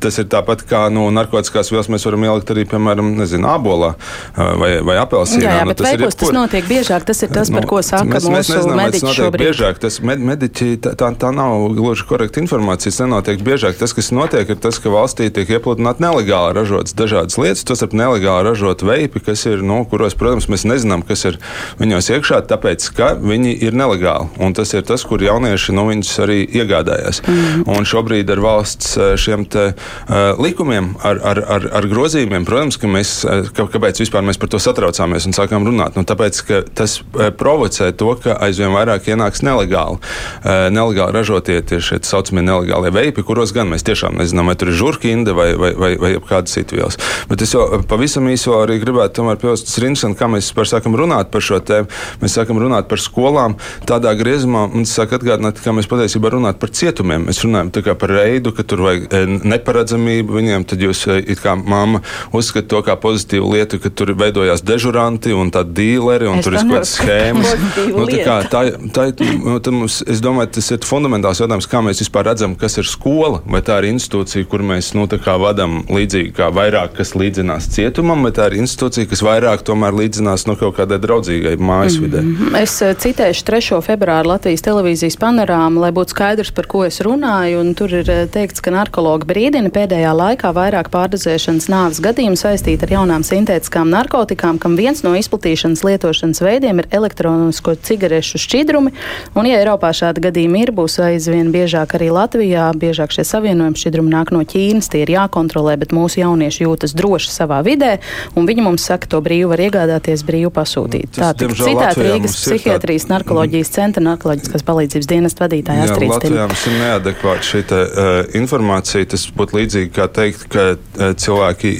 tas 0.00 0.20
ir 0.22 0.28
tāpat 0.30 0.64
kā 0.68 0.86
nu, 0.94 1.08
narkotikās 1.14 1.72
vielas 1.72 1.90
mēs 1.92 2.06
varam 2.08 2.28
ielikt 2.28 2.54
arī, 2.54 2.64
piemēram, 2.70 3.14
nezinu, 3.18 3.48
abolā 3.50 3.94
vai, 4.36 4.70
vai 4.84 4.98
apelsīnā. 5.02 5.44
Jā, 5.44 5.56
jā 5.60 5.66
nu, 5.66 5.74
bet 5.74 5.84
veipos 5.86 6.18
tas 6.18 6.34
notiek 6.34 6.68
biežāk. 6.68 7.06
Tas 7.08 7.24
ir 7.24 7.32
tas, 7.34 7.50
nu, 7.50 7.58
par 7.60 7.68
ko 7.70 7.82
saka 7.84 8.08
mēs, 8.08 8.24
mūsu 8.24 8.34
mēs 8.34 8.52
nezinām, 8.54 8.80
mediķi 8.84 9.14
šobrīd. 9.18 9.44
Biežāk. 9.48 9.82
Tas 9.82 10.00
med, 10.04 10.22
mediķi, 10.28 10.78
tā, 10.84 10.94
tā, 10.98 11.10
tā 11.18 11.32
nav 11.34 11.68
gluži 11.76 12.06
korekta 12.08 12.42
informācija. 12.42 12.92
Tas 12.92 13.02
nenotiek 13.02 13.42
biežāk. 13.44 13.76
Tas, 13.80 13.92
kas 13.96 14.10
notiek, 14.14 14.48
ir 14.48 14.60
tas, 14.62 14.78
ka 14.82 14.92
valstī 14.92 15.28
tiek 15.34 15.50
iepludināti 15.58 16.04
nelegāli 16.04 16.56
ražotas 16.56 16.96
dažādas 16.96 17.38
lietas, 17.40 17.64
tostarp 17.68 17.96
nelegāli 17.98 18.46
ražot 18.48 18.84
veipi, 18.86 19.22
kas 19.24 19.44
ir, 19.50 19.62
nu, 19.66 19.82
kuros, 19.88 20.16
protams, 20.18 20.48
mēs 20.52 20.64
nezinām, 20.68 21.04
kas 21.06 21.26
ir 21.28 21.38
viņos 21.80 22.10
iekšā, 22.14 22.40
tāpēc, 22.48 22.88
ka 22.96 23.12
viņi 23.18 23.54
ir 23.66 23.76
nelegāli. 23.76 24.30
Un 24.42 24.56
tas 24.56 24.72
ir 24.76 24.86
tas, 24.88 25.04
kur 25.08 25.22
jaunieši 25.22 25.74
nu, 25.76 25.86
viņus 25.90 26.12
arī 26.24 26.38
iegādājās. 26.60 27.22
Mm. 27.26 27.66
Un 27.74 27.88
šobrīd 27.88 28.30
ar 28.32 28.42
valsts 28.42 28.94
eh, 28.96 29.14
šiem 29.20 29.44
te, 29.50 29.70
uh, 29.74 30.16
likumiem, 30.40 30.94
ar, 31.06 31.20
ar, 31.32 31.42
ar, 31.56 31.68
ar 31.80 31.88
grozījumiem, 31.90 32.46
protams, 32.48 32.78
ka 32.80 32.90
mēs, 32.90 33.14
eh, 33.28 33.50
ka, 33.54 33.68
kāpēc 33.74 34.02
vispār 34.02 34.24
mēs 34.26 34.40
par 34.40 34.52
to 34.52 34.60
satraucāmies 34.62 35.28
un 35.28 35.36
sākām 35.36 35.66
runāt? 35.68 35.98
Nu, 35.98 36.06
tāpēc, 36.08 36.42
ka 36.48 36.62
tas 36.80 36.98
provocē 37.38 37.90
to, 37.98 38.14
ka 38.22 38.36
aizvien 38.46 38.74
vairāk 38.74 39.10
ienāks 39.12 39.44
nelegāli, 39.46 40.00
nelegāli 40.44 41.16
ražotie 41.16 41.60
tieši 41.66 42.00
tā 42.02 42.12
saucamie 42.12 42.44
nelegālie 42.46 42.92
veipi, 42.94 43.24
kuros 43.26 43.52
gan 43.56 43.70
mēs 43.72 43.86
tiešām 43.86 44.18
nezinām, 44.20 44.50
vai 44.50 44.56
tur 44.58 44.72
ir 44.72 44.78
žurkinde 44.78 45.34
vai, 45.36 45.50
vai, 45.58 45.72
vai, 45.78 45.92
vai 46.00 46.12
kādas 46.28 46.56
citas 46.56 46.78
vielas. 46.78 46.98
Bet 47.30 47.42
es 47.44 47.54
jau 47.54 47.66
pavisam 47.88 48.28
īsi 48.30 48.50
arī 48.54 48.78
gribētu 48.82 49.26
piebilst, 49.38 49.70
Rinsen, 49.82 50.14
kā 50.18 50.28
mēs 50.30 50.50
par 50.56 50.68
sākam 50.68 50.96
runāt 50.98 51.30
par 51.32 51.44
šo 51.44 51.60
tēmu. 51.64 51.90
Mēs 52.22 52.36
sākam 52.38 52.60
runāt 52.60 52.88
par 52.90 53.00
skolām 53.02 53.56
tādā 53.88 54.12
griezumā, 54.18 54.66
tas 54.72 54.94
sāk 54.98 55.14
atgādināt, 55.18 55.60
kā 55.62 55.74
mēs 55.76 55.88
patiesībā 55.90 56.32
runājam 56.34 56.58
par 56.60 56.72
cietumiem. 56.74 57.26
Mēs 57.28 57.42
runājam 57.44 57.72
par 57.98 58.12
reidu, 58.12 58.52
ka 58.56 58.64
tur 58.68 58.84
vajag 58.86 59.08
e, 59.08 59.22
neparedzamību 59.54 60.38
viņiem, 60.38 60.66
tad 60.68 60.82
jūs 60.82 61.04
kā 61.42 61.54
mamma 61.58 62.02
uzskatāt 62.32 62.68
to 62.68 62.82
kā 62.84 62.96
pozitīvu 63.00 63.52
lietu, 63.54 63.80
ka 63.82 63.90
tur 63.94 64.12
veidojās 64.18 64.64
dežuranti 64.66 65.32
un 65.36 65.52
tādi 65.54 65.74
dīleri 65.78 66.28
un 66.28 66.40
es 66.40 66.46
tur 66.46 66.56
ir 66.56 66.64
kaut 66.64 66.74
kādas 66.74 66.94
schēmas. 66.98 67.54
nu, 67.94 68.06
tā 68.10 68.24
kā, 68.26 68.36
tā, 68.50 68.62
tā, 68.94 69.06
nu, 69.22 69.58
mums, 69.78 70.00
es 70.08 70.22
domāju, 70.24 70.50
tas 70.56 70.70
ir 70.74 70.84
fundamentāls 70.86 71.40
jautājums, 71.42 71.68
kā 71.70 71.80
mēs 71.84 72.02
vispār 72.02 72.30
redzam, 72.30 72.54
kas 72.58 72.78
ir 72.80 72.88
skola. 72.88 73.42
Vai 73.48 73.60
tā 73.64 73.78
ir 73.82 73.90
institūcija, 73.92 74.46
kur 74.50 74.64
mēs 74.66 74.92
nu, 74.96 75.06
vadām 75.08 75.82
līdzīgi 75.92 76.32
kā 76.36 76.48
vairāk, 76.54 76.94
kas 76.98 77.14
līdzinās 77.18 77.68
cietumam, 77.74 78.24
vai 78.26 78.32
tā 78.36 78.48
ir 78.50 78.58
institūcija, 78.62 79.08
kas 79.10 79.22
vairāk 79.24 79.64
tomēr 79.66 79.96
līdzinās 79.96 80.46
no 80.48 80.56
kaut 80.58 80.76
kādai 80.78 80.98
draudzīgai 81.02 81.56
mājas 81.60 81.98
vidē. 82.00 82.22
Mm 82.22 82.36
-hmm. 82.36 82.56
Es 82.62 82.80
eh, 82.82 82.94
citēšu 82.94 83.44
3. 83.44 83.80
februāru 83.82 84.28
Latvijas 84.28 84.62
televīzijas 84.62 85.18
panorāmu, 85.20 85.80
lai 85.80 85.92
būtu 85.92 86.14
skaidrs, 86.16 86.50
par 86.50 86.66
ko 86.66 86.84
es 86.84 87.00
runāju. 87.00 87.74
Tur 87.74 87.94
ir 87.94 88.10
eh, 88.10 88.26
teikts, 88.26 88.60
ka 88.60 88.70
narkologi 88.70 89.26
brīdina 89.26 89.70
pēdējā 89.70 90.12
laikā 90.14 90.52
vairāk 90.52 90.90
pārdozēšanas 90.90 91.68
nāves 91.68 92.00
gadījumu 92.00 92.36
saistīti 92.36 92.84
ar 92.84 92.90
jaunām 92.90 93.22
sintētiskām 93.22 93.90
narkotikām, 93.90 94.58
kam 94.58 94.76
viens 94.76 95.02
no 95.02 95.14
izplatīšanas 95.14 95.84
lietošanas 95.84 96.40
veidiem 96.40 96.78
ir 96.78 96.86
elektronisko 96.90 97.74
cigarešu 97.74 98.38
šķidrumi. 98.38 98.92
Un, 99.34 99.46
ja 99.46 99.58
Eiropā 99.60 99.92
šādi 99.98 100.22
gadījumi 100.28 100.62
ir, 100.64 100.72
būs 100.76 100.98
aizvien 101.04 101.50
biežāk 101.54 101.96
arī 101.98 102.10
Latvijā. 102.14 102.68
Biežāk 102.78 103.14
šie 103.14 103.24
savienojumi 103.26 103.78
šķidrumi 103.78 104.12
nāk 104.12 104.32
no 104.34 104.42
Ķīnas, 104.46 104.90
tie 104.92 105.02
ir 105.04 105.12
jākontrolē, 105.14 105.76
bet 105.80 105.94
mūsu 105.96 106.22
jaunieši 106.22 106.64
jūtas 106.66 106.94
droši 106.98 107.32
savā 107.34 107.60
vidē, 107.66 107.98
un 108.38 108.48
viņi 108.48 108.64
mums 108.64 108.86
saka, 108.88 109.10
to 109.10 109.20
brīvi 109.24 109.48
var 109.50 109.62
iegādāties, 109.68 110.24
brīvi 110.28 110.50
pasūtīt. 110.54 111.18
Tā 111.18 111.32
ir 111.44 111.54
citāta 111.58 111.96
Rīgas 111.98 112.36
psihiatrijas 112.38 113.08
tā... 113.08 113.14
narkoloģijas 113.16 113.72
centra 113.74 114.04
narkoloģiskās 114.06 114.64
palīdzības 114.68 115.10
dienesta 115.10 115.46
vadītāja 115.46 115.88
Astrid. 115.88 116.12
Latvijā 116.14 116.46
mums 116.48 116.66
ir 116.68 116.76
neadekvāta 116.78 117.48
šī 117.48 117.62
uh, 117.66 118.20
informācija. 118.38 119.08
Tas 119.08 119.26
būtu 119.34 119.58
līdzīgi 119.58 119.92
kā 119.96 120.08
teikt, 120.12 120.46
ka 120.52 120.66
uh, 120.76 121.12
cilvēki 121.18 121.72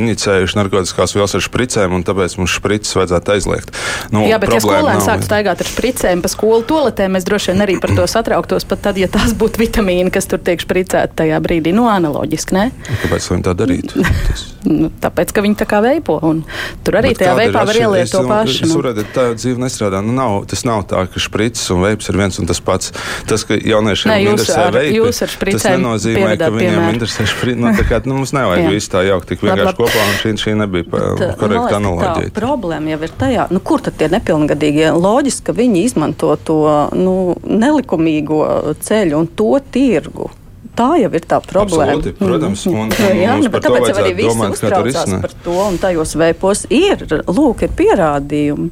inicējuši 0.00 0.58
narkotiskās 0.58 1.14
vielas 1.16 1.36
ar 1.36 1.44
špricēm, 1.44 1.94
un 1.96 2.04
tāpēc 2.06 2.36
mums 2.40 2.54
šprices 2.58 2.96
vajadzētu 2.98 3.34
aizliegt. 3.36 3.74
Nu, 4.14 4.24
Jā, 4.28 4.38
bet 4.42 4.54
ja 4.54 4.60
skolēni 4.62 5.04
sāktu 5.04 5.28
staigāt 5.28 5.62
ar 5.64 5.70
špricēm 5.70 6.22
pa 6.24 6.30
skolu 6.32 6.64
toaletēm, 6.68 7.16
mēs 7.16 7.26
droši 7.28 7.52
vien 7.52 7.53
arī 7.62 7.76
par 7.82 7.94
to 7.96 8.06
satrauktos, 8.10 8.66
pat 8.68 8.82
tad, 8.88 8.98
ja 9.00 9.10
tās 9.12 9.36
būtu 9.38 9.62
vitamīni, 9.62 10.10
kas 10.14 10.26
tur 10.30 10.42
tiek 10.42 10.62
špricēti 10.62 11.18
tajā 11.22 11.38
brīdī. 11.44 11.74
Nu, 11.76 11.86
analoģiski, 11.90 12.56
ne? 12.56 12.66
Kāpēc 13.04 13.30
viņi 13.34 13.46
tā 13.46 13.56
darītu? 13.58 14.04
Nu, 14.64 14.88
tāpēc, 14.88 15.32
ka 15.36 15.42
viņi 15.44 15.58
tā 15.60 15.66
kā 15.68 15.80
veipo, 15.84 16.14
un 16.24 16.38
tur 16.86 16.96
arī 16.96 17.10
bet 17.12 17.18
tajā 17.20 17.34
veipā 17.36 17.64
var 17.68 17.76
ieliet 17.76 18.08
to 18.08 18.22
pašu. 18.24 18.64
Nu. 18.64 18.78
Saprotiet, 18.78 19.10
tā 19.12 19.26
dzīve 19.36 19.60
nestrādā. 19.60 20.00
Nu, 20.00 20.14
nav, 20.16 20.38
tas 20.48 20.64
nav 20.64 20.86
tā, 20.88 21.02
ka 21.12 21.20
špricis 21.20 21.68
un 21.74 21.82
veips 21.84 22.08
ir 22.08 22.16
viens 22.16 22.40
un 22.40 22.48
tas 22.48 22.62
pats. 22.64 22.94
Tas, 23.28 23.44
ka 23.44 23.58
jauniešiem 23.58 24.08
ne, 24.08 24.16
interesē 24.24 24.62
ar, 24.70 24.78
veipi, 24.78 25.12
tas 25.52 25.66
nenozīmē, 25.68 26.30
ka 26.40 26.48
viņiem 26.54 26.78
piemēr. 26.78 26.96
interesē 26.96 27.26
špricis. 27.28 27.60
Nu, 27.60 27.74
kā, 27.90 28.00
nu, 28.08 28.16
mums 28.22 28.32
nevajag 28.36 28.70
visu 28.78 28.92
tā 28.94 29.04
jaukt 29.04 29.28
tik 29.34 29.44
vienkārši 29.44 29.76
kopā, 29.82 30.06
un 30.08 30.16
šī, 30.22 30.32
šī 30.40 30.56
nebija 30.62 30.88
bet, 30.88 31.24
korekta 31.40 31.76
analoģija. 31.82 32.32
Problēma 32.40 32.94
jau 32.94 33.00
ir 33.04 33.14
tajā, 33.20 33.46
nu, 33.52 33.60
kur 33.60 33.84
tad 33.84 34.00
tie 34.00 34.08
nepilngadīgie 34.16 34.94
loģiski, 34.96 35.50
ka 35.50 35.56
viņi 35.60 35.84
izmanto 35.90 36.32
to 36.40 36.60
nu, 36.96 37.33
nelikumīgo 37.42 38.40
ceļu 38.84 39.20
un 39.20 39.30
to 39.36 39.52
tirgu 39.74 40.30
tā 40.74 40.90
jau 40.98 41.10
ir 41.14 41.26
tā 41.28 41.40
problēma. 41.44 41.94
Absolūti, 41.94 42.12
protams, 42.18 42.64
un, 42.70 42.78
un, 42.82 42.94
un 42.94 43.20
Jā, 43.20 43.36
nu, 43.38 43.50
tāpēc 43.52 43.88
jau 43.90 43.96
arī 44.02 44.14
visi 44.18 44.48
uztraucās 44.48 45.12
par 45.22 45.34
to, 45.44 45.58
un 45.68 45.78
tajos 45.82 46.14
veipos 46.18 46.64
ir, 46.74 47.04
lūk, 47.28 47.66
ir 47.66 47.76
pierādījumi. 47.78 48.70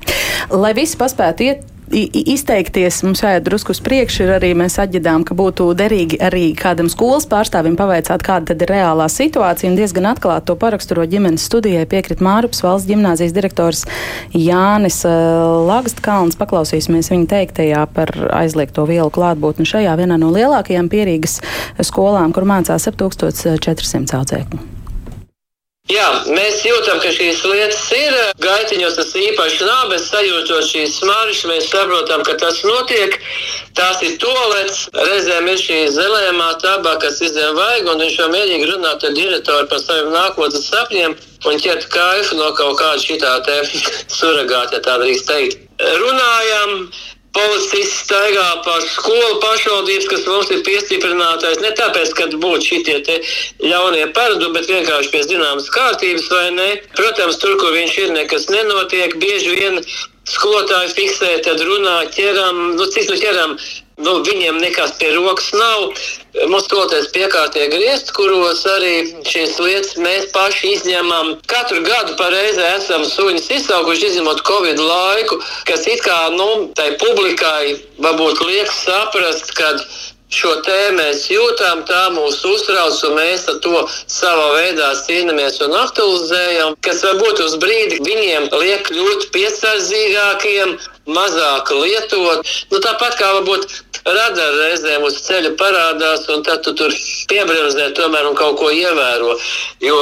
Lai 0.59 0.73
visi 0.77 0.99
paspētu 0.99 1.47
iet 1.47 1.69
izteikties, 1.91 3.03
mums 3.05 3.23
jāiet 3.23 3.45
drusku 3.47 3.75
uz 3.75 3.81
priekšu. 3.85 4.27
Arī 4.37 4.53
mēs 4.59 4.79
atģidām, 4.83 5.25
ka 5.29 5.37
būtu 5.37 5.69
derīgi 5.79 6.19
arī 6.23 6.45
kādam 6.59 6.89
skolas 6.93 7.27
pārstāvim 7.31 7.77
pavaicāt, 7.79 8.25
kāda 8.25 8.57
ir 8.57 8.71
reālā 8.71 9.09
situācija. 9.13 9.71
Un 9.71 9.79
diezgan 9.79 10.09
atklāti 10.13 10.49
to 10.51 10.57
paraksturo 10.61 11.07
ģimenes 11.09 11.47
studijai 11.49 11.85
piekrit 11.91 12.23
Mārupas 12.25 12.63
valsts 12.65 12.89
ģimnāzijas 12.91 13.37
direktors 13.37 13.85
Jānis 14.37 15.03
Lagstkalns. 15.05 16.39
Paklausīsimies 16.41 17.13
viņa 17.13 17.31
teiktajā 17.37 17.87
par 17.95 18.15
aizliegto 18.43 18.87
vielu 18.89 19.11
klātbūtni 19.13 19.69
šajā 19.69 19.97
vienā 20.01 20.21
no 20.21 20.33
lielākajām 20.35 20.93
pierīgas 20.93 21.41
skolām, 21.83 22.35
kur 22.37 22.49
mācās 22.49 22.89
ap 22.89 23.01
1400 23.01 24.23
audzēkņu. 24.23 24.82
Jā, 25.93 26.07
mēs 26.31 26.61
jūtam, 26.65 27.01
ka 27.03 27.11
šīs 27.13 27.41
lietas 27.45 27.83
ir. 27.97 28.15
Gaitiņos 28.41 28.95
tas 28.97 29.11
īpaši 29.19 29.67
nav, 29.67 29.91
bet 29.91 30.05
sajūtot 30.05 30.65
šīs 30.69 30.95
smaržas, 31.01 31.43
mēs 31.51 31.67
saprotam, 31.73 32.23
ka 32.25 32.37
tas 32.41 32.63
notiek. 32.65 33.19
Tās 33.77 34.01
ir 34.07 34.15
tolets, 34.23 34.87
reizēm 34.95 35.51
ir 35.53 35.59
šī 35.61 35.81
zelēmā 35.93 36.49
taba, 36.63 36.95
kas 37.03 37.21
izdevuma 37.27 37.59
vajag, 37.61 37.91
un 37.93 38.05
viņš 38.05 38.19
jau 38.21 38.29
mierīgi 38.33 38.71
runāt 38.71 39.05
ar 39.09 39.17
direktoru 39.19 39.69
par 39.69 39.83
saviem 39.83 40.13
nākotnes 40.15 40.71
sapņiem 40.71 41.17
un 41.51 41.63
ķert 41.67 41.89
kaifu 41.93 42.39
no 42.39 42.53
kaut 42.57 42.79
kāda 42.81 43.03
šitā 43.03 43.35
te 43.49 43.59
suragāta, 44.21 44.79
ja 44.79 44.85
tā 44.87 44.97
drīkst 45.03 45.29
teikt. 45.29 45.67
Runājam, 46.07 46.79
Policists 47.33 48.03
staigā 48.05 48.49
pa 48.65 48.75
skolu 48.85 49.39
pašvaldības, 49.41 50.09
kas 50.11 50.27
mums 50.29 50.51
ir 50.53 50.61
piestiprinātais. 50.67 51.63
Ne 51.65 51.71
tāpēc, 51.79 52.13
ka 52.19 52.27
būtu 52.33 52.67
šitie 52.67 53.19
ļaunie 53.65 54.05
paradumi, 54.17 54.53
bet 54.59 54.69
vienkārši 54.69 55.13
pēc 55.15 55.31
zināmas 55.31 55.71
kārtības 55.73 56.29
vai 56.33 56.47
ne. 56.59 56.71
Protams, 56.99 57.41
tur, 57.41 57.57
kur 57.63 57.73
viņš 57.73 57.95
ir, 58.05 58.13
nekas 58.19 58.51
nenotiek. 58.53 59.17
Bieži 59.23 59.57
vien 59.57 59.81
skolotāji 60.29 60.93
fiksē, 60.99 61.33
tad 61.47 61.65
runā, 61.65 62.03
ķeram, 62.13 62.61
nu 62.77 62.91
cik 62.93 63.09
nu 63.11 63.17
ķeram 63.25 63.57
nu, 64.05 64.19
viņiem 64.27 64.61
nekas 64.63 64.95
pie 65.01 65.13
rokas 65.17 65.51
nav. 65.57 65.89
Mums 66.49 66.65
skoloties 66.65 67.11
piekārtie 67.13 67.67
griezti, 67.73 68.15
kuros 68.17 68.63
arī 68.77 68.95
šīs 69.29 69.59
lietas 69.61 69.99
mēs 70.01 70.31
paši 70.33 70.73
izņemam. 70.79 71.35
Katru 71.51 71.83
gadu 71.85 72.17
pareizi 72.21 72.65
esam 72.71 73.05
suņus 73.09 73.51
izsaukuši, 73.59 74.09
izņemot 74.13 74.41
Covid 74.49 74.81
laiku, 74.81 75.43
kas 75.69 75.87
it 75.93 76.01
kā, 76.07 76.19
nu, 76.37 76.49
tai 76.79 76.95
publikai 77.03 77.77
varbūt 78.01 78.41
liek 78.49 78.73
saprast, 78.73 79.53
ka 79.59 79.75
šo 80.33 80.53
tēmu 80.65 80.97
mēs 80.99 81.27
jūtam, 81.31 81.83
tā 81.89 82.03
mūs 82.15 82.41
uztrauc, 82.49 82.97
un 83.09 83.17
mēs 83.19 83.45
to 83.65 83.83
savā 84.11 84.49
veidā 84.57 84.89
cīnāmies 85.05 85.61
un 85.67 85.77
aktualizējam, 85.83 86.77
kas 86.87 87.03
varbūt 87.05 87.43
uz 87.45 87.59
brīdi 87.63 88.01
viņiem 88.07 88.49
liek 88.63 88.87
kļūt 88.89 89.29
piesardzīgākiem, 89.35 90.77
mazāk 91.07 91.73
lietot. 91.75 92.47
Nu, 92.71 92.79
tāpat 92.83 93.17
kā 93.19 93.33
varbūt 93.39 93.67
radar 94.07 94.55
reizēm 94.59 95.05
uz 95.07 95.21
ceļa 95.27 95.53
parādās, 95.61 96.27
un 96.33 96.43
tad 96.47 96.63
tu 96.67 96.75
tur 96.79 96.95
piebremzē 97.31 97.91
tomēr 97.97 98.29
un 98.31 98.37
kaut 98.39 98.59
ko 98.59 98.71
ievēro. 98.75 99.37
Jo 99.83 99.99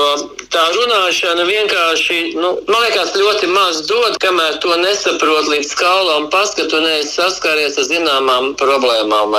tā 0.52 0.64
runāšana 0.76 1.44
vienkārši, 1.48 2.20
nu, 2.40 2.54
man 2.68 2.86
liekas, 2.86 3.14
ļoti 3.16 3.50
maz 3.52 3.82
dod, 3.88 4.16
kamēr 4.22 4.60
to 4.64 4.76
nesaprot 4.80 5.50
līdz 5.52 5.74
kaulam 5.80 6.30
paskatu, 6.32 6.80
neesi 6.84 7.16
saskāries 7.18 7.78
ar 7.80 7.88
zināmām 7.90 8.54
problēmām? 8.60 9.36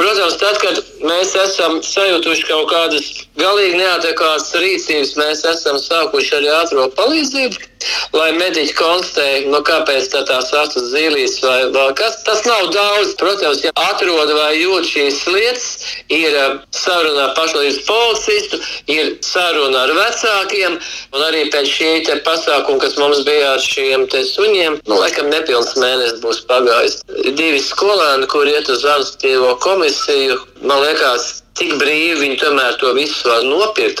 Protams, 0.00 0.38
tad, 0.40 0.58
kad 0.58 0.80
mēs 1.06 1.36
esam 1.38 1.78
sajutuši 1.86 2.48
kaut 2.48 2.66
kādas 2.72 3.10
galīgi 3.38 3.78
neadekvātas 3.78 4.50
rīcības, 4.58 5.14
mēs 5.20 5.44
esam 5.46 5.78
sākuši 5.78 6.34
arī 6.40 6.50
ātrā 6.50 6.88
palīdzību, 6.98 7.70
lai 8.16 8.30
mediķi 8.34 8.74
konstatē, 8.78 9.26
nu, 9.52 9.60
kāpēc 9.66 10.08
tā 10.12 10.24
tās 10.28 10.50
asas 10.56 10.88
zīlīs 10.92 11.36
vai 11.44 11.58
vēl 11.74 11.92
kas. 11.98 12.20
Tas 12.26 12.42
nav 12.48 12.70
daudz. 12.74 13.14
Protams, 13.20 13.62
ja 13.64 13.70
atrod 13.78 14.32
vai 14.34 14.56
jūt 14.58 14.88
šīs 14.88 15.20
lietas, 15.30 15.66
ir 16.12 16.34
eh, 16.34 16.56
saruna 16.74 17.28
ar 17.28 17.34
pašvaldības 17.38 17.80
policistu, 17.86 18.60
ir 18.90 19.12
saruna 19.24 19.84
ar 19.84 19.94
vecākiem, 19.98 20.78
un 21.14 21.26
arī 21.28 21.44
pēc 21.54 21.70
šī 21.70 21.92
pasākuma, 22.26 22.80
kas 22.82 22.98
mums 22.98 23.22
bija 23.26 23.54
ar 23.54 23.62
šiem 23.62 24.08
suņiem, 24.10 24.80
nu, 24.88 24.98
laikam 24.98 25.30
nepilns 25.30 25.74
mēnesis 25.78 26.22
būs 26.24 26.42
pagājis. 26.50 27.00
Divi 27.38 27.60
skolēni, 27.62 28.28
kur 28.30 28.48
iet 28.48 28.68
uz 28.72 28.84
administratīvo 28.84 29.54
komisiju, 29.62 29.83
komisiju, 29.84 30.38
man 30.62 30.80
liekas, 30.80 31.42
cik 31.58 31.74
brīvi 31.78 32.16
viņi 32.20 32.38
tomēr 32.40 32.76
to 32.80 32.92
visu 32.96 33.28
var 33.28 33.44
nopirkt, 33.44 34.00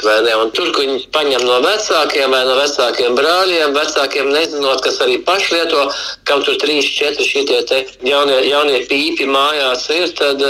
tur, 0.56 0.70
kur 0.72 0.80
viņi 0.80 1.10
paņem 1.12 1.44
no 1.44 1.60
vecākiem 1.60 2.30
vai 2.32 2.42
no 2.48 2.56
vecākiem 2.56 3.14
brāļiem, 3.14 3.74
vecākiem 3.76 4.30
nezinot, 4.32 4.80
kas 4.82 5.00
arī 5.04 5.18
paši 5.26 5.54
lieto, 5.54 5.84
kam 6.24 6.42
tur 6.42 6.56
trīs, 6.62 6.88
četri 6.88 7.24
šitie 7.28 7.60
jaunie, 8.02 8.40
jaunie 8.48 8.80
pīpi 8.88 9.28
mājās 9.28 9.88
ir, 9.92 10.08
tad, 10.16 10.40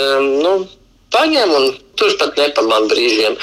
nu, 0.45 0.55
paņem 1.11 1.51
un 1.59 1.71
turpat 1.99 2.39
nepamanā 2.39 2.89
brīžiem. 2.91 3.37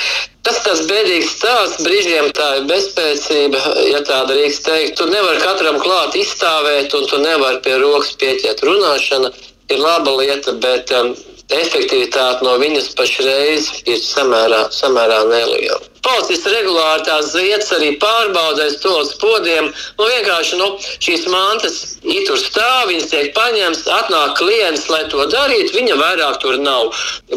Tas 0.48 0.64
tas 0.66 0.82
bēdīgs 0.90 1.36
stāsts, 1.36 1.84
brīžiem 1.86 2.32
tā 2.34 2.48
ir 2.58 2.66
bezspēcība, 2.72 3.62
ja 3.92 4.02
tā 4.08 4.24
drīkst 4.32 4.66
teikt. 4.66 4.96
Tu 4.98 5.06
nevari 5.12 5.44
katram 5.44 5.78
klāt 5.84 6.18
izstāvēt, 6.18 6.96
un 6.98 7.06
tu 7.12 7.20
nevari 7.22 7.62
pie 7.62 7.78
rokas 7.78 8.16
pieķert. 8.18 8.64
Runāšana 8.66 9.30
ir 9.72 9.80
laba 9.80 10.16
lieta, 10.18 10.56
bet 10.64 10.92
um, 10.98 11.14
efektivitāte 11.60 12.46
no 12.48 12.58
viņas 12.62 12.92
pašreiz 12.98 13.72
ir 13.86 14.00
samērā, 14.04 14.68
samērā 14.76 15.24
neliela. 15.32 15.91
Policists 16.02 16.50
regulāri 16.50 17.04
tās 17.06 17.30
vietas 17.38 17.70
arī 17.76 17.92
pārbaudēs 18.02 18.80
tos 18.82 19.14
podiem. 19.22 19.68
Nu, 20.00 20.08
vienkārši 20.10 20.58
nu, 20.58 20.70
šīs 21.04 21.28
mantas 21.30 21.76
ir 22.02 22.24
tur 22.26 22.40
stāv, 22.42 22.88
viņas 22.90 23.12
tiek 23.12 23.30
paņemtas, 23.36 23.86
atnāk 24.00 24.34
klients, 24.40 24.88
lai 24.90 25.04
to 25.14 25.28
darītu. 25.30 25.76
Viņa 25.78 25.98
vairāk 26.00 26.40
tur 26.42 26.58
nav. 26.62 26.90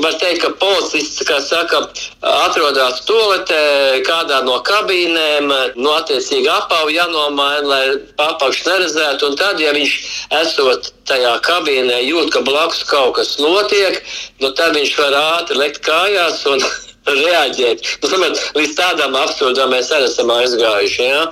Var 0.07 0.17
teikt, 0.23 0.41
ka 0.47 0.53
policists, 0.63 1.21
kā 1.29 1.41
saka, 1.45 1.83
atrodas 2.25 3.03
toaletē, 3.09 4.01
kādā 4.09 4.41
no 4.49 4.57
kabīnēm, 4.65 5.53
no 5.77 5.97
attiecīgi 5.99 6.49
apavu 6.55 6.95
jānomaina, 6.95 7.69
lai 7.69 7.83
apakš 8.31 8.65
neredzētu. 8.71 9.29
Un 9.29 9.41
tad, 9.41 9.61
ja 9.61 9.77
viņš 9.77 9.95
esot 10.41 10.95
tajā 11.09 11.37
kabīnē 11.45 12.01
jūt, 12.07 12.33
ka 12.33 12.41
blakus 12.47 12.81
kaut 12.89 13.19
kas 13.19 13.37
notiek, 13.43 14.01
nu, 14.41 14.51
tad 14.57 14.73
viņš 14.79 14.97
var 15.03 15.21
ātri 15.21 15.61
lekt 15.61 15.85
kājās 15.85 16.41
un 16.49 16.65
reaģēt. 17.09 17.85
Nu, 18.03 18.11
samet, 18.11 18.41
līdz 18.57 18.75
tādam 18.79 19.17
absurdam 19.19 19.73
mēs 19.75 19.91
arī 19.95 20.09
esam 20.09 20.33
aizgājuši. 20.35 21.07
Ja? 21.07 21.23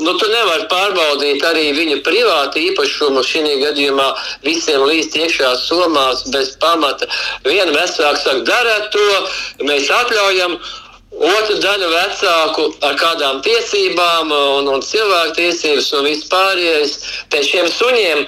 Nu, 0.00 0.14
tu 0.18 0.28
nevari 0.30 0.66
pārbaudīt 0.70 1.44
arī 1.46 1.68
viņu 1.76 2.00
privātu 2.06 2.62
īpašumu. 2.64 3.22
Šī 3.24 3.44
gadījumā 3.62 4.08
visiem 4.46 4.82
līdz 4.82 5.18
iekšā 5.22 5.54
somās 5.62 6.24
bez 6.34 6.54
pamata. 6.62 7.08
Viena 7.46 7.72
vecāka 7.74 8.16
saka, 8.22 8.40
dariet 8.48 8.90
to, 8.94 9.06
mēs 9.68 9.90
atļaujam. 10.02 10.58
Otra 11.14 11.54
daļa 11.62 11.88
vecāku 11.92 12.64
ar 12.82 12.96
kādām 12.98 13.36
tiesībām, 13.46 14.32
un, 14.34 14.66
un 14.72 14.80
cilvēku 14.82 15.36
tiesības 15.38 15.92
un 15.94 16.08
vispārējais. 16.08 16.94
Pēc 17.30 17.50
šiem 17.52 17.68
suņiem 17.70 18.24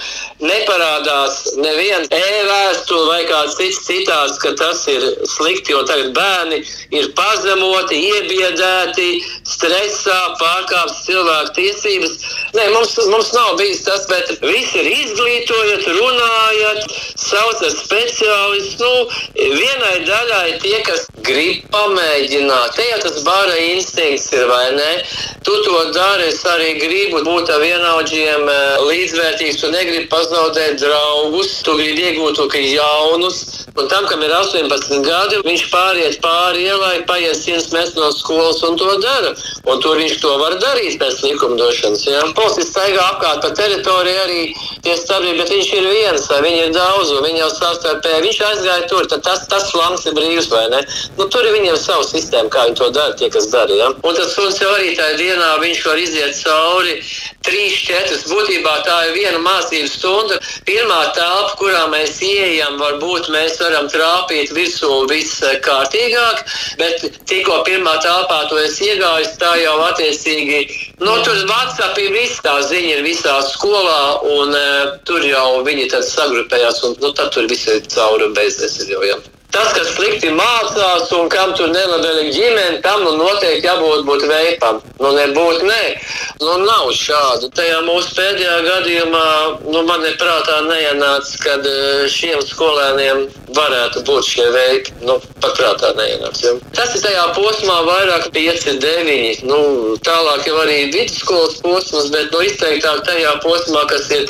neparādās 0.47 1.41
neviena 1.59 2.07
e-vēstule 2.15 3.09
vai 3.09 3.25
kāds 3.27 3.57
cits 3.59 3.81
citās, 3.89 4.37
ka 4.39 4.53
tas 4.61 4.85
ir 4.93 5.03
slikti, 5.27 5.75
jo 5.75 5.83
tagad 5.89 6.13
bērni 6.15 6.61
ir 6.95 7.11
pazemoti, 7.19 7.99
iebiedēti, 8.13 9.09
stresā, 9.51 10.21
pārkāptas 10.39 11.03
cilvēku 11.09 11.57
tiesības. 11.59 12.15
Nē, 12.55 12.69
mums, 12.77 12.95
mums 13.11 13.33
nav 13.35 13.57
bijis 13.59 13.83
tas, 13.89 14.07
bet 14.13 14.31
visi 14.47 14.85
ir 14.85 14.93
izglītojot, 14.95 15.91
runājot, 17.27 17.59
saucat 17.61 17.75
speciālistus. 17.77 18.81
Nu, 18.81 19.09
vienai 19.35 20.05
daļai 20.07 20.59
tie, 20.63 20.81
kas 20.87 21.07
grib 21.27 21.65
pamēģināt 21.73 22.77
te 22.77 22.85
jau 22.91 22.99
tas 23.03 23.23
bara 23.25 23.57
instinkts 23.73 24.33
ir, 24.33 24.47
vai 24.47 24.73
ne? 24.77 25.03
Tu 25.45 25.55
to 25.65 25.93
dari, 25.95 26.29
es 26.29 26.43
arī 26.45 26.79
gribu 26.79 27.23
būt 27.25 27.51
ar 27.51 27.61
vienaudžiem 27.63 28.49
eh, 28.49 28.79
līdzvērtīgs, 28.87 29.61
tu 29.61 29.71
negribi 29.71 30.09
pazaudēt 30.11 30.81
draugus, 30.81 31.63
tu 31.63 31.77
gribi 31.79 32.11
iegūt 32.11 32.37
to, 32.37 32.49
ka 32.49 32.59
jaunus. 32.59 33.67
Un 33.77 33.89
tam, 33.89 34.07
kam 34.09 34.23
ir 34.25 34.33
18 34.33 35.03
gadi, 35.05 35.41
viņš 35.45 35.67
pāriet 35.69 36.19
pāri 36.25 36.65
ielai, 36.65 37.03
paies 37.09 37.43
100 37.45 37.75
metrus 37.75 37.99
no 38.01 38.09
skolas 38.15 38.63
un 38.65 38.79
to 38.81 38.95
dara. 39.03 39.35
Un 39.69 39.83
tur 39.85 40.01
viņš 40.01 40.17
to 40.23 40.33
var 40.41 40.57
darīt 40.63 40.97
pēc 41.01 41.21
likumdošanas. 41.27 42.07
Ja? 42.09 42.23
Policists 42.39 42.73
staigā 42.73 43.03
apkārt 43.13 43.45
pa 43.45 43.53
teritoriju 43.59 44.23
arī 44.23 44.41
tie 44.87 44.97
starpība, 44.97 45.43
bet 45.43 45.53
viņš 45.53 45.73
ir 45.77 45.89
viens, 45.91 46.29
vai 46.33 46.41
viņi 46.47 46.63
ir 46.65 46.73
daudz, 46.77 47.13
un 47.19 47.27
viņi 47.27 47.43
jau 47.43 47.51
savstarpēji, 47.55 48.25
viņš 48.27 48.41
aizgāja 48.51 48.89
tur, 48.91 49.09
tad 49.11 49.25
tas, 49.27 49.47
tas 49.51 49.71
flanks 49.73 50.07
ir 50.09 50.17
brīvs, 50.19 50.51
vai 50.53 50.65
ne? 50.73 50.83
Nu, 51.19 51.29
tur 51.33 51.47
ir 51.47 51.57
viņiem 51.57 51.79
savu 51.81 52.07
sistēmu, 52.09 52.53
kā 52.53 52.67
viņi 52.69 52.81
to 52.81 52.91
dara, 52.97 53.17
tie, 53.19 53.31
kas 53.33 53.49
dara. 53.53 53.81
Ja? 53.81 53.93
Un 53.97 54.19
tas 54.19 54.35
suns 54.37 54.61
jau 54.63 54.73
arī 54.77 54.95
tajā 54.99 55.19
dienā 55.23 55.55
viņš 55.63 55.85
var 55.89 56.03
iziet 56.03 56.39
cauri 56.43 57.01
trīs, 57.47 57.77
četras. 57.87 58.25
Būtībā 58.31 58.75
tā 58.87 58.97
ir 59.09 59.15
viena 59.17 59.41
mācību 59.43 59.91
stunda. 59.91 60.39
Pirmā 60.67 61.01
telpa, 61.17 61.55
kurā 61.61 61.85
mēs 61.93 62.19
ieejam, 62.25 62.79
varbūt 62.81 63.31
mēs 63.35 63.59
varam 63.63 63.89
trāpīt 63.93 64.53
virsū 64.57 65.07
viss 65.11 65.43
kārtīgāk, 65.65 66.43
bet 66.81 67.07
tikko 67.31 67.63
pirmā 67.69 67.97
telpā 68.05 68.43
to 68.51 68.59
es 68.63 68.79
iegāju, 68.83 69.31
tā 69.41 69.53
jau 69.63 69.77
attiecīgi, 69.87 70.61
nu, 71.03 71.17
tur 71.27 71.39
WhatsApp 71.51 71.99
ir 72.03 72.13
viss, 72.15 72.43
tā 72.45 72.57
ziņa 72.67 72.99
ir 72.99 73.05
visā 73.07 73.37
skolā, 73.47 74.01
un 74.37 74.55
uh, 74.57 74.97
tur 75.09 75.25
jau 75.27 75.63
viņi 75.67 75.89
tad 75.93 76.07
sagrupējās, 76.09 76.83
un 76.89 76.97
nu, 77.07 77.13
tad 77.13 77.31
tur 77.35 77.47
viss 77.51 77.69
ir 77.71 77.83
cauri 77.95 78.27
un 78.27 78.35
beidzies. 78.35 78.79
Tas, 79.55 79.73
kas 79.77 79.93
slikti 79.95 80.31
mācās 80.35 81.11
un 81.17 81.31
kam 81.33 81.53
tur 81.57 81.71
nelabvēlīga 81.73 82.33
ģimene, 82.35 82.81
tam 82.85 83.05
nu 83.07 83.15
noteikti 83.17 83.69
jābūt 83.69 84.05
būt 84.09 84.27
veipam. 84.29 84.81
Nu, 85.01 85.13
nebūt, 85.13 85.63
nē, 85.69 85.83
nu, 86.43 86.57
nav 86.65 86.91
šādu. 86.97 87.51
Tajā 87.57 87.83
mūsu 87.87 88.15
pēdējā 88.17 88.57
gadījumā 88.67 89.27
nu, 89.69 89.83
man 89.89 90.05
ir 90.09 90.17
prātā 90.21 90.63
neienāca, 90.67 91.37
kad 91.43 91.69
e, 91.69 92.07
šiem 92.13 92.41
skolēniem 92.45 93.27
varētu 93.57 94.03
būt 94.09 94.29
šie 94.29 94.47
veipi. 94.55 94.95
Nu, 95.07 95.19
pat 95.45 95.57
prātā 95.61 95.93
neienāca. 95.99 96.43
Ja. 96.49 96.55
Tas 96.79 96.97
ir 96.97 97.05
tajā 97.05 97.27
posmā 97.37 97.79
vairāk 97.87 98.31
5, 98.35 98.69
9. 98.83 99.45
Nu, 99.49 99.61
tālāk 100.07 100.49
jau 100.49 100.57
arī 100.65 100.79
vidusskolas 100.95 101.61
posms, 101.65 102.11
bet 102.15 102.33
nu, 102.35 102.43
izteiktāk 102.49 103.05
tajā 103.09 103.37
posmā, 103.45 103.85
kas 103.93 104.09
ir 104.17 104.27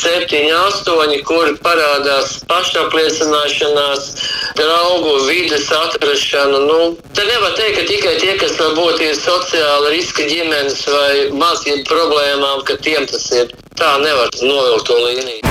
7, 0.00 0.44
8, 0.60 1.16
kur 1.28 1.54
parādās 1.64 2.38
pašapliecināšanās 2.50 4.12
draugu 4.60 5.14
vidas 5.28 5.66
atrašanu. 5.72 6.60
Nu, 6.68 6.78
te 7.16 7.24
nevar 7.24 7.56
teikt, 7.58 7.78
ka 7.78 7.86
tikai 7.88 8.14
tie, 8.22 8.34
kas 8.40 8.58
varbūt 8.60 9.02
ir 9.04 9.16
sociāli 9.18 9.94
riska 9.96 10.26
ģimenes 10.28 10.82
vai 10.92 11.14
mācību 11.42 11.86
problēmām, 11.88 12.64
ka 12.68 12.76
tiem 12.84 13.08
tas 13.10 13.30
ir. 13.36 13.54
Tā 13.80 13.96
nevar 14.04 14.28
novilkt 14.44 14.90
to 14.90 14.98
līniju. 15.06 15.50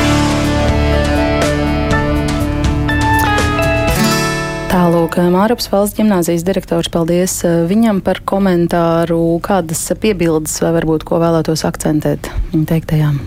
Tālūk, 4.69 5.15
Māraps 5.33 5.65
valsts 5.71 5.97
ģimnāzijas 5.97 6.45
direktors, 6.45 6.91
paldies 6.93 7.39
eh, 7.41 7.63
viņam 7.65 8.03
par 8.05 8.21
komentāru. 8.21 9.17
Kādas 9.41 9.81
piebildes 9.97 10.59
vai 10.61 10.75
varbūt 10.77 11.07
ko 11.09 11.17
vēlētos 11.25 11.65
akcentēt 11.65 12.29
viņa 12.53 12.69
teiktajām? 12.75 13.17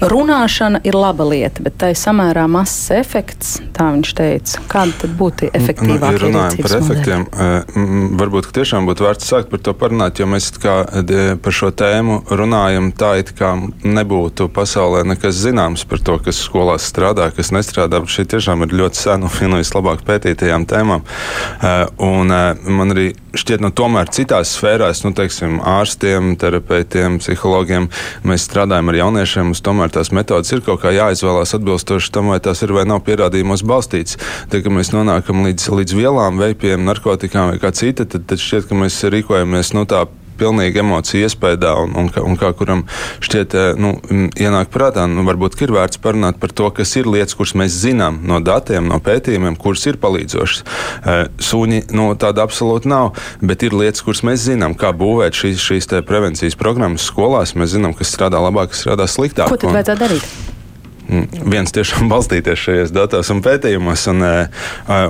Runāšana 0.00 0.82
ir 0.84 0.96
laba 0.96 1.24
lieta, 1.24 1.62
bet 1.64 1.78
tai 1.80 1.94
samērā 1.96 2.44
mazs 2.52 2.90
efekts, 2.92 3.54
tā 3.76 3.88
viņš 3.94 4.10
teica. 4.18 4.60
Kāda 4.68 4.92
tad 5.00 5.14
būtu 5.16 5.48
efektīvāka? 5.56 6.10
Nu, 6.10 6.12
ja 6.12 6.20
runājam 6.20 6.60
par 6.66 6.74
efektiem, 6.78 7.24
uh, 7.32 7.78
varbūt 8.20 8.50
tiešām 8.56 8.88
būtu 8.90 9.06
vērts 9.06 9.30
sākt 9.32 9.48
par 9.52 9.62
to 9.64 9.72
parunāt, 9.78 10.20
jo 10.20 10.28
mēs 10.28 10.50
kā, 10.60 10.76
par 11.40 11.56
šo 11.56 11.72
tēmu 11.72 12.18
runājam 12.28 12.90
tā, 12.92 13.14
it 13.22 13.32
kā 13.38 13.54
nebūtu 13.84 14.50
pasaulē 14.52 15.06
nekas 15.08 15.40
zināms 15.40 15.86
par 15.88 16.04
to, 16.04 16.18
kas 16.28 16.44
skolās 16.44 16.84
strādā, 16.92 17.30
kas 17.32 17.54
nestrādā. 17.56 18.02
Šī 18.04 18.26
tiešām 18.36 18.66
ir 18.66 18.76
ļoti 18.76 19.00
sena 19.00 19.30
un 19.30 19.32
viena 19.32 19.56
no 19.56 19.62
vislabāk 19.64 20.04
pētītajām 20.04 20.68
tēmām. 20.68 21.06
Uh, 21.06 21.86
un 22.04 22.36
uh, 22.36 22.52
man 22.68 22.92
arī 22.92 23.14
šķiet, 23.36 23.62
nu, 23.64 23.70
tomēr 23.76 24.10
citās 24.12 24.54
sfērās, 24.56 25.02
nu, 25.04 25.12
teiksim, 25.16 25.58
ārstiem, 25.60 26.34
terapeitiem, 26.40 27.18
psihologiem, 27.22 27.88
mēs 28.26 28.46
strādājam 28.48 28.92
ar 28.92 29.00
jauniešiem. 29.00 29.52
Tomēr 29.66 29.85
tomēr 29.86 29.94
tās 29.94 30.10
metodas 30.12 30.52
ir 30.52 30.62
kaut 30.64 30.82
kā 30.82 30.90
jāizvēlās 30.94 31.54
atbilstoši 31.56 32.12
tam, 32.12 32.30
vai 32.32 32.40
tās 32.40 32.62
ir 32.62 32.72
vai 32.74 32.84
nav 32.86 33.04
pierādījumos 33.06 33.62
balstītas. 33.62 34.18
Tad, 34.50 34.62
kad 34.62 34.72
mēs 34.72 34.92
nonākam 34.92 35.44
līdz, 35.46 35.70
līdz 35.70 35.94
vielām, 35.94 36.38
veipiem, 36.38 36.84
narkotikām 36.84 37.52
vai 37.52 37.58
kā 37.58 37.72
cita, 37.72 38.04
tad, 38.04 38.26
tad 38.26 38.38
šķiet, 38.38 38.68
ka 38.68 38.74
mēs 38.74 39.04
rīkojamies 39.04 39.74
nu, 39.76 39.86
tā 39.86 40.06
pilnīgi 40.38 40.82
emociju 40.82 41.26
iespējā, 41.26 41.72
un, 41.82 41.94
un, 42.00 42.10
un 42.22 42.38
kā 42.40 42.52
kuram 42.56 42.84
šķiet, 43.24 43.56
eh, 43.56 43.68
nu, 43.80 43.94
ienāk 44.36 44.72
prātā, 44.74 45.06
nu, 45.10 45.24
varbūt 45.26 45.58
ir 45.64 45.74
vērts 45.76 46.00
parunāt 46.02 46.40
par 46.42 46.54
to, 46.56 46.70
kas 46.74 46.94
ir 47.00 47.08
lietas, 47.10 47.36
kuras 47.38 47.56
mēs 47.58 47.76
zinām 47.84 48.20
no 48.28 48.40
datiem, 48.44 48.88
no 48.90 49.00
pētījumiem, 49.02 49.58
kuras 49.60 49.86
ir 49.90 50.00
palīdzošas. 50.02 50.64
Eh, 50.64 51.22
Sūņi 51.46 51.86
no 51.92 52.10
nu, 52.10 52.18
tāda 52.20 52.44
absolūti 52.46 52.90
nav, 52.90 53.16
bet 53.44 53.64
ir 53.66 53.76
lietas, 53.76 54.04
kuras 54.06 54.24
mēs 54.26 54.44
zinām, 54.46 54.76
kā 54.78 54.92
būvēt 54.96 55.36
šīs, 55.36 55.62
šīs 55.62 55.90
prevencijas 56.06 56.58
programmas 56.58 57.06
skolās. 57.08 57.56
Mēs 57.58 57.74
zinām, 57.76 57.96
kas 57.96 58.12
strādā 58.14 58.42
labāk, 58.42 58.74
kas 58.74 58.84
strādā 58.86 59.08
sliktāk. 59.10 59.50
Ko 59.50 59.60
tad 59.60 59.74
vajadzētu 59.80 60.06
darīt? 60.06 60.54
Mm, 61.06 61.50
viens 61.52 61.70
tiešām 61.70 62.08
balstīties 62.12 62.58
šajos 62.58 62.92
datos 62.94 63.30
un 63.30 63.42
pētījumos. 63.44 64.06
Un, 64.10 64.24
eh, 64.26 64.64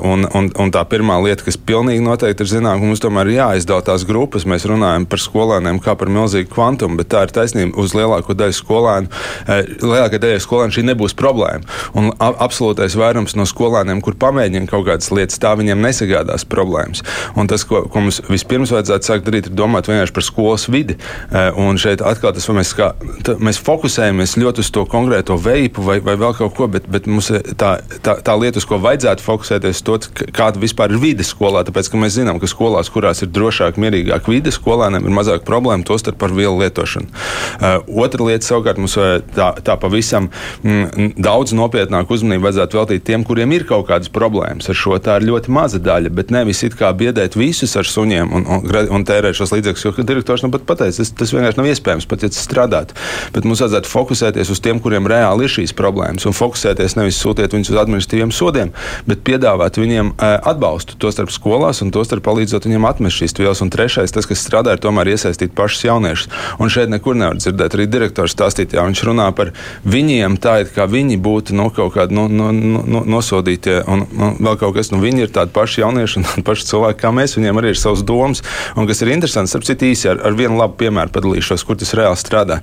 un, 0.04 0.26
un, 0.36 0.50
un 0.52 0.72
tā 0.74 0.82
pirmā 0.88 1.16
lieta, 1.24 1.46
kas 1.46 1.56
pilnīgi 1.56 2.04
noteikti 2.04 2.44
ir 2.44 2.50
zināma, 2.50 2.82
mums 2.82 3.00
tomēr 3.00 3.30
ir 3.30 3.38
jāizdala 3.38 3.84
tās 3.86 4.04
grupas. 4.08 4.44
Mēs 4.48 4.66
runājam 4.68 5.06
par 5.08 5.22
skolēniem 5.22 5.80
kā 5.84 5.96
par 5.96 6.12
milzīgu 6.12 6.52
kvantumu, 6.52 7.00
bet 7.00 7.10
tā 7.14 7.24
ir 7.26 7.32
taisnība. 7.36 7.78
Uz 7.80 7.94
lielāko 7.96 8.36
daļu 8.36 8.58
skolēnu, 8.58 9.08
eh, 9.46 9.62
lielākajai 9.80 10.22
daļai 10.26 10.42
skolēnu 10.44 10.76
šī 10.76 10.84
nebūs 10.90 11.16
problēma. 11.16 11.64
Un 11.96 12.12
absolūtais 12.20 12.98
vairums 12.98 13.36
no 13.38 13.48
skolēniem, 13.48 14.02
kur 14.04 14.18
pamēģina 14.20 14.68
kaut 14.68 14.86
kādas 14.90 15.08
lietas, 15.14 15.40
tā 15.40 15.54
viņiem 15.56 15.80
nesagādās 15.80 16.44
problēmas. 16.44 17.02
Un 17.36 17.48
tas, 17.48 17.64
ko, 17.64 17.86
ko 17.88 18.04
mums 18.04 18.20
vispirms 18.28 18.74
vajadzētu 18.74 19.08
sākt 19.08 19.24
darīt, 19.28 19.48
ir 19.48 19.56
domāt 19.56 19.88
vienkārši 19.88 20.12
par 20.12 20.28
skolas 20.28 20.68
vidi. 20.68 20.98
Eh, 21.32 21.50
un 21.56 21.80
šeit 21.80 22.04
atkal 22.04 22.36
tas, 22.36 22.48
mēs, 22.52 22.74
kā, 22.76 22.92
mēs 23.40 23.62
fokusējamies 23.64 24.36
ļoti 24.36 24.64
uz 24.64 24.70
to 24.74 24.84
konkrēto 24.90 25.40
veipu 25.40 25.85
vai, 25.86 25.98
vai 26.04 26.16
vēl 26.20 26.34
kaut 26.38 26.54
ko, 26.56 26.68
bet, 26.70 26.88
bet 26.90 27.08
mums 27.10 27.30
tā, 27.58 27.76
tā, 28.04 28.16
tā 28.24 28.36
lieta, 28.38 28.60
uz 28.60 28.66
ko 28.68 28.78
vajadzētu 28.82 29.24
fokusēties, 29.24 29.82
ir 29.86 30.30
kāda 30.36 30.62
vispār 30.62 30.94
ir 30.94 31.02
vide 31.02 31.26
skolā. 31.26 31.64
Tāpēc 31.66 31.90
mēs 31.96 32.18
zinām, 32.18 32.40
ka 32.42 32.50
skolās, 32.50 32.90
kurās 32.92 33.22
ir 33.24 33.30
drošāk, 33.34 33.80
mierīgāk 33.80 34.28
vide, 34.30 34.52
skolēniem 34.54 35.06
ir 35.06 35.14
mazāk 35.16 35.46
problēmu, 35.48 35.86
tostarp 35.88 36.18
par 36.20 36.34
vielu 36.36 36.58
lietošanu. 36.60 37.08
Uh, 37.56 38.04
otra 38.04 38.26
lieta 38.28 38.46
savukārt 38.46 38.80
mums 38.80 38.96
tā, 39.36 39.50
tā 39.64 39.76
pavisam 39.80 40.28
mm, 40.62 41.16
daudz 41.22 41.54
nopietnāku 41.56 42.16
uzmanību 42.16 42.48
vajadzētu 42.48 42.80
veltīt 42.80 43.06
tiem, 43.06 43.24
kuriem 43.26 43.54
ir 43.56 43.66
kaut 43.68 43.86
kādas 43.90 44.10
problēmas 44.12 44.70
ar 44.72 44.78
šo. 44.78 44.98
Tā 45.02 45.18
ir 45.20 45.28
ļoti 45.30 45.52
maza 45.54 45.80
daļa, 45.82 46.12
bet 46.16 46.32
nevis 46.34 46.62
it 46.66 46.76
kā 46.78 46.90
biedēt 46.96 47.36
visus 47.38 47.76
ar 47.78 47.88
suņiem 47.88 48.32
un, 48.36 48.46
un, 48.56 48.66
un 48.96 49.06
tērēt 49.06 49.38
šos 49.38 49.54
līdzekļus, 49.54 49.86
jo 49.86 50.06
direktors 50.06 50.44
nu 50.44 50.52
pat 50.54 50.66
pateica, 50.68 51.00
tas, 51.02 51.12
tas 51.16 51.34
vienkārši 51.34 51.60
nav 51.60 51.70
iespējams, 51.70 52.08
pat 52.10 52.24
ja 52.26 52.32
tas 52.32 52.44
strādātu. 52.46 52.96
Bet 53.36 53.46
mums 53.48 53.62
vajadzētu 53.64 53.92
fokusēties 53.92 54.52
uz 54.52 54.62
tiem, 54.64 54.80
kuriem 54.82 55.08
reāli 55.10 55.46
ir 55.46 55.54
šīs 55.58 55.75
problēmas 55.78 56.26
un 56.28 56.36
fokusēties 56.36 56.96
nevis 56.98 57.20
sūtiet 57.22 57.54
viņus 57.54 57.72
uz 57.72 57.80
administratīviem 57.82 58.32
sodiem, 58.34 58.72
bet 59.08 59.22
piedāvāt 59.26 59.78
viņiem 59.80 60.14
atbalstu, 60.20 60.98
tostarp 61.00 61.32
skolās 61.34 61.82
un 61.84 61.92
tostarp 61.94 62.24
palīdzot 62.26 62.66
viņiem 62.68 62.88
atmest 62.88 63.20
šīs 63.20 63.36
vielas. 63.38 63.62
Un 63.64 63.72
trešais, 63.72 64.12
tas, 64.12 64.28
kas 64.28 64.42
strādā, 64.42 64.76
ir 64.76 64.82
tomēr 64.82 65.12
iesaistīt 65.14 65.54
pašus 65.56 65.86
jauniešus. 65.86 66.30
Un 66.62 66.72
šeit 66.72 66.90
nekur 66.92 67.16
nevar 67.18 67.38
dzirdēt 67.40 67.76
arī 67.76 67.86
direktors 67.90 68.34
stāstīt, 68.36 68.74
ja 68.76 68.84
viņš 68.86 69.02
runā 69.08 69.28
par 69.36 69.52
viņiem, 69.86 70.38
tā 70.42 70.58
it 70.64 70.72
kā 70.74 70.86
viņi 70.90 71.18
būtu 71.22 71.56
no 71.56 71.68
kaut 71.74 71.94
kādi 71.96 72.16
no, 72.16 72.26
no, 72.28 72.50
no, 72.52 73.02
nosodītie 73.16 73.78
un, 73.90 74.06
un 74.16 74.36
vēl 74.40 74.58
kaut 74.60 74.76
kas. 74.76 74.92
Nu, 74.92 75.00
viņi 75.02 75.26
ir 75.26 75.34
tādi 75.34 75.54
paši 75.56 75.82
jaunieši 75.82 76.20
un 76.20 76.26
tādi 76.28 76.46
paši 76.46 76.68
cilvēki 76.70 77.02
kā 77.02 77.12
mēs. 77.16 77.36
Viņiem 77.38 77.60
arī 77.60 77.72
ir 77.74 77.80
savas 77.80 78.04
domas. 78.06 78.42
Un 78.76 78.88
kas 78.88 79.02
ir 79.04 79.12
interesants, 79.14 79.56
ap 79.56 79.66
citu 79.66 79.88
īsi 79.90 80.10
ar, 80.12 80.22
ar 80.26 80.36
vienu 80.38 80.58
labu 80.60 80.78
piemēru 80.80 81.12
padalīšos, 81.14 81.64
kur 81.66 81.78
tas 81.80 81.94
reāli 81.96 82.20
strādā. 82.20 82.60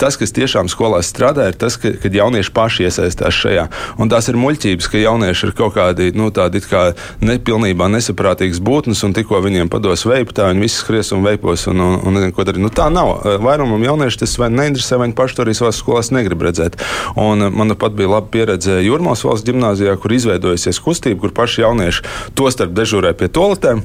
Tas, 0.00 0.18
kas 0.20 0.34
tiešām 0.34 0.70
skolās 0.72 1.10
strādā, 1.12 1.48
ir 1.50 1.58
tas, 1.60 1.78
ka, 1.80 1.94
kad 2.02 2.16
jaunieši 2.34 2.52
paši 2.54 2.84
iesaistās 2.88 3.34
šajā. 3.38 3.68
Un 4.00 4.10
tās 4.10 4.28
ir 4.28 4.38
muļķības, 4.40 4.88
ka 4.90 4.98
jaunieši 4.98 5.46
ir 5.46 5.52
kaut 5.56 5.74
kādi 5.76 6.10
nu, 6.16 6.30
tādi 6.34 6.60
kā 6.64 6.92
nepilnībā 7.22 7.86
nesaprātīgas 7.92 8.60
būtnes, 8.64 9.02
un 9.06 9.14
tikko 9.14 9.40
viņiem 9.44 9.70
pados 9.70 10.04
veipu, 10.08 10.34
tā 10.34 10.50
viņi 10.50 10.64
visi 10.64 10.80
skries 10.80 11.12
un 11.14 11.22
veipos 11.24 11.66
un, 11.70 11.80
un, 11.80 11.98
un 12.10 12.18
darīt. 12.34 12.62
Nu, 12.62 12.70
tā 12.74 12.88
nav. 12.92 13.22
Vairumam 13.44 13.82
jaunieši 13.84 14.24
tas 14.24 14.34
vai 14.40 14.50
neinteresē, 14.50 14.98
vai 14.98 15.08
viņi 15.08 15.18
paši 15.18 15.38
to 15.38 15.44
arī 15.44 15.54
savās 15.54 15.78
skolās 15.78 16.10
negrib 16.14 16.42
redzēt. 16.42 16.80
Un 17.20 17.46
man 17.54 17.76
pat 17.78 17.94
bija 17.94 18.10
laba 18.16 18.30
pieredze 18.32 18.80
Jurmās 18.82 19.24
valsts 19.26 19.46
gimnājā, 19.46 19.94
kur 20.00 20.14
izveidojusies 20.16 20.82
kustība, 20.82 21.20
kur 21.22 21.34
paši 21.36 21.64
jaunieši 21.64 22.04
to 22.34 22.50
starp 22.50 22.74
dežūrē 22.74 23.14
pie 23.18 23.30
toaletēm, 23.30 23.84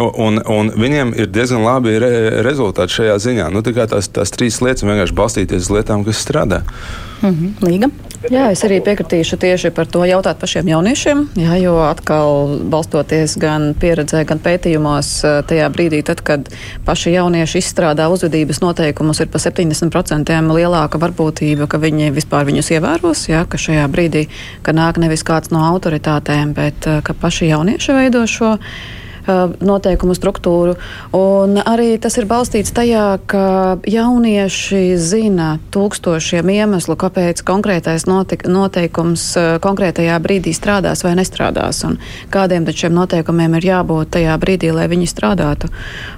un, 0.00 0.40
un 0.40 0.72
viņiem 0.72 1.14
ir 1.20 1.30
diezgan 1.32 1.66
labi 1.66 1.98
re, 2.00 2.12
rezultāti 2.46 3.00
šajā 3.00 3.20
ziņā. 3.26 3.52
Nu, 3.52 3.64
tās, 3.64 4.10
tās 4.12 4.34
trīs 4.34 4.60
lietas 4.64 4.86
vienkārši 4.86 5.16
balstīties 5.16 5.68
uz 5.68 5.72
lietām, 5.78 6.06
kas 6.06 6.24
strādā. 6.24 6.64
-hmm. 7.22 7.66
Līga. 7.66 7.90
Jā, 8.28 8.50
es 8.52 8.60
arī 8.66 8.82
piekritīšu 8.84 9.38
tieši 9.40 9.70
par 9.72 9.88
to 9.88 10.02
jautāt 10.04 10.36
pašiem 10.42 10.68
jauniešiem, 10.68 11.22
jā, 11.40 11.54
jo 11.62 11.78
atkal 11.80 12.58
balstoties 12.68 13.38
gan 13.40 13.72
pieredzē, 13.72 14.26
gan 14.28 14.38
pētījumos, 14.44 15.24
eh, 15.24 15.38
tajā 15.48 15.70
brīdī, 15.72 16.02
tad, 16.04 16.20
kad 16.20 16.50
paši 16.84 17.14
jaunieši 17.14 17.62
izstrādā 17.64 18.10
uzvedības 18.12 18.60
noteikumus, 18.60 19.20
ir 19.24 19.32
pa 19.32 19.38
70% 19.38 20.52
lielāka 20.52 21.00
varbūtība, 21.00 21.66
ka 21.66 21.80
viņi 21.80 22.12
vispār 22.12 22.44
viņus 22.44 22.70
ievēros, 22.76 23.24
jā, 23.32 23.48
ka 23.48 23.56
šajā 23.56 23.88
brīdī, 23.88 24.28
ka 24.62 24.72
nāk 24.72 25.00
nevis 25.00 25.24
kāds 25.24 25.50
no 25.50 25.64
autoritātēm, 25.72 26.52
bet 26.52 26.86
eh, 26.86 27.00
ka 27.00 27.14
paši 27.14 27.48
jaunieši 27.54 27.96
veido 27.96 28.26
šo 28.28 28.58
noteikumu 29.26 30.14
struktūru. 30.16 30.76
Un 31.16 31.58
arī 31.60 31.94
tas 32.00 32.16
ir 32.20 32.28
balstīts 32.30 32.72
tajā, 32.76 33.18
ka 33.30 33.78
jaunieši 33.88 34.96
zina 35.00 35.52
tūkstošiem 35.74 36.50
iemeslu, 36.54 36.96
kāpēc 37.00 37.42
konkrētais 37.46 38.06
noteikums 38.08 39.26
konkrētajā 39.64 40.18
brīdī 40.22 40.54
strādās 40.56 41.04
vai 41.06 41.16
nestrādās, 41.18 41.82
un 41.88 41.98
kādiem 42.32 42.66
šiem 42.70 42.94
noteikumiem 42.96 43.58
ir 43.58 43.68
jābūt 43.70 44.14
tajā 44.16 44.36
brīdī, 44.40 44.70
lai 44.74 44.86
viņi 44.90 45.08
strādātu. 45.10 45.70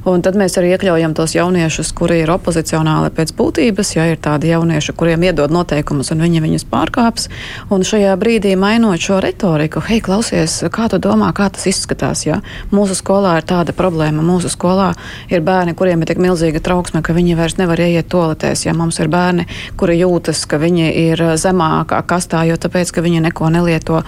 Un 0.08 0.22
tad 0.24 0.36
mēs 0.38 0.56
arī 0.60 0.74
iekļaujam 0.74 1.14
tos 1.16 1.34
jauniešus, 1.36 1.92
kuri 1.96 2.22
ir 2.22 2.32
opozicionāli 2.34 3.12
pēc 3.14 3.34
būtības, 3.38 3.94
ja 3.96 4.06
ir 4.10 4.20
tādi 4.22 4.52
jaunieši, 4.52 4.94
kuriem 4.98 5.26
iedod 5.28 5.52
noteikumus 5.54 6.12
un 6.14 6.22
viņi 6.24 6.42
viņus 6.44 6.66
pārkāps. 6.70 7.28
Un 7.72 7.86
šajā 7.86 8.14
brīdī 8.20 8.54
mainot 8.58 9.00
šo 9.02 9.20
retoriku, 9.22 9.82
hei, 9.86 10.00
klausies, 10.04 10.60
kā 10.72 10.88
tu 10.92 11.00
domā, 11.02 11.32
kā 11.36 11.48
tas 11.52 11.66
izskatās? 11.70 12.26
Ja? 12.26 12.40
Mūsu 12.74 12.91
skolā 12.98 13.36
ir 13.40 13.46
tāda 13.48 13.74
problēma. 13.76 14.24
Mūsu 14.24 14.50
skolā 14.52 14.92
ir 15.32 15.42
bērni, 15.44 15.74
kuriem 15.78 16.02
ir 16.02 16.10
tik 16.12 16.20
milzīga 16.22 16.62
trauksme, 16.64 17.02
ka 17.04 17.14
viņi 17.16 17.36
vairs 17.38 17.58
nevar 17.60 17.80
ieiet 17.82 18.08
toaletēs. 18.12 18.64
Ja 18.66 18.74
mums 18.76 19.00
ir 19.02 19.10
bērni, 19.12 19.46
kuri 19.80 19.98
jūtas, 20.00 20.44
ka 20.48 20.60
viņi 20.62 20.88
ir 21.04 21.24
zemākā 21.40 22.02
kastā, 22.08 22.44
jo 22.48 22.58
tāpēc, 22.60 22.94
ka 22.94 23.04
viņi 23.04 23.24
neko 23.28 23.52
nelieto. 23.54 24.02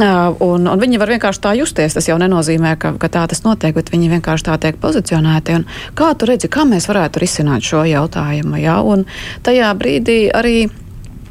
Un, 0.00 0.68
un 0.70 0.84
viņi 0.84 1.00
var 1.00 1.14
vienkārši 1.14 1.44
tā 1.46 1.54
justies. 1.58 1.96
Tas 1.96 2.10
jau 2.10 2.18
nenozīmē, 2.20 2.76
ka, 2.80 2.94
ka 3.00 3.12
tā 3.12 3.26
tas 3.30 3.44
notiek, 3.46 3.74
bet 3.76 3.92
viņi 3.92 4.12
vienkārši 4.16 4.50
tā 4.50 4.58
tiek 4.62 4.78
pozicionēti. 4.82 5.60
Un 5.60 5.66
kā 5.98 6.12
tu 6.14 6.28
redzi, 6.30 6.50
kā 6.52 6.66
mēs 6.68 6.90
varētu 6.90 7.22
risināt 7.22 7.66
šo 7.66 7.84
jautājumu? 7.88 8.60
Ja? 8.60 8.80
Un 8.84 9.06
tajā 9.46 9.72
brīdī 9.78 10.22
arī 10.34 10.70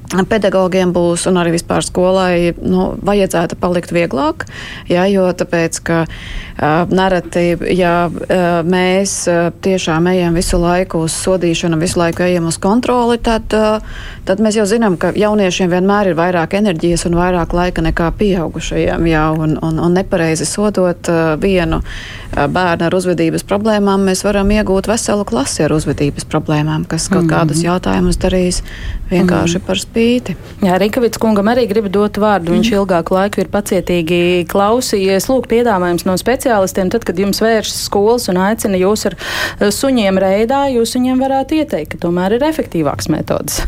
pedagogiem 0.09 0.91
būs 0.93 1.27
un 1.29 1.37
arī 1.37 1.53
vispār 1.53 1.85
skolai 1.85 2.53
nu, 2.57 2.95
vajadzētu 3.05 3.57
palikt 3.61 3.93
vieglāk, 3.93 4.47
jā, 4.89 5.05
jo 5.11 5.27
tāpēc, 5.37 5.79
ka 5.85 5.99
uh, 6.09 6.89
nereti, 6.89 7.53
ja 7.77 7.93
uh, 8.09 8.47
mēs 8.65 9.13
uh, 9.29 9.51
tiešām 9.61 10.09
ejam 10.09 10.37
visu 10.39 10.57
laiku 10.61 11.03
uz 11.05 11.13
sodīšanu, 11.13 11.77
visu 11.81 12.01
laiku 12.01 12.25
ejam 12.25 12.49
uz 12.49 12.57
kontroli, 12.61 13.19
tad, 13.21 13.53
uh, 13.53 13.85
tad 14.25 14.41
mēs 14.41 14.57
jau 14.57 14.65
zinām, 14.69 14.97
ka 14.97 15.13
jauniešiem 15.13 15.69
vienmēr 15.75 16.11
ir 16.11 16.17
vairāk 16.17 16.57
enerģijas 16.57 17.05
un 17.09 17.19
vairāk 17.19 17.53
laika 17.53 17.85
nekā 17.85 18.09
pieaugušajiem, 18.17 19.05
jā, 19.11 19.27
un, 19.37 19.59
un, 19.61 19.77
un 19.77 19.97
nepareizi 19.99 20.49
sodot 20.49 21.11
uh, 21.13 21.35
vienu 21.41 21.83
uh, 21.83 22.47
bērnu 22.49 22.89
ar 22.89 22.97
uzvedības 22.97 23.45
problēmām, 23.45 24.09
mēs 24.09 24.25
varam 24.25 24.49
iegūt 24.57 24.89
veselu 24.89 25.27
klasi 25.29 25.67
ar 25.67 25.77
uzvedības 25.77 26.25
problēmām, 26.25 26.89
kas 26.89 27.11
kaut 27.11 27.27
mm 27.27 27.29
-hmm. 27.29 27.35
kādus 27.37 27.63
jautājumus 27.63 28.17
darīs 28.17 28.63
vienkārši 29.11 29.57
mm 29.57 29.61
-hmm. 29.61 29.67
par 29.67 29.77
spīti 29.77 29.98
spīti. 29.99 30.35
Jā, 30.63 30.77
Rikavits 30.79 31.19
kungam 31.19 31.49
arī 31.51 31.65
grib 31.67 31.89
dot 31.91 32.17
vārdu. 32.21 32.53
Viņš 32.55 32.71
mm. 32.71 32.77
ilgāku 32.79 33.15
laiku 33.15 33.43
ir 33.43 33.51
pacietīgi 33.51 34.45
klausījies. 34.49 35.27
Lūk, 35.31 35.49
piedāvājums 35.51 36.07
no 36.07 36.15
speciālistiem. 36.19 36.91
Tad, 36.93 37.03
kad 37.07 37.19
jums 37.19 37.41
vēršas 37.43 37.83
skolas 37.89 38.29
un 38.31 38.39
aicina 38.39 38.79
jūs 38.79 39.05
ar 39.09 39.17
eh, 39.19 39.67
suņiem 39.75 40.21
reidā, 40.21 40.67
jūs 40.71 40.95
viņiem 40.95 41.23
varētu 41.25 41.59
ieteikt, 41.59 41.93
ka 41.95 42.03
tomēr 42.07 42.37
ir 42.37 42.47
efektīvāks 42.47 43.11
metodas. 43.11 43.61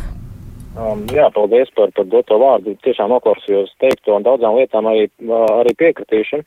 Um, 0.72 1.04
jā, 1.12 1.28
paldies 1.36 1.70
par, 1.76 1.92
par 1.98 2.08
doto 2.08 2.40
vārdu. 2.40 2.78
Tiešām 2.86 3.12
noklausījos 3.12 3.74
teikto 3.84 4.16
un 4.16 4.26
daudzām 4.26 4.56
lietām 4.62 4.88
arī, 4.88 5.10
uh, 5.28 5.44
arī 5.60 5.76
piekritīšu. 5.84 6.46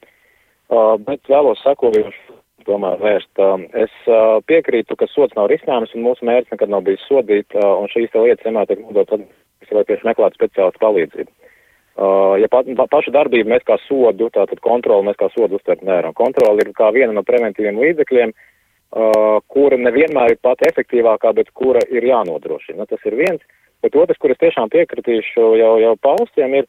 Uh, 0.73 0.95
bet 1.05 1.21
vēlos 1.29 1.61
sekojuši 1.61 2.34
tomēr 2.67 2.99
vērst. 3.01 3.31
Um, 3.43 3.67
es 3.77 3.93
uh, 4.09 4.41
piekrītu, 4.49 4.97
ka 4.99 5.09
sots 5.13 5.37
nav 5.39 5.49
risinājums 5.53 5.95
un 5.95 6.05
mūsu 6.07 6.27
mērķis 6.29 6.55
nekad 6.55 6.73
nav 6.73 6.85
bijis 6.87 7.05
sodīt, 7.09 7.49
uh, 7.57 7.75
un 7.81 7.91
šīs 7.93 8.15
lietas 8.17 8.47
vienmēr 8.47 8.69
tiek 8.71 8.85
nodotas 8.85 9.25
vai 9.75 9.85
tieši 9.89 10.07
meklēt 10.07 10.37
speciālistu 10.37 10.83
palīdzību. 10.83 11.31
Uh, 11.95 12.35
ja 12.43 12.49
pa, 12.51 12.65
pa, 12.67 12.89
pašu 12.91 13.13
darbību 13.15 13.53
mēs 13.53 13.63
kā 13.67 13.77
sodu, 13.85 14.27
tātad 14.35 14.59
kontroli 14.65 15.07
mēs 15.07 15.19
kā 15.21 15.29
sodu 15.31 15.61
uztvert 15.61 15.85
nevaram. 15.87 16.15
Kontroli 16.17 16.65
ir 16.65 16.73
kā 16.75 16.89
viena 16.95 17.15
no 17.15 17.23
preventīviem 17.27 17.79
līdzekļiem, 17.79 18.33
uh, 18.35 19.37
kura 19.47 19.79
nevienmēr 19.79 20.35
ir 20.35 20.41
pati 20.43 20.67
efektīvākā, 20.71 21.31
bet 21.39 21.53
kura 21.55 21.85
ir 21.91 22.07
jānodrošina. 22.09 22.81
Nu, 22.83 22.89
tas 22.91 23.07
ir 23.07 23.15
viens. 23.19 23.45
Bet 23.85 23.95
otrs, 24.01 24.19
kur 24.19 24.33
es 24.33 24.41
tiešām 24.41 24.73
piekritīšu 24.73 25.47
jau, 25.61 25.73
jau 25.83 25.95
paustiem, 26.03 26.57
ir, 26.63 26.69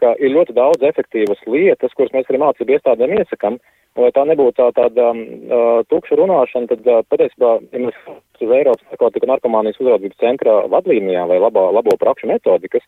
ka 0.00 0.14
ir 0.18 0.32
ļoti 0.32 0.56
daudz 0.56 0.82
efektīvas 0.88 1.42
lietas, 1.46 1.92
kuras 1.94 2.14
mēs 2.16 2.30
arī 2.30 2.40
mācību 2.40 2.74
iestādēm 2.74 3.18
iesakam. 3.18 3.58
Lai 3.94 4.10
tā 4.10 4.24
nebūtu 4.26 4.56
tā, 4.58 4.72
tāda 4.74 5.10
uh, 5.14 5.80
tukša 5.86 6.16
runāšana, 6.18 6.66
tad 6.72 6.88
uh, 6.90 7.04
patiesībā, 7.12 7.50
ja 7.70 7.82
mēs 7.84 7.98
uz 8.42 8.54
Eiropas 8.56 8.82
narkotika 8.90 9.28
narkomānijas 9.30 9.78
uzraudzības 9.78 10.18
centra 10.18 10.56
vadlīnijām 10.72 11.30
vai 11.30 11.38
labo, 11.38 11.68
labo 11.76 11.94
prakšu 12.00 12.26
metodikas, 12.32 12.82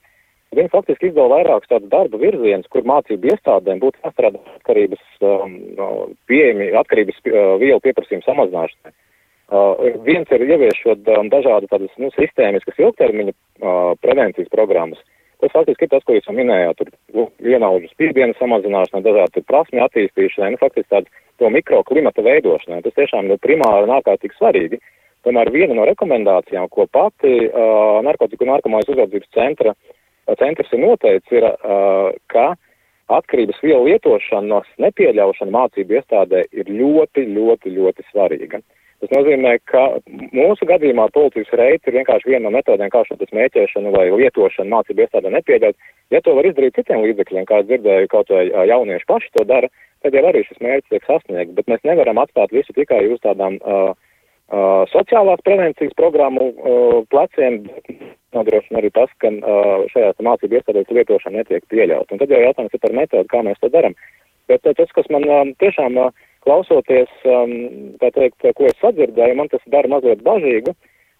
viņi 0.56 0.72
faktiski 0.72 1.10
izdala 1.10 1.38
vairākus 1.38 1.70
tādus 1.70 1.92
darba 1.92 2.18
virzienus, 2.18 2.66
kur 2.72 2.86
mācību 2.90 3.30
iestādēm 3.30 3.80
būtu 3.84 4.02
jāstrādā 4.02 4.42
atkarības 4.56 5.04
um, 5.30 5.56
pieejami, 6.26 6.72
atkarības 6.82 7.22
uh, 7.22 7.54
vielu 7.62 7.78
pieprasījumu 7.86 8.26
samazināšanai. 8.26 8.94
Uh, 9.46 10.00
viens 10.02 10.30
ir 10.34 10.42
ieviešot 10.42 11.06
um, 11.14 11.30
dažādu 11.30 11.70
tādas, 11.70 11.92
nu, 12.02 12.10
sistēmiskas 12.18 12.82
ilgtermiņa 12.82 13.30
uh, 13.36 13.92
prevencijas 14.02 14.50
programmas. 14.50 14.98
Tas 15.40 15.52
faktiski 15.52 15.84
ir 15.84 15.92
tas, 15.92 16.04
ko 16.06 16.16
jūs 16.16 16.28
minējāt, 16.32 16.78
tur 16.80 17.26
vienaudžu 17.44 17.90
spiedienu 17.92 18.36
samazināšana, 18.38 19.02
dažādu 19.04 19.42
prasmi 19.44 19.82
attīstīšanai, 19.84 20.54
nu, 20.54 20.60
faktiski 20.62 20.88
tādu 20.94 21.12
to 21.40 21.50
mikroklimata 21.52 22.24
veidošanai. 22.24 22.80
Tas 22.86 22.96
tiešām 22.96 23.28
ir 23.28 23.42
primāri 23.44 23.84
un 23.84 23.92
ārkārtīgi 23.98 24.38
svarīgi. 24.38 24.80
Tomēr 25.26 25.50
viena 25.52 25.76
no 25.76 25.84
rekomendācijām, 25.88 26.70
ko 26.72 26.86
pati 26.88 27.34
uh, 27.48 27.98
narkotiku 28.06 28.46
un 28.46 28.54
narkomājas 28.54 28.92
uzraudzības 28.94 29.32
centra, 29.34 29.74
centrs 30.40 30.72
ir 30.72 30.82
noteicis, 30.84 31.34
ir, 31.34 31.48
uh, 31.50 32.14
ka 32.32 32.54
atkarības 33.18 33.60
vielu 33.62 33.90
lietošanas 33.90 34.70
nepieļaušana 34.82 35.52
mācību 35.52 35.98
iestādē 35.98 36.46
ir 36.54 36.70
ļoti, 36.70 37.26
ļoti, 37.36 37.74
ļoti 37.76 38.06
svarīga. 38.08 38.62
Uh, 38.62 38.85
Tas 39.06 39.20
nozīmē, 39.20 39.52
ka 39.70 39.82
mūsu 40.34 40.66
gadījumā 40.66 41.04
policijas 41.14 41.52
reiti 41.54 41.92
ir 41.92 41.94
vienkārši 42.00 42.26
viena 42.26 42.48
no 42.48 42.50
metodēm, 42.56 42.90
kā 42.90 43.04
šo 43.06 43.14
smēķēšanu 43.20 43.92
vai 43.94 44.08
lietošanu 44.10 44.72
mācību 44.72 45.04
iestādē 45.04 45.30
nepieļaut. 45.30 45.78
Ja 46.10 46.20
to 46.26 46.34
var 46.34 46.48
izdarīt 46.48 46.74
citiem 46.74 47.04
līdzekļiem, 47.04 47.46
kā 47.46 47.60
dzirdēju, 47.68 48.10
kaut 48.10 48.32
vai 48.34 48.48
jaunieši 48.50 49.06
paši 49.06 49.30
to 49.38 49.44
dara, 49.46 49.70
tad 50.02 50.18
jau 50.18 50.24
arī 50.26 50.42
šis 50.48 50.58
mērķis 50.58 50.90
tiek 50.90 51.06
sasniegts, 51.06 51.54
bet 51.54 51.70
mēs 51.70 51.86
nevaram 51.86 52.18
atstāt 52.18 52.50
visu 52.56 52.74
tikai 52.74 53.04
uz 53.14 53.22
tādām 53.22 53.60
uh, 53.62 53.94
uh, 53.94 54.82
sociālās 54.90 55.46
prevencijas 55.46 55.94
programmu 55.94 56.50
uh, 56.50 57.00
pleciem, 57.14 57.62
nodrošina 58.34 58.82
arī 58.82 58.90
tas, 58.98 59.12
ka 59.22 59.30
uh, 59.30 59.86
šajās 59.94 60.18
mācību 60.18 60.58
iestādēs 60.58 60.94
lietošana 60.98 61.44
netiek 61.44 61.62
pieļaut. 61.70 62.10
Un 62.10 62.24
tad 62.24 62.34
jau 62.34 62.42
jautājums 62.42 62.74
ir 62.74 62.82
par 62.82 63.02
metodu, 63.04 63.30
kā 63.30 63.46
mēs 63.46 63.62
to 63.62 63.70
darām. 63.70 63.94
Bet 64.50 64.66
uh, 64.66 64.74
tas, 64.74 64.90
kas 64.98 65.06
man 65.14 65.30
uh, 65.30 65.44
tiešām 65.62 66.02
uh, 66.08 66.26
klausoties, 66.46 67.10
um, 67.26 67.52
tā 68.00 68.12
teikt, 68.14 68.46
ko 68.56 68.68
es 68.70 68.78
sadzirdēju, 68.82 69.38
man 69.38 69.50
tas 69.52 69.64
dara 69.72 69.90
mazliet 69.90 70.22
bažīgu. 70.26 70.74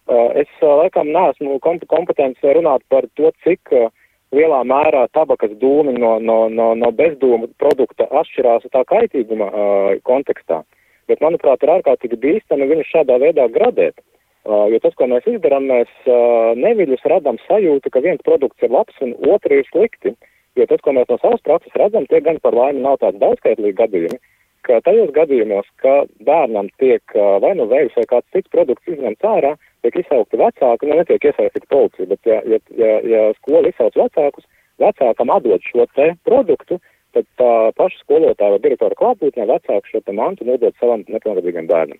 Uh, 0.07 0.31
es 0.39 0.49
uh, 0.63 0.77
laikam 0.79 1.11
neesmu 1.11 1.59
kompetents 1.59 2.43
runāt 2.55 2.85
par 2.87 3.09
to, 3.19 3.33
cik 3.43 3.73
uh, 3.75 3.89
lielā 4.35 4.61
mērā 4.67 5.05
tabakas 5.15 5.53
dūmi 5.59 5.97
no, 5.99 6.17
no, 6.19 6.37
no, 6.47 6.71
no 6.79 6.91
bezdūmu 6.95 7.51
produkta 7.59 8.07
atšķirās 8.21 8.67
tā 8.71 8.83
kaitīguma 8.87 9.47
uh, 9.51 9.89
kontekstā. 10.07 10.63
Bet, 11.07 11.23
manuprāt, 11.23 11.63
ir 11.63 11.71
ārkārtīgi 11.77 12.19
bīstami 12.23 12.67
viņus 12.71 12.91
šādā 12.91 13.19
veidā 13.23 13.47
gradēt. 13.51 13.99
Uh, 14.47 14.67
jo 14.71 14.79
tas, 14.83 14.95
ko 14.95 15.07
mēs 15.11 15.27
izdarām, 15.27 15.67
mēs 15.67 15.91
uh, 16.07 16.55
neviļus 16.59 17.03
radām 17.11 17.39
sajūtu, 17.47 17.91
ka 17.91 18.03
viens 18.03 18.23
produkts 18.23 18.63
ir 18.63 18.71
labs 18.71 18.95
un 19.03 19.11
otrs 19.27 19.59
ir 19.59 19.69
slikti. 19.71 20.15
Jo 20.57 20.65
tas, 20.71 20.79
ko 20.83 20.95
mēs 20.95 21.11
no 21.11 21.19
savas 21.21 21.43
prakses 21.45 21.75
redzam, 21.77 22.07
tie 22.09 22.23
gan 22.23 22.39
par 22.43 22.55
laimi 22.55 22.81
nav 22.81 22.97
tādi 23.03 23.19
daudzskaitlīgi 23.21 23.77
gadījumi, 23.77 24.19
ka 24.67 24.81
tajos 24.85 25.13
gadījumos, 25.15 25.67
ka 25.81 26.03
bērnam 26.27 26.69
tiek 26.81 27.15
vai 27.43 27.53
nu 27.57 27.67
vējs 27.71 27.95
vai 27.99 28.05
kāds 28.11 28.35
cits 28.35 28.51
produkts 28.53 28.91
izņemts 28.93 29.27
ārā, 29.31 29.55
tiek 29.85 30.01
izsaukti 30.01 30.39
vecāki, 30.41 30.89
nu 30.89 30.99
netiek 30.99 31.29
iesaistīta 31.29 31.71
policija, 31.71 32.09
bet 32.11 32.29
ja, 32.29 32.41
ja, 32.53 32.59
ja, 32.81 32.93
ja 33.13 33.23
skola 33.39 33.71
izsauc 33.71 33.97
vecākus, 33.99 34.47
vecākam 34.81 35.33
atdod 35.33 35.65
šo 35.71 35.87
te 35.95 36.11
produktu, 36.27 36.79
tad 37.15 37.27
tā 37.39 37.51
paša 37.79 38.03
skolotāja 38.03 38.55
vai 38.55 38.61
direktora 38.65 38.99
klātbūtnē 38.99 39.47
vecāku 39.49 39.93
šo 39.93 40.03
te 40.05 40.15
mantu 40.15 40.47
nodod 40.47 40.75
savam 40.81 41.05
nepilngadīgam 41.07 41.69
bērnam. 41.71 41.99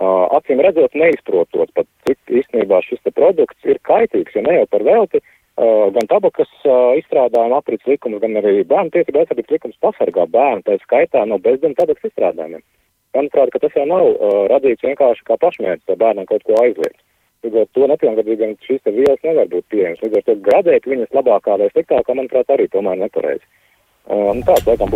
Uh, 0.00 0.24
acīm 0.38 0.62
redzot, 0.64 0.94
neizprotot 0.96 1.70
pat, 1.76 1.86
cik 2.08 2.36
īstenībā 2.40 2.80
šis 2.86 3.02
te 3.04 3.12
produkts 3.12 3.68
ir 3.68 3.80
kaitīgs, 3.86 4.34
jo 4.34 4.42
ne 4.46 4.56
jau 4.56 4.68
par 4.72 4.84
velti 4.86 5.20
gan 5.56 6.06
tabakas 6.08 6.50
izstrādājuma 6.98 7.58
aprits 7.60 7.86
likums, 7.86 8.20
gan 8.22 8.38
arī 8.40 8.62
bērnu 8.64 8.90
tiesību 8.94 9.20
aizsardzības 9.20 9.56
likums 9.56 9.80
pasargā 9.84 10.26
bērnu, 10.26 10.62
tā 10.64 10.78
skaitā 10.80 11.24
no 11.28 11.38
bezdien 11.38 11.74
tabakas 11.76 12.08
izstrādājumiem. 12.08 12.62
Manuprāt, 13.12 13.50
ka 13.52 13.60
tas 13.60 13.74
jau 13.76 13.84
nav 13.84 14.06
uh, 14.08 14.36
radīts 14.48 14.84
vienkārši 14.86 15.26
kā 15.28 15.36
pašmērķis, 15.36 15.98
bērnam 16.00 16.28
kaut 16.30 16.44
ko 16.48 16.56
aizliegt. 16.62 17.02
Līdz 17.44 17.58
ar 17.60 17.66
to 17.76 17.88
nepilngadīgiem 17.90 18.54
šīs 18.64 18.86
vielas 18.86 19.20
nevar 19.26 19.50
būt 19.52 19.66
pieejamas. 19.68 20.00
Līdz 20.04 20.20
ar 20.20 20.24
to 20.28 20.36
gradēt 20.46 20.86
viņas 20.88 21.12
labākā 21.18 21.58
vai 21.60 21.68
sliktākā, 21.72 22.14
manuprāt, 22.14 22.52
arī 22.54 22.68
tomēr 22.72 23.00
nepareizi. 23.02 23.44
Nu, 24.10 24.42
tāds, 24.42 24.64
laikam, 24.66 24.90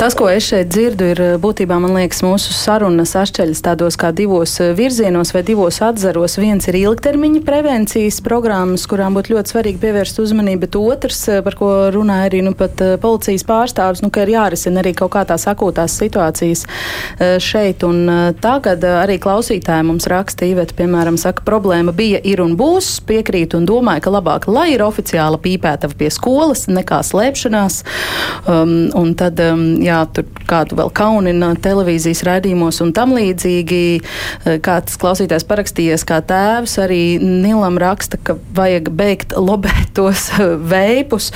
Tas, 0.00 0.14
ko 0.18 0.26
es 0.28 0.48
šeit 0.48 0.68
dzirdu, 0.68 1.06
ir 1.12 1.20
būtībā 1.40 1.76
liekas, 1.84 2.24
mūsu 2.26 2.50
sarunas 2.56 3.14
atšķeļas 3.16 3.60
tādos 3.62 3.96
kā 4.00 4.10
divos 4.12 4.56
virzienos 4.76 5.30
vai 5.32 5.44
divos 5.46 5.78
atzaros. 5.84 6.34
Viens 6.42 6.66
ir 6.66 6.76
ilgtermiņa 6.80 7.44
prevencijas 7.46 8.18
programmas, 8.26 8.84
kurām 8.90 9.14
būtu 9.16 9.36
ļoti 9.36 9.52
svarīgi 9.54 9.80
pievērst 9.84 10.18
uzmanību, 10.24 10.62
bet 10.66 10.78
otrs, 10.80 11.20
par 11.46 11.56
ko 11.56 11.70
runāja 11.94 12.26
arī 12.26 12.42
nu, 12.44 12.52
pat 12.58 12.82
policijas 13.00 13.46
pārstāvis, 13.46 14.02
nu, 14.02 14.10
ka 14.10 14.26
ir 14.26 14.34
jārisina 14.34 14.82
arī 14.82 14.92
kaut 14.98 15.14
kā 15.14 15.22
tās 15.28 15.46
akūtās 15.46 15.94
situācijas 16.02 16.66
šeit 17.46 17.86
un 17.86 18.34
tagad. 18.42 18.84
Arī 19.04 19.20
klausītāji 19.22 19.86
mums 19.86 20.10
raksta, 20.10 20.50
Iveta, 20.50 20.74
piemēram, 20.76 21.20
saka, 21.20 21.46
problēma 21.46 21.94
bija, 21.94 22.20
ir 22.26 22.42
un 22.44 22.58
būs, 22.58 22.96
piekrīt 23.06 23.54
un 23.54 23.70
domāju, 23.70 24.08
ka 24.08 24.16
labāk, 24.18 24.50
lai 24.50 24.72
ir 24.74 24.84
oficiāla 24.84 25.38
pīpētava 25.40 25.94
pie 25.96 26.10
skolas, 26.12 26.66
nekā 26.66 27.00
slēpšanās. 27.06 27.84
Um, 28.46 28.74
un 28.94 29.14
tad, 29.18 29.40
um, 29.42 29.64
jā, 29.82 29.98
tur 30.14 30.26
kādu 30.46 30.78
vēl 30.78 30.92
kaunina 30.96 31.50
televīzijas 31.62 32.22
raidījumos 32.28 32.78
un 32.84 32.92
tam 32.96 33.16
līdzīgi. 33.16 33.82
Uh, 33.98 34.60
kāds 34.62 34.98
klausītājs 35.00 35.46
parakstījies 35.48 36.06
kā 36.06 36.20
tēvs, 36.26 36.78
arī 36.84 37.02
Nilam 37.22 37.80
raksta, 37.82 38.20
ka 38.22 38.38
vajag 38.56 38.92
beigt 38.94 39.36
lobēt 39.36 39.92
tos 39.98 40.28
uh, 40.38 40.54
veipus, 40.62 41.32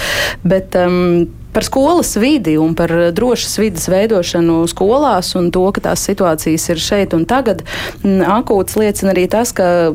bet 0.47 0.79
um, 0.79 1.27
par 1.53 1.67
skolas 1.67 2.15
vidi 2.17 2.57
un 2.59 2.75
par 2.79 2.93
drošas 3.13 3.59
vidas 3.59 3.89
veidošanu 3.91 4.63
skolās 4.71 5.35
un 5.39 5.51
to, 5.55 5.65
ka 5.75 5.83
tās 5.91 6.05
situācijas 6.07 6.69
ir 6.71 6.83
šeit 6.83 7.17
un 7.17 7.27
tagad. 7.29 7.65
Mm, 8.05 8.23
akūts 8.39 8.79
liecina 8.79 9.15
arī 9.15 9.27
tas, 9.31 9.53
ka 9.57 9.91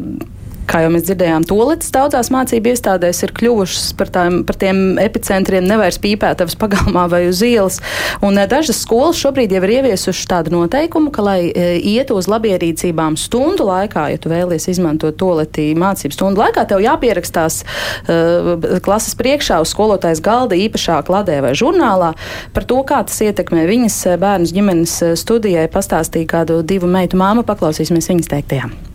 kā 0.70 0.82
jau 0.84 0.92
mēs 0.94 1.06
dzirdējām, 1.08 1.46
toaletes 1.48 1.92
daudzās 1.94 2.32
mācību 2.34 2.72
iestādēs 2.72 3.22
ir 3.26 3.34
kļuvušas 3.38 3.92
par, 4.00 4.12
tām, 4.14 4.42
par 4.48 4.58
tiem 4.62 5.00
epicentriem, 5.02 5.66
nevairs 5.68 6.00
pīpētavas 6.04 6.58
pagalmā 6.60 7.06
vai 7.12 7.26
uz 7.30 7.42
ielas. 7.46 7.80
Un 8.26 8.40
eh, 8.40 8.48
dažas 8.50 8.82
skolas 8.84 9.20
šobrīd 9.22 9.54
jau 9.56 9.64
ir 9.66 9.76
ieviesušas 9.78 10.30
tādu 10.32 10.56
noteikumu, 10.56 11.12
ka, 11.16 11.26
lai 11.26 11.40
eh, 11.50 11.76
ietu 11.80 12.18
uz 12.20 12.30
labierīcībām 12.32 13.18
stundu 13.20 13.68
laikā, 13.70 14.08
ja 14.14 14.22
tu 14.22 14.32
vēlies 14.34 14.70
izmantot 14.72 15.18
toaleti 15.22 15.72
mācību 15.78 16.18
stundu 16.18 16.44
laikā, 16.44 16.66
tev 16.70 16.82
jāpierakstās 16.84 17.62
uh, 17.64 18.80
klases 18.84 19.16
priekšā 19.18 19.60
uz 19.64 19.72
skolotājas 19.74 20.22
galda 20.24 20.58
īpašā 20.60 20.98
kladē 21.08 21.40
vai 21.46 21.54
žurnālā 21.58 22.14
par 22.56 22.68
to, 22.68 22.82
kā 22.88 23.02
tas 23.08 23.22
ietekmē 23.26 23.68
viņas 23.70 24.00
bērnus 24.22 24.56
ģimenes 24.56 24.98
studijai. 25.22 25.70
Pastāstīja 25.72 26.32
kādu 26.38 26.60
divu 26.66 26.90
meitu 26.92 27.20
māmu, 27.22 27.46
paklausīsimies 27.48 28.12
viņas 28.12 28.36
teiktajām. 28.36 28.95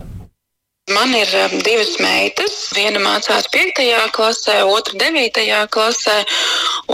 Man 0.91 1.15
ir 1.15 1.31
um, 1.45 1.53
divas 1.63 1.93
meitas. 2.03 2.55
Viena 2.75 2.99
mācās 3.03 3.47
5. 3.55 3.85
klasē, 4.17 4.57
otra 4.67 4.97
9. 4.99 5.45
klasē. 5.71 6.17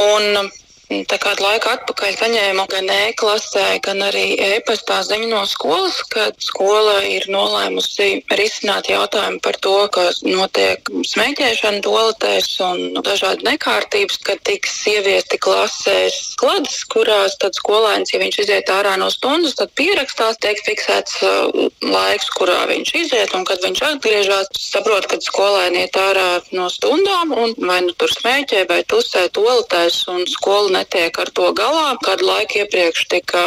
Un 0.03 0.51
Tā 0.87 1.17
kādu 1.19 1.43
laiku 1.43 1.67
atpakaļ 1.73 2.13
saņēmu 2.15 2.65
gan 2.71 2.91
e-klasē, 2.95 3.65
gan 3.83 4.05
arī 4.07 4.37
e-pastā 4.39 5.01
ziņu 5.03 5.33
no 5.33 5.41
skolas, 5.51 5.97
ka 6.13 6.29
skola 6.39 7.01
ir 7.11 7.27
nolēmusi 7.27 8.21
risināt 8.39 8.87
jautājumu 8.93 9.41
par 9.43 9.59
to, 9.65 9.75
ka 9.91 10.05
notiek 10.23 10.87
smēķēšana 11.11 11.83
toaletēs 11.83 12.53
un 12.69 13.01
dažādi 13.03 13.49
nekārtības, 13.49 14.21
ka 14.29 14.37
tiks 14.47 14.77
ieviesti 14.93 15.41
klasēs 15.43 16.37
klades, 16.39 16.79
kurās 16.95 17.35
tad 17.43 17.59
skolēns, 17.59 18.15
ja 18.15 18.23
viņš 18.23 18.39
iziet 18.45 18.71
ārā 18.71 18.95
no 19.03 19.11
stundas, 19.11 19.59
tad 19.59 19.75
pierakstās, 19.75 20.39
tiek 20.39 20.63
fiksēts 20.69 21.19
uh, 21.27 21.67
laiks, 21.83 22.31
kurā 22.39 22.61
viņš 22.71 22.95
iziet 23.03 23.35
un 23.35 23.43
kad 23.49 23.59
viņš 23.67 23.83
atgriežas. 23.91 24.55
Saprot, 24.55 25.11
ka 25.11 25.19
skolēni 25.19 25.83
iet 25.83 25.99
ārā 25.99 26.31
no 26.55 26.71
stundām 26.71 27.35
un 27.35 27.59
vai 27.67 27.83
nu 27.89 27.99
tur 27.99 28.13
smēķē 28.15 28.67
vai 28.71 28.83
tusē 28.87 29.27
toaletēs 29.35 30.05
un 30.15 30.23
skola 30.31 30.76
netiek 30.77 31.19
ar 31.25 31.33
to 31.33 31.53
galā. 31.57 31.95
Kādu 32.05 32.29
laiku 32.29 32.63
iepriekš 32.63 33.09
tika 33.13 33.47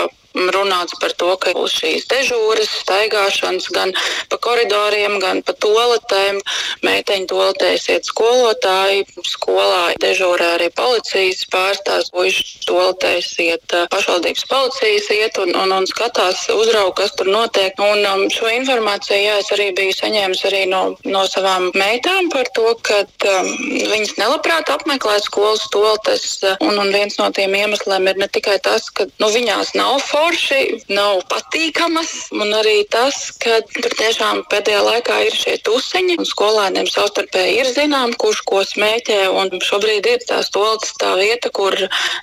runāts 0.54 0.96
par 1.02 1.14
to, 1.20 1.34
ka 1.42 1.54
būs 1.58 1.76
šīs 1.82 2.08
dežūras, 2.12 2.72
staigāšanas 2.84 3.70
gan 3.76 3.94
pa 4.32 4.40
koridoriem, 4.42 5.20
gan 5.24 5.44
pa 5.44 5.56
toaletēm. 5.60 6.40
Meiteņu 6.86 7.30
toaletēs 7.32 7.90
iet 7.94 8.08
skolotāji, 8.08 9.06
skolā 9.28 9.96
dežūrē 10.02 10.54
arī 10.56 10.70
policijas 10.76 11.44
pārstāvs, 11.52 12.12
puiši 12.16 12.64
toaletēs 12.68 13.32
iet 13.44 13.76
pašvaldības 13.92 14.46
policijas 14.50 15.10
iet 15.14 15.38
un, 15.42 15.54
un, 15.58 15.74
un 15.80 15.88
skatās, 15.90 16.46
uzrauga, 16.54 17.04
kas 17.04 17.16
tur 17.18 17.30
notiek. 17.32 17.76
Un 17.80 18.06
um, 18.08 18.26
šo 18.34 18.50
informāciju, 18.54 19.20
jā, 19.24 19.38
es 19.44 19.52
arī 19.56 19.70
biju 19.78 19.96
saņēmis 19.98 20.46
arī 20.50 20.64
no, 20.72 20.82
no 21.08 21.26
savām 21.30 21.70
meitām 21.78 22.30
par 22.34 22.50
to, 22.56 22.74
ka 22.86 23.02
um, 23.06 23.50
viņas 23.94 24.16
nelabprāt 24.20 24.72
apmeklē 24.74 25.20
skolas 25.24 25.66
toaletes. 25.74 26.26
Un, 26.66 26.78
un 26.78 26.92
viens 26.94 27.18
no 27.20 27.30
tiem 27.36 27.56
iemesliem 27.58 28.10
ir 28.12 28.22
ne 28.22 28.30
tikai 28.32 28.60
tas, 28.64 28.90
ka 28.94 29.08
nu, 29.22 29.32
viņās 29.34 29.76
nav 29.78 30.00
forši, 30.30 30.86
nav 30.94 31.24
patīkamas, 31.30 32.30
un 32.38 32.54
arī 32.54 32.84
tas, 32.92 33.32
ka 33.42 33.60
tur 33.74 33.94
tiešām 33.98 34.44
pēdējā 34.52 34.82
laikā 34.86 35.16
ir 35.26 35.34
šie 35.34 35.56
tusiņi, 35.66 36.20
un 36.22 36.28
skolēniem 36.28 36.90
savstarpēji 36.90 37.56
ir 37.64 37.70
zinām, 37.74 38.14
kurš 38.22 38.44
ko 38.46 38.62
smēķē. 38.68 39.18
Šobrīd 39.66 40.06
ir 40.06 40.22
tās 40.30 40.52
toaletes 40.54 40.94
tā 41.02 41.16
vieta, 41.18 41.50
kur 41.50 41.74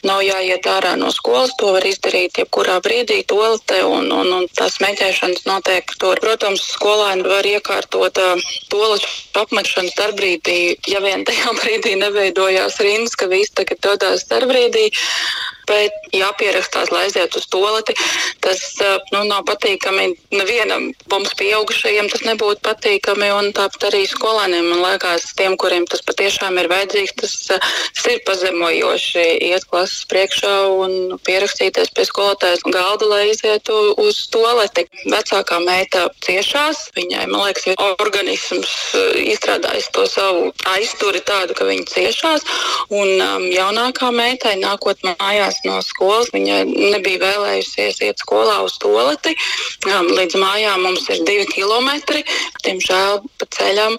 nav 0.06 0.22
jāiet 0.22 0.68
ārā 0.70 0.94
no 1.00 1.10
skolas. 1.14 1.54
To 1.58 1.72
var 1.74 1.86
izdarīt 1.88 2.38
jebkurā 2.38 2.78
brīdī 2.84 3.22
toaletē, 3.26 3.82
un, 3.90 4.12
un, 4.14 4.32
un 4.38 4.46
tā 4.54 4.70
smēķēšanas 4.70 5.46
notiek 5.50 5.96
tur. 5.98 6.22
Protams, 6.22 6.62
skolēni 6.76 7.26
var 7.26 7.48
iekārtot 7.48 8.22
uh, 8.22 8.46
toalešu 8.70 9.42
apmešanas 9.42 9.98
darbbrīdī, 9.98 10.60
ja 10.92 11.02
vien 11.02 11.26
tajā 11.26 11.56
brīdī 11.60 11.98
neveidojās 11.98 12.78
rindas, 12.86 13.18
ka 13.18 13.30
visi 13.32 13.54
tagad 13.58 13.82
dodas 13.90 14.28
darbbrīdī 14.30 14.92
bet 15.66 16.14
jāpierakstās, 16.14 16.90
lai 16.94 17.06
aizietu 17.06 17.40
uz 17.40 17.46
toleti. 17.86 17.94
Tas 18.40 18.60
nu, 19.12 19.24
nav 19.26 19.44
patīkami 19.46 20.14
nevienam 20.30 20.92
mums 21.10 21.34
pieaugušajiem, 21.38 22.08
tas 22.10 22.22
nebūtu 22.26 22.60
patīkami, 22.62 23.30
un 23.34 23.52
tāpat 23.52 23.88
arī 23.90 24.06
skolēniem. 24.06 24.68
Man 24.70 24.82
liekas, 24.84 25.34
tiem, 25.36 25.56
kuriem 25.56 25.86
tas 25.86 26.02
patiešām 26.06 26.58
ir 26.58 26.68
vajadzīgs, 26.70 27.14
tas, 27.20 27.34
tas 27.48 28.06
ir 28.10 28.20
pazemojoši 28.26 29.26
iet 29.50 29.66
klases 29.70 30.04
priekšā 30.10 30.54
un 30.70 31.18
pierakstīties 31.26 31.92
pie 31.94 32.06
skolotājas 32.06 32.62
galda, 32.66 33.06
lai 33.06 33.30
izietu 33.30 33.94
uz 33.98 34.26
toleti. 34.30 34.86
Vecākā 35.10 35.60
meita 35.64 36.08
ciešās, 36.24 36.90
viņai, 36.96 37.26
man 37.30 37.48
liekas, 37.48 37.74
organisms 37.98 38.72
izstrādājis 39.26 39.90
to 39.94 40.06
savu 40.10 40.52
aizturi 40.76 41.22
tādu, 41.26 41.56
ka 41.56 41.66
viņa 41.66 41.86
ciešās, 41.90 42.46
un 42.94 43.16
um, 43.16 43.46
jaunākā 43.50 44.12
meitai 44.14 44.56
nākot 44.60 45.02
mājās 45.06 45.62
no 45.66 45.80
skolas. 45.84 46.30
Viņa 46.34 46.64
nebija 46.66 47.22
vēlējusies 47.22 47.75
iet 47.78 48.22
skolā 48.22 48.60
uz 48.66 48.78
toleti. 48.82 49.34
Līdz 49.86 50.38
mājām 50.40 50.86
mums 50.86 51.08
ir 51.12 51.24
divi 51.28 51.46
kilometri. 51.52 52.24
Diemžēl 52.64 53.22
pa 53.38 53.50
ceļam 53.58 53.98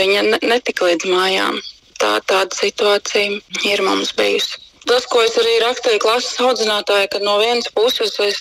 viņa 0.00 0.24
netika 0.46 0.88
līdz 0.88 1.10
mājām. 1.10 1.60
Tā, 1.98 2.18
tāda 2.30 2.54
situācija 2.54 3.40
ir 3.66 3.82
mums 3.82 4.14
bijusi. 4.14 4.67
Tas, 4.88 5.04
ko 5.04 5.20
es 5.20 5.34
arī 5.36 5.58
rakstīju 5.60 6.00
klases 6.00 6.38
audzinātājai, 6.40 7.08
ka 7.12 7.18
no 7.20 7.34
vienas 7.42 7.66
puses 7.76 8.14
es 8.24 8.38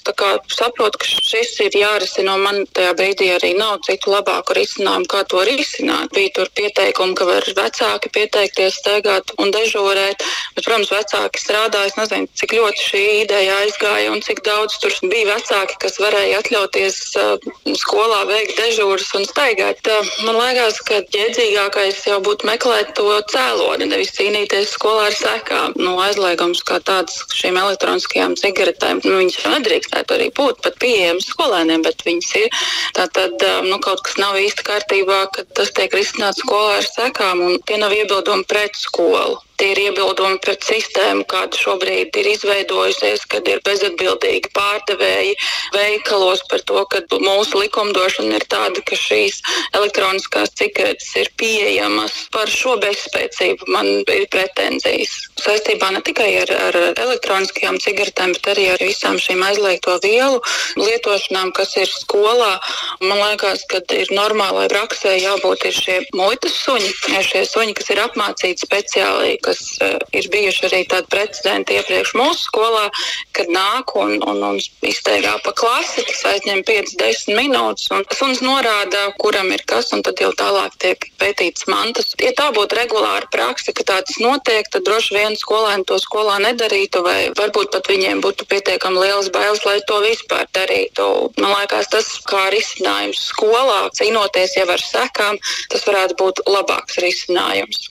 saprotu, 0.56 1.00
ka 1.02 1.08
šis 1.08 1.50
ir 1.66 1.76
jārisina, 1.76 2.38
man 2.40 2.62
tajā 2.78 2.94
brīdī 2.96 3.28
arī 3.36 3.50
nav 3.58 3.82
citu 3.84 4.14
labāku 4.14 4.56
risinājumu, 4.56 5.10
kā 5.12 5.26
to 5.28 5.44
risināt. 5.44 6.14
Bija 6.16 6.32
tur 6.38 6.52
pieteikumi, 6.56 7.18
ka 7.20 7.28
var 7.28 7.48
vecāki 7.58 8.12
pieteikties, 8.16 8.78
steigāt 8.80 9.34
un 9.44 9.52
dežūrēt, 9.52 10.24
bet, 10.56 10.64
protams, 10.64 10.94
vecāki 10.96 11.44
strādā. 11.44 11.84
Es 11.90 11.98
nezinu, 12.00 12.32
cik 12.40 12.56
ļoti 12.56 12.86
šī 12.86 13.04
ideja 13.26 13.60
aizgāja 13.66 14.16
un 14.16 14.24
cik 14.24 14.40
daudz 14.48 14.80
tur 14.80 14.96
bija 15.12 15.34
vecāki, 15.34 15.76
kas 15.84 16.00
varēja 16.00 16.40
atļauties 16.46 17.02
uh, 17.20 17.36
skolā 17.84 18.24
veikt 18.32 18.56
dežūras 18.62 19.12
un 19.20 19.28
steigāt. 19.28 19.84
Uh, 19.84 20.16
man 20.24 20.40
liekas, 20.40 20.80
ka 20.88 21.04
jēdzīgākais 21.12 22.06
jau 22.08 22.22
būtu 22.24 22.48
meklēt 22.48 22.96
to 22.96 23.20
cēloni, 23.36 23.92
nevis 23.92 24.16
cīnīties 24.16 24.78
skolā 24.80 25.10
ar 25.12 25.20
sekām. 25.20 25.76
Nu, 25.76 25.98
aizliegums 26.38 26.62
kā 26.64 26.80
tāds 26.86 27.26
šīm 27.34 27.58
elektroniskajām 27.58 28.36
cigaretēm. 28.38 29.02
Nu, 29.04 29.18
viņas 29.18 29.48
nedrīkstētu 29.56 30.14
arī 30.14 30.30
būt 30.36 30.62
pat 30.62 30.78
pieejamas 30.80 31.26
skolēniem, 31.32 31.82
bet 31.82 32.04
viņas 32.06 32.36
ir. 32.38 32.50
Tātad 32.94 33.42
nu, 33.66 33.80
kaut 33.80 34.04
kas 34.06 34.18
nav 34.18 34.38
īsti 34.38 34.64
kārtībā, 34.64 35.28
kad 35.34 35.48
tas 35.54 35.72
tiek 35.72 35.94
risināts 35.94 36.42
skolā 36.44 36.78
ar 36.78 36.86
sekām, 36.86 37.42
un 37.42 37.60
tie 37.66 37.78
nav 37.78 37.92
iebildumi 37.92 38.46
pret 38.48 38.76
skolu. 38.78 39.42
Tie 39.58 39.72
ir 39.74 39.80
iebildumi 39.88 40.38
pret 40.46 40.62
sistēmu, 40.62 41.24
kāda 41.26 41.58
šobrīd 41.58 42.14
ir 42.22 42.28
izveidojusies, 42.30 43.24
kad 43.32 43.48
ir 43.50 43.58
bezatbildīgi 43.66 44.52
pārdevēji 44.54 45.32
veikalos 45.74 46.44
par 46.52 46.62
to, 46.70 46.84
ka 46.92 47.02
mūsu 47.24 47.64
likumdošana 47.64 48.38
ir 48.38 48.46
tāda, 48.52 48.84
ka 48.86 48.94
šīs 48.94 49.40
elektroniskās 49.80 50.54
cigaretes 50.60 51.10
ir 51.18 51.32
pieejamas. 51.42 52.14
Par 52.36 52.52
šo 52.54 52.76
bezspēcību 52.84 53.66
man 53.74 53.90
ir 54.06 54.28
pretenzijas. 54.30 55.16
Saistībā 55.42 55.90
ne 55.96 56.04
tikai 56.06 56.30
ar, 56.44 56.54
ar 56.68 56.78
elektroniskajām 56.94 57.82
cigaretēm, 57.82 58.36
bet 58.38 58.52
arī 58.54 58.68
ar 58.76 58.86
visām 58.86 59.18
šīm 59.22 59.42
aizliegto 59.48 59.98
vielu 60.06 60.38
lietošanām, 60.78 61.50
kas 61.58 61.74
ir 61.82 61.90
skolā. 61.90 62.60
Man 63.02 63.24
liekas, 63.24 63.66
ka 63.74 63.82
ir 63.98 64.14
normālai 64.14 64.68
praksē 64.70 65.18
jābūt 65.18 65.66
ir 65.72 65.76
šie 65.82 65.98
muitas 66.14 66.62
suņi, 66.62 66.94
šie 67.26 67.46
suņi, 67.50 67.74
kas 67.82 67.94
ir 67.96 68.06
apmācīti 68.06 68.70
speciāli 68.70 69.38
kas 69.48 69.64
uh, 69.82 69.98
ir 70.16 70.28
bijuši 70.34 70.66
arī 70.68 70.82
tādi 70.92 71.10
precedenti 71.14 71.78
iepriekš 71.78 72.14
mūsu 72.20 72.48
skolā, 72.50 72.88
kad 73.36 73.50
nāk 73.54 73.94
un, 74.00 74.18
un, 74.28 74.44
un 74.44 74.60
izteigā 74.86 75.38
pa 75.46 75.54
klasi, 75.58 76.04
tas 76.08 76.24
aizņem 76.34 76.64
5-10 76.68 77.36
minūtes, 77.38 77.88
un 77.96 78.06
suns 78.18 78.44
norāda, 78.46 79.08
kuram 79.22 79.52
ir 79.56 79.64
kas, 79.70 79.92
un 79.96 80.04
tad 80.06 80.20
jau 80.22 80.32
tālāk 80.38 80.76
tiek 80.84 81.08
pētīts 81.22 81.68
mantas. 81.72 82.14
Ja 82.22 82.34
tā 82.38 82.50
būtu 82.56 82.80
regulāra 82.80 83.30
praksa, 83.34 83.74
ka 83.76 83.86
tāds 83.88 84.20
notiek, 84.24 84.68
tad 84.74 84.86
droši 84.88 85.18
vien 85.18 85.38
skolēni 85.40 85.88
to 85.88 86.00
skolā 86.04 86.38
nedarītu, 86.44 87.04
vai 87.06 87.18
varbūt 87.38 87.74
pat 87.76 87.90
viņiem 87.92 88.24
būtu 88.26 88.48
pietiekami 88.52 89.04
liels 89.06 89.32
bailes, 89.34 89.64
lai 89.68 89.80
to 89.88 90.02
vispār 90.04 90.48
darītu. 90.58 91.08
Man 91.40 91.56
liekas, 91.56 91.92
tas 91.94 92.12
kā 92.28 92.48
risinājums 92.54 93.28
skolā, 93.32 93.88
cīnoties 93.98 94.58
jau 94.60 94.68
ar 94.74 94.84
sekām, 94.84 95.42
tas 95.72 95.88
varētu 95.88 96.20
būt 96.20 96.46
labāks 96.50 97.02
risinājums. 97.04 97.88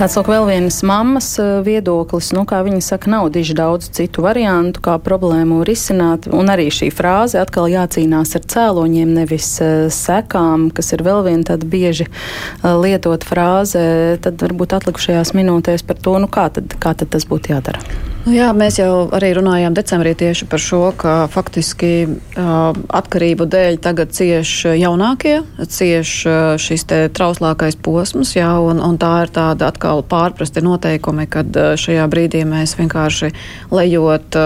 Tāds 0.00 0.14
lūk, 0.16 0.30
vēl 0.32 0.46
viens 0.48 0.78
mammas 0.80 1.26
eh, 1.42 1.58
viedoklis, 1.60 2.30
nu, 2.32 2.46
kā 2.48 2.62
viņa 2.64 2.78
saka, 2.80 3.10
nav 3.12 3.26
diži 3.34 3.52
daudz 3.58 3.90
citu 3.92 4.22
variantu, 4.24 4.80
kā 4.86 4.94
problēmu 4.96 5.58
risināt. 5.68 6.24
Un 6.32 6.48
arī 6.48 6.70
šī 6.72 6.88
frāze 6.88 7.36
atkal 7.36 7.68
jācīnās 7.68 8.32
ar 8.38 8.46
cēloņiem, 8.54 9.12
nevis 9.18 9.50
uh, 9.60 9.90
sekām, 9.92 10.70
kas 10.72 10.94
ir 10.96 11.04
vēl 11.04 11.20
viena 11.26 11.44
tāda 11.50 11.68
bieži 11.68 12.06
uh, 12.08 12.80
lietot 12.80 13.28
frāze. 13.28 13.82
Tad 14.24 14.40
varbūt 14.40 14.78
atlikušajās 14.78 15.34
minūtēs 15.36 15.84
par 15.84 16.00
to, 16.00 16.16
nu, 16.24 16.32
kā 16.32 16.48
tad, 16.48 16.80
kā 16.80 16.96
tad 16.96 17.12
tas 17.12 17.28
būtu 17.28 17.52
jādara. 17.52 17.84
Nu 18.20 18.34
jā, 18.36 18.50
mēs 18.52 18.76
jau 18.76 19.06
arī 19.16 19.30
runājām 19.32 19.72
decembrī 19.72 20.10
tieši 20.12 20.44
par 20.52 20.60
šo, 20.60 20.80
ka 20.92 21.12
faktiski 21.32 22.04
uh, 22.04 22.76
atkarību 22.92 23.46
dēļ 23.48 23.78
tagad 23.80 24.12
cieš 24.12 24.50
jaunākie, 24.76 25.38
cieš 25.64 26.10
uh, 26.28 26.34
šis 26.60 26.84
te 26.90 26.98
trauslākais 27.16 27.78
posms, 27.80 28.34
jā, 28.36 28.50
un, 28.60 28.82
un 28.84 28.98
tā 29.00 29.22
ir 29.24 29.32
tāda 29.32 29.70
atkal 29.72 30.04
pārprasti 30.04 30.60
noteikumi, 30.60 31.24
kad 31.32 31.48
uh, 31.56 31.70
šajā 31.80 32.04
brīdī 32.12 32.42
mēs 32.44 32.76
vienkārši 32.76 33.30
lejot 33.72 34.36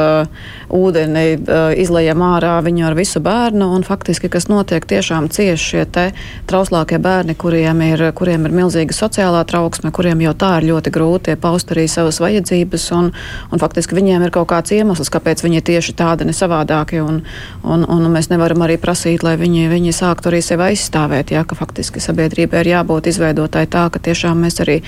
ūdeni, 0.74 1.24
izlejam 1.80 2.22
ārā 2.26 2.54
viņu 2.62 2.86
ar 2.86 2.94
visu 2.98 3.18
bērnu, 3.24 3.72
un 3.74 3.82
faktiski, 3.86 4.30
kas 4.30 4.46
notiek, 4.50 4.86
tiešām 4.86 5.26
cieš 5.34 5.66
šie 5.72 5.84
te 5.90 6.06
trauslākie 6.50 7.00
bērni, 7.02 7.34
kuriem 7.34 7.82
ir, 7.88 8.06
kuriem 8.14 8.46
ir 8.46 8.54
milzīga 8.54 8.94
sociālā 8.94 9.42
trauksme, 9.50 9.90
kuriem 9.94 10.22
jau 10.28 10.34
tā 10.38 10.54
ir 10.60 10.70
ļoti 10.70 10.94
grūti 10.94 11.36
paust 11.42 11.74
arī 11.74 11.88
savas 11.90 12.22
vajadzības. 12.22 12.88
Un, 12.94 13.10
un 13.50 13.63
faktiski 13.64 13.96
viņiem 13.96 14.26
ir 14.26 14.32
kaut 14.34 14.50
kāds 14.52 14.74
iemesls, 14.76 15.10
kāpēc 15.12 15.40
viņi 15.44 15.60
ir 15.60 15.66
tieši 15.72 15.96
tādi, 15.96 16.28
ne 16.28 16.36
savādāki. 16.36 17.00
Un, 17.04 17.22
un, 17.64 17.86
un 17.88 18.08
mēs 18.12 18.30
nevaram 18.32 18.66
arī 18.66 18.76
prasīt, 18.80 19.24
lai 19.26 19.36
viņi, 19.40 19.66
viņi 19.72 19.94
sāktu 19.96 20.30
arī 20.30 20.42
sevi 20.44 20.68
aizstāvēt. 20.70 21.32
Jā, 21.34 21.44
ka 21.48 21.56
faktiski 21.58 22.02
sabiedrībai 22.04 22.64
ir 22.64 22.72
jābūt 22.74 23.08
izveidotai 23.12 23.64
tā, 23.70 23.86
ka 23.92 24.02
tiešām 24.04 24.44
mēs 24.44 24.60
arī 24.64 24.80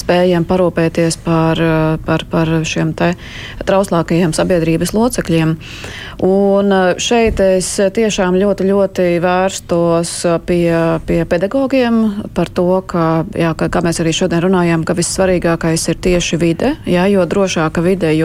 spējam 0.00 0.46
parūpēties 0.48 1.20
par, 1.26 1.60
par, 2.06 2.26
par 2.32 2.54
šiem 2.68 2.94
trauslākajiem 3.66 4.32
sabiedrības 4.36 4.94
locekļiem. 4.96 5.56
Un 6.22 6.74
šeit 7.02 7.40
es 7.42 7.68
tiešām 7.96 8.36
ļoti, 8.38 8.66
ļoti 8.68 9.06
vērstos 9.22 10.12
pie, 10.46 10.70
pie 11.08 11.20
pedagogiem 11.26 11.98
par 12.36 12.50
to, 12.54 12.68
ka, 12.86 13.24
jā, 13.34 13.50
ka, 13.58 13.66
kā 13.72 13.82
mēs 13.82 13.98
arī 14.02 14.12
šodien 14.14 14.44
runājām, 14.44 14.84
ka 14.86 14.94
vissvarīgākais 14.94 15.88
ir 15.90 15.98
tieši 16.06 16.38
vide, 16.38 16.76
jā, 16.86 17.08
jo 17.10 17.26
drošāka 17.26 17.82
vide, 17.82 18.12
jo 18.14 18.21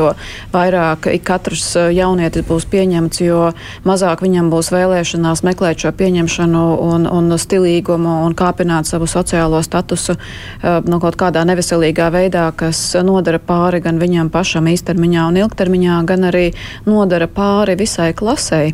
vairāk 0.53 1.09
katrs 1.27 1.65
eh, 1.79 1.89
jaunietis 1.97 2.45
būs 2.47 2.67
pieņemts, 2.71 3.21
jo 3.25 3.51
mazāk 3.87 4.23
viņam 4.25 4.51
būs 4.53 4.71
vēlēšanās 4.73 5.43
meklēt 5.47 5.83
šo 5.83 5.93
pieņemšanu 5.97 6.63
un, 6.87 7.09
un 7.09 7.37
stilīgumu 7.37 8.21
un 8.25 8.37
kāpināt 8.37 8.89
savu 8.89 9.09
sociālo 9.09 9.61
statusu 9.65 10.17
uh, 10.17 10.79
nu, 10.87 11.01
kaut 11.03 11.17
kādā 11.19 11.43
neveselīgā 11.47 12.09
veidā, 12.13 12.47
kas 12.55 12.81
nodara 13.05 13.39
pāri 13.39 13.81
gan 13.83 14.01
viņam 14.01 14.31
pašam 14.33 14.69
īstermiņā 14.71 15.27
un 15.31 15.39
ilgtermiņā, 15.43 16.01
gan 16.07 16.29
arī 16.31 16.49
nodara 16.87 17.29
pāri 17.31 17.77
visai 17.79 18.13
klasei. 18.17 18.73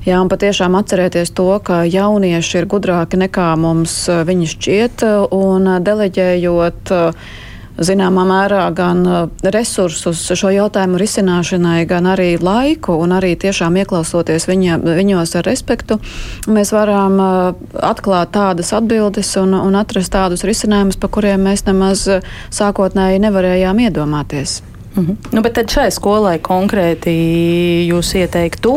Jā, 0.00 0.16
un 0.16 0.30
patiešām 0.32 0.78
atcerēties 0.78 1.34
to, 1.36 1.50
ka 1.60 1.82
jaunieši 1.84 2.62
ir 2.62 2.66
gudrāki 2.72 3.18
nekā 3.20 3.50
mums 3.60 3.92
eh, 4.08 4.22
viņi 4.24 4.48
šķiet, 4.54 5.04
un 5.36 5.68
deleģējot 5.84 6.92
uh, 6.96 7.30
zināmā 7.78 8.24
mērā 8.28 8.64
gan 8.76 9.02
uh, 9.06 9.18
resursus 9.54 10.22
šo 10.36 10.52
jautājumu 10.54 11.00
risināšanai, 11.00 11.84
gan 11.90 12.08
arī 12.10 12.34
laiku 12.40 12.96
un 13.00 13.14
arī 13.16 13.34
tiešām 13.40 13.78
ieklausoties 13.82 14.48
viņa, 14.50 14.80
viņos 14.84 15.36
ar 15.40 15.46
respektu, 15.48 16.00
mēs 16.50 16.74
varam 16.76 17.20
uh, 17.20 17.36
atklāt 17.92 18.34
tādas 18.36 18.72
atbildes 18.76 19.36
un, 19.40 19.54
un 19.54 19.78
atrast 19.78 20.12
tādus 20.16 20.44
risinājumus, 20.48 20.98
pa 21.00 21.12
kuriem 21.12 21.46
mēs 21.50 21.66
nemaz 21.68 22.08
sākotnēji 22.54 23.22
nevarējām 23.26 23.86
iedomāties. 23.86 24.60
Mhm. 24.96 25.12
Nu, 25.30 25.42
bet 25.42 25.58
šai 25.70 25.86
skolai 25.94 26.38
konkrēti 26.42 27.12
jūs 27.86 28.10
ieteiktu 28.18 28.72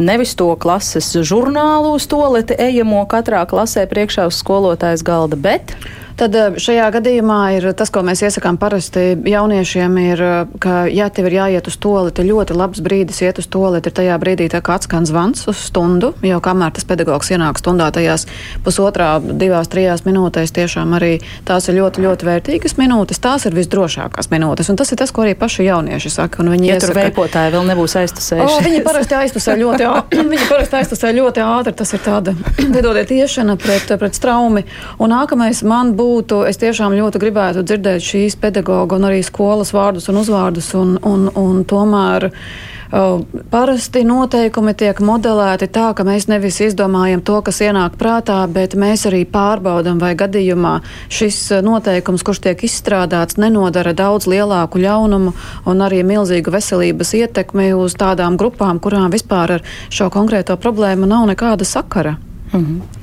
nevis 0.00 0.32
to 0.38 0.48
klases 0.56 1.10
žurnālu 1.12 1.92
uz 1.98 2.06
toleti 2.08 2.56
ejamo 2.56 3.04
katrā 3.10 3.44
klasē 3.48 3.84
priekšā 3.90 4.30
uz 4.30 4.40
skolotājas 4.40 5.04
galda, 5.04 5.36
bet 5.36 5.76
Tad 6.20 6.34
eh, 6.36 6.56
šajā 6.60 6.88
gadījumā 6.96 7.38
ir 7.56 7.66
tas, 7.76 7.90
ko 7.92 8.02
mēs 8.04 8.22
iesakām 8.26 8.58
parasti 8.60 9.14
jauniešiem, 9.16 9.96
ir, 10.02 10.22
eh, 10.22 10.54
ka, 10.62 10.84
ja 10.92 11.08
tev 11.12 11.30
ir 11.30 11.38
jāiet 11.38 11.68
uz 11.70 11.78
toleti, 11.80 12.26
ļoti 12.28 12.56
labs 12.56 12.82
brīdis 12.84 13.22
iet 13.24 13.40
uz 13.40 13.48
toleti 13.50 13.88
ir 13.90 13.96
tajā 13.96 14.18
brīdī, 14.22 14.48
tā 14.52 14.60
kā 14.64 14.76
atskan 14.76 15.06
zvans 15.08 15.46
uz 15.50 15.60
stundu, 15.70 16.12
jo 16.22 16.40
kamēr 16.44 16.74
tas 16.76 16.86
pedagogs 16.88 17.32
ienāk 17.32 17.60
stundā 17.60 17.88
tajās 17.94 18.26
pusotrā, 18.64 19.14
divās, 19.20 19.70
trijās 19.72 20.04
minūtēs, 20.06 20.52
tiešām 20.54 20.96
arī 20.98 21.14
tās 21.48 21.68
ir 21.70 21.78
ļoti, 21.80 22.04
ļoti 22.04 22.28
vērtīgas 22.28 22.76
minūtes, 22.80 23.22
tās 23.22 23.48
ir 23.48 23.56
visdrošākās 23.56 24.30
minūtes, 24.32 24.70
un 24.72 24.80
tas 24.80 24.92
ir 24.92 25.00
tas, 25.00 25.12
ko 25.14 25.24
arī 25.24 25.34
paši 25.38 25.66
jaunieši 25.70 26.12
saka. 26.12 26.44
Viņi 26.52 26.68
ja 26.68 26.76
iesaka, 26.76 26.92
tur 26.92 27.00
veipotāji 27.00 27.54
vēl 27.54 27.68
nebūs 27.70 27.96
aiztusējuši. 28.02 28.58
O, 28.58 28.62
viņi 28.66 28.84
parasti 28.84 29.16
aiztusē 29.16 29.56
ļoti 29.60 29.88
viņi 30.32 30.48
parasti 30.50 30.80
aiztusē 30.82 31.12
ļoti 31.16 31.44
ātri, 31.46 31.74
tas 31.78 31.94
ir 31.96 32.04
tāda, 32.04 32.36
nedodiet 32.74 33.12
iešana 33.14 33.56
pret, 33.60 33.94
pret 33.98 34.18
straumi, 34.18 34.64
un 35.00 35.14
nākamais 35.14 35.62
man 35.66 35.94
būs 35.96 36.11
būtu, 36.12 36.42
es 36.48 36.60
tiešām 36.60 36.96
ļoti 36.98 37.22
gribētu 37.22 37.64
dzirdēt 37.64 38.04
šīs 38.04 38.36
pedagoga 38.42 38.98
un 38.98 39.08
arī 39.08 39.24
skolas 39.24 39.72
vārdus 39.72 40.10
un 40.12 40.20
uzvārdus, 40.20 40.74
un, 40.78 40.94
un, 41.08 41.26
un 41.38 41.64
tomēr 41.68 42.28
uh, 42.28 43.22
parasti 43.50 44.04
noteikumi 44.04 44.74
tiek 44.76 45.00
modelēti 45.00 45.68
tā, 45.72 45.88
ka 45.96 46.04
mēs 46.04 46.28
nevis 46.28 46.60
izdomājam 46.66 47.22
to, 47.24 47.40
kas 47.44 47.62
ienāk 47.64 47.96
prātā, 48.00 48.42
bet 48.52 48.76
mēs 48.76 49.06
arī 49.08 49.24
pārbaudam, 49.24 50.00
vai 50.02 50.12
gadījumā 50.18 50.74
šis 51.12 51.40
noteikums, 51.64 52.24
kurš 52.26 52.42
tiek 52.48 52.64
izstrādāts, 52.68 53.38
nenodara 53.40 53.94
daudz 53.96 54.28
lielāku 54.30 54.82
ļaunumu 54.84 55.32
un 55.72 55.84
arī 55.86 56.02
milzīgu 56.06 56.52
veselības 56.52 57.14
ietekmi 57.22 57.72
uz 57.78 57.96
tādām 57.96 58.36
grupām, 58.40 58.82
kurām 58.82 59.12
vispār 59.14 59.58
ar 59.58 59.68
šo 59.90 60.10
konkrēto 60.12 60.58
problēmu 60.60 61.08
nav 61.08 61.30
nekāda 61.32 61.64
sakara. 61.68 62.18
Mm 62.52 62.60
-hmm. 62.60 63.01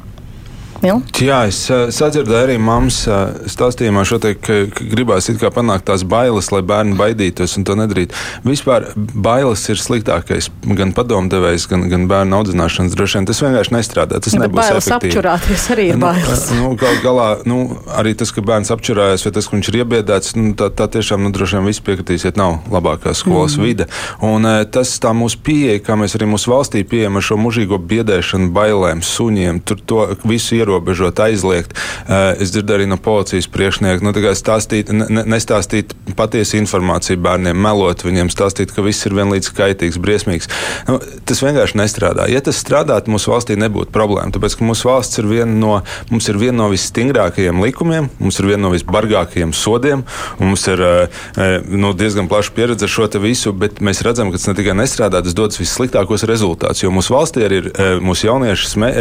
Mil? 0.84 1.02
Jā, 1.20 1.42
es 1.50 1.60
uh, 1.68 1.90
sadzirdēju 1.92 2.46
arī 2.48 2.56
mammas 2.62 3.02
uh, 3.10 3.34
stāstījumā, 3.52 4.06
te, 4.24 4.34
ka, 4.40 4.60
ka 4.72 4.86
gribās 4.94 5.28
panākt 5.52 5.88
tās 5.90 6.06
bailes, 6.08 6.52
lai 6.54 6.62
bērni 6.64 6.96
baidītos 7.00 7.58
un 7.60 7.66
to 7.68 7.76
nedarītu. 7.76 8.16
Vispār 8.48 8.88
bailes 8.96 9.66
ir 9.72 9.82
sliktākais 9.82 10.48
gan 10.78 10.94
padomdevējs, 10.96 11.68
gan, 11.72 11.84
gan 11.92 12.08
bērnu 12.12 12.40
audzināšanas 12.40 12.96
droši 12.96 13.20
vien. 13.20 13.28
Tas 13.30 13.42
vienkārši 13.44 13.76
nestrādā. 13.76 14.22
Tas 14.24 14.36
ja, 14.38 14.44
nebūs 14.46 14.62
bailes 14.62 14.88
efektīvi. 14.88 15.12
apčurāties 15.12 15.66
arī 15.76 15.88
ir 15.92 16.00
nu, 16.00 16.06
bailes. 16.08 16.46
Nu, 16.56 16.72
gal, 16.80 17.02
galā, 17.04 17.28
nu, 17.50 17.60
arī 18.00 18.16
tas, 18.20 18.32
ka 18.36 18.44
bērns 18.46 18.72
apčurājas 18.76 19.28
vai 19.28 19.34
tas, 19.36 19.50
ka 19.50 19.58
viņš 19.58 19.72
ir 19.74 19.80
iebiedēts, 19.82 20.36
nu, 20.40 20.54
tā, 20.60 20.72
tā 20.72 20.88
tiešām 20.96 21.26
nu, 21.26 21.34
droši 21.36 21.60
vien 21.60 21.68
viss 21.68 21.84
piekritīsiet, 21.84 22.40
nav 22.40 22.62
labākā 22.72 23.16
skolas 23.18 23.60
mm. 23.60 23.68
vide. 23.68 23.90
Un 24.24 24.48
uh, 24.48 24.62
tas 24.64 24.96
tā 25.04 25.12
mūsu 25.18 25.42
pieeja, 25.44 25.84
kā 25.84 26.00
mēs 26.00 26.16
arī 26.16 26.30
mūsu 26.32 26.54
valstī 26.54 26.86
pieejam 26.88 27.20
ar 27.20 27.26
šo 27.26 27.40
mužīgo 27.42 27.82
biedēšanu, 27.92 28.52
bailēm, 28.56 29.04
suņiem, 29.06 29.64
tur 29.68 29.84
to 29.84 30.08
visu 30.24 30.56
ierobežot 30.56 30.69
ierobežot, 30.70 31.20
aizliegt. 31.20 31.74
Eh, 32.08 32.42
es 32.42 32.54
dzirdēju 32.54 32.80
arī 32.80 32.88
no 32.90 32.98
policijas 33.02 33.50
priekšnieka, 33.52 34.06
nu, 34.06 34.14
stāstīt, 34.38 34.92
ne, 34.94 35.24
nestāstīt 35.26 35.94
patiesu 36.18 36.60
informāciju 36.60 37.20
bērniem, 37.22 37.58
melot 37.58 38.04
viņiem, 38.06 38.30
stāstīt, 38.34 38.74
ka 38.76 38.86
viss 38.86 39.06
ir 39.06 39.16
vienlīdz 39.18 39.52
kaitīgs, 39.58 40.00
briesmīgs. 40.02 40.50
Nu, 40.88 41.00
tas 41.26 41.42
vienkārši 41.44 41.80
nestrādā. 41.80 42.28
Ja 42.30 42.42
tas 42.46 42.60
strādātu, 42.62 43.14
mūsu 43.14 43.34
valstī 43.34 43.58
nebūtu 43.60 43.94
problēma. 43.96 44.32
Tāpēc, 44.36 44.58
ka 44.60 44.68
mūsu 44.68 44.90
valsts 44.90 45.22
ir 45.22 45.30
viena 45.30 45.52
no, 45.54 45.80
mums 46.12 46.30
ir 46.30 46.40
viena 46.42 46.60
no 46.64 46.70
visstingrākajiem 46.74 47.62
likumiem, 47.66 48.10
mums 48.20 48.40
ir 48.42 48.50
viena 48.52 48.64
no 48.68 48.74
visbargākajiem 48.74 49.54
sodiem, 49.56 50.06
un 50.40 50.52
mums 50.52 50.66
ir 50.70 50.84
eh, 50.86 51.60
nu, 51.70 51.94
diezgan 51.98 52.30
plaša 52.32 52.56
pieredze 52.56 52.88
ar 52.88 52.94
šo 52.94 53.10
visu, 53.20 53.54
bet 53.54 53.82
mēs 53.84 54.04
redzam, 54.06 54.32
ka 54.32 54.38
tas 54.38 54.50
ne 54.50 54.56
tikai 54.58 54.76
nestrādā, 54.78 55.24
tas 55.26 55.36
dodas 55.38 55.60
vissliktākos 55.62 56.26
rezultātus. 56.30 56.84
Jo 56.84 56.94
mūsu 56.94 57.16
valstī 57.16 57.46
arī 57.46 57.64
ir 57.64 57.72
eh, 57.74 57.96
mūsu 58.04 58.30
jaunieši 58.30 58.70
sme, 58.70 58.92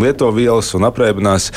lieto 0.00 0.30
vielas 0.34 0.72
un 0.76 0.86
aprēķinās 1.04 1.50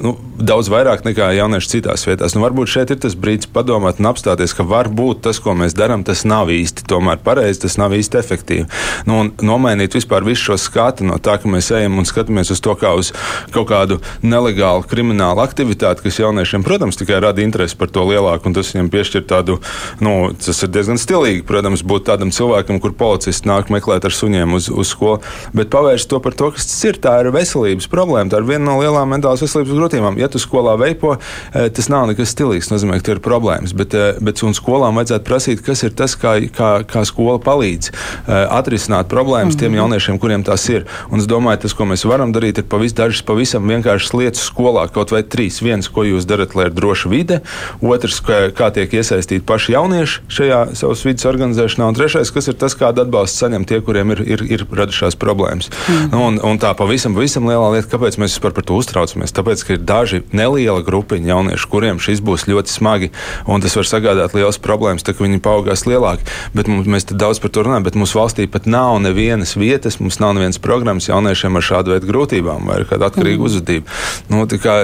nu, 0.00 0.14
daudz 0.38 0.70
vairāk 0.72 1.04
nekā 1.04 1.30
jaunieši 1.36 1.70
citās 1.74 2.06
vietās. 2.06 2.34
Nu, 2.34 2.42
varbūt 2.44 2.70
šeit 2.70 2.92
ir 2.94 3.00
tas 3.02 3.16
brīdis 3.18 3.50
padomāt 3.52 4.00
un 4.00 4.10
apstāties, 4.10 4.54
ka 4.56 4.64
varbūt 4.64 5.22
tas, 5.26 5.40
ko 5.40 5.54
mēs 5.54 5.76
darām, 5.76 6.04
tas 6.04 6.24
nav 6.24 6.50
īsti 6.52 6.86
tomēr 6.88 7.20
pareizi, 7.24 7.62
tas 7.64 7.76
nav 7.80 7.94
īsti 7.96 8.20
efektīvi. 8.20 8.66
Nu, 9.08 9.22
nomainīt 9.42 9.96
vispār 9.98 10.24
visu 10.26 10.50
šo 10.50 10.58
skatu 10.60 11.06
no 11.08 11.18
tā, 11.18 11.38
ka 11.40 11.50
mēs 11.50 11.70
ejam 11.76 11.98
un 12.00 12.08
skatāmies 12.08 12.52
uz 12.52 12.60
to 12.60 12.74
kā 12.78 12.92
uz 12.98 13.12
kaut 13.54 13.68
kādu 13.70 14.00
nelegālu 14.22 14.86
kriminālu 14.88 15.42
aktivitāti, 15.44 16.04
kas 16.06 16.20
jauniešiem, 16.22 16.64
protams, 16.66 16.98
tikai 17.00 17.20
rada 17.22 17.44
interesi 17.44 17.78
par 17.78 17.92
to 17.92 18.04
lielāku, 18.08 18.50
un 18.50 18.56
tas 18.56 18.72
viņam 18.72 18.90
piešķir 18.92 19.26
tādu, 19.30 19.60
nu, 20.04 20.32
tas 20.40 20.64
ir 20.64 20.72
diezgan 20.72 21.00
stilīgi, 21.00 21.44
protams, 21.48 21.84
būt 21.86 22.08
tādam 22.08 22.32
cilvēkam, 22.34 22.80
kur 22.82 22.96
policists 22.96 23.48
nāk 23.48 23.72
meklēt 23.72 24.06
ar 24.08 24.14
suņiem 24.14 24.56
uz, 24.56 24.70
uz 24.72 24.92
skolu, 24.92 25.20
bet 25.56 25.72
pavērst 25.72 26.10
to 26.10 26.20
par 26.22 26.36
to, 26.36 26.50
kas 26.56 26.68
tas 26.70 26.80
ir. 26.88 26.98
Tā 27.00 27.14
ir 27.22 27.30
veselības 27.32 27.86
problēma, 27.88 28.28
tā 28.32 28.40
ir 28.42 28.48
viena 28.48 28.66
no 28.66 28.74
lielām 28.90 29.14
mentālās 29.14 29.42
veselības 29.44 29.76
grūtībām. 29.78 30.18
Ja 30.20 30.28
tu 30.30 30.40
skolā 30.42 30.74
veipo, 30.80 31.16
eh, 31.54 31.68
tas 31.70 31.88
nav 31.92 32.08
nekas 32.10 32.34
stilīgs, 32.34 32.70
nozīmē, 32.72 32.98
ka 33.00 33.08
tur 33.08 33.18
ir 33.18 33.22
problēmas. 33.24 33.74
Bet, 33.76 33.94
eh, 33.94 34.18
bet 34.20 34.36
skolām 34.40 34.98
vajadzētu 34.98 35.24
prasīt, 35.24 35.62
kas 35.64 35.82
ir 35.82 35.90
tas, 35.90 36.16
kā, 36.16 36.40
kā, 36.50 36.84
kā 36.84 37.04
skola 37.06 37.38
palīdz 37.38 37.90
eh, 37.90 38.46
atrisināt 38.50 39.08
problēmas 39.08 39.54
mm 39.54 39.56
-hmm. 39.56 39.58
tiem 39.58 39.72
mhm. 39.72 39.80
jauniešiem, 39.80 40.18
kuriem 40.18 40.44
tās 40.44 40.68
ir. 40.68 40.86
Un 41.10 41.20
es 41.20 41.26
domāju, 41.26 41.60
tas, 41.60 41.72
ko 41.72 41.84
mēs 41.84 42.04
varam 42.04 42.32
darīt, 42.32 42.58
ir 42.58 42.64
pavis, 42.64 42.92
dažas 42.92 43.22
pavisam 43.22 43.68
vienkāršas 43.68 44.14
lietas 44.14 44.50
skolā, 44.50 44.88
kaut 44.92 45.10
vai 45.10 45.22
trīs. 45.22 45.62
Viens, 45.62 45.88
ko 45.88 46.02
jūs 46.02 46.26
darat, 46.26 46.54
lai 46.54 46.66
ir 46.66 46.72
droša 46.72 47.08
vide, 47.08 47.40
otrs, 47.82 48.20
kā, 48.20 48.50
kā 48.50 48.70
tiek 48.72 48.92
iesaistīti 48.92 49.44
paši 49.46 49.72
jaunieši 49.72 50.20
šajā 50.28 50.74
savas 50.74 51.04
vidas 51.04 51.24
organizēšanā, 51.24 51.88
un 51.88 51.94
trešais, 51.94 52.32
kas 52.32 52.48
ir 52.48 52.54
tas, 52.54 52.74
kādu 52.74 53.04
atbalstu 53.04 53.44
saņem 53.44 53.64
tie, 53.64 53.80
kuriem 53.80 54.10
ir, 54.10 54.20
ir, 54.26 54.44
ir 54.48 54.66
radušās 54.72 55.16
problēmas. 55.16 55.70
Mm 55.70 55.94
-hmm. 55.94 56.26
un, 56.26 56.40
un 56.42 56.58
tā 56.58 56.74
pavisam, 56.74 57.14
pavisam 57.14 57.44
lielā 57.44 57.72
lieta, 57.74 57.88
kāpēc 57.96 58.18
mēs 58.18 58.34
vispār 58.36 58.52
par 58.56 58.64
to 58.64 58.79
uztraucamies. 58.80 59.34
Tāpēc, 59.36 59.64
ka 59.66 59.76
ir 59.76 59.84
daži 59.86 60.22
neliela 60.36 60.82
grupiņa 60.86 61.32
jauniešu, 61.32 61.70
kuriem 61.70 62.00
šis 62.02 62.22
būs 62.24 62.46
ļoti 62.50 62.72
smagi, 62.72 63.10
un 63.50 63.62
tas 63.64 63.76
var 63.78 63.88
sagādāt 63.88 64.36
liels 64.36 64.60
problēmas, 64.62 65.04
tā, 65.06 65.14
ka 65.14 65.24
viņi 65.24 65.42
paaugās 65.44 65.86
lielāki. 65.88 66.26
Bet 66.56 66.70
mums, 66.70 66.88
mēs 66.90 67.08
daudz 67.10 67.42
par 67.42 67.52
to 67.54 67.64
runājam, 67.66 67.86
bet 67.86 67.98
mūsu 68.00 68.20
valstī 68.20 68.48
pat 68.50 68.68
nav 68.70 68.98
nevienas 69.04 69.56
vietas, 69.58 70.00
mums 70.02 70.20
nav 70.22 70.34
nevienas 70.38 70.60
programmas 70.62 71.08
jauniešiem 71.10 71.58
ar 71.58 71.66
šādu 71.66 71.94
veidu 71.94 72.10
grūtībām 72.10 72.68
vai 72.70 72.80
kādu 72.88 73.08
atkarīgu 73.08 73.44
mm. 73.44 73.50
uzvedību. 73.50 73.98
Nu, 74.32 74.44
kā, 74.60 74.76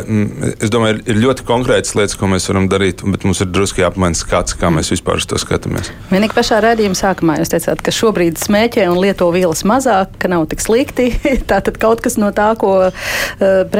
es 0.57 0.73
domāju, 0.73 0.99
ir, 0.99 1.03
ir 1.15 1.23
ļoti 1.25 1.47
konkrētas 1.49 1.95
lietas, 1.99 2.17
ko 2.19 2.31
mēs 2.31 2.49
varam 2.51 2.69
darīt, 2.71 3.05
bet 3.07 3.27
mums 3.27 3.43
ir 3.45 3.51
drusku 3.53 3.83
jāapmaina 3.83 4.19
skats, 4.19 4.57
kā 4.59 4.71
mēs 4.75 4.93
vispār 4.95 5.21
uz 5.23 5.29
to 5.29 5.39
skatāmies. 5.41 5.91
Vienīgi 6.13 6.37
pašā 6.37 6.61
redzējuma 6.65 6.99
sākumā 6.99 7.39
jūs 7.41 7.53
teicāt, 7.53 7.83
ka 7.85 7.95
šobrīd 7.95 8.41
smēķē 8.41 8.89
un 8.93 9.01
lieto 9.03 9.29
vielas 9.35 9.65
mazāk, 9.69 10.17
ka 10.23 10.31
nav 10.33 10.47
tik 10.51 10.65
slikti. 10.65 11.11
Tātad 11.51 11.81
kaut 11.83 12.03
kas 12.05 12.19
no 12.21 12.33
tā, 12.37 12.53
ko 12.61 12.75
uh, 12.89 12.93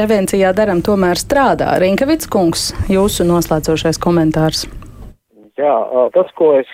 prevencijā 0.07 0.53
darām, 0.55 0.79
tomēr 0.79 1.19
strādā. 1.19 1.73
Rinkavits 1.83 2.29
kungs, 2.31 2.69
jūsu 2.87 3.25
noslēdzošais 3.27 3.99
komentārs. 3.99 4.63
Jā, 5.57 5.73
tas, 6.13 6.29
ko 6.37 6.53
es 6.55 6.69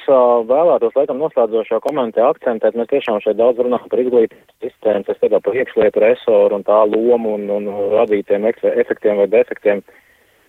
vēlētos, 0.49 0.93
laikam, 0.93 1.21
noslēdzošā 1.23 1.79
komentē 1.81 2.21
akcentēt, 2.27 2.75
mēs 2.77 2.91
tiešām 2.91 3.21
šeit 3.23 3.39
daudz 3.39 3.63
runājam 3.63 3.89
par 3.89 4.03
izglītības 4.03 4.53
sistēmu, 4.61 5.05
tas 5.07 5.21
tagad 5.23 5.41
par 5.45 5.57
iekšlietu 5.57 6.03
resoru 6.03 6.59
un 6.59 6.67
tā 6.67 6.83
lomu 6.91 7.37
un, 7.39 7.47
un 7.57 7.69
radītiem 7.95 8.45
efektiem 8.51 9.23
vai 9.23 9.29
defektiem. 9.31 9.81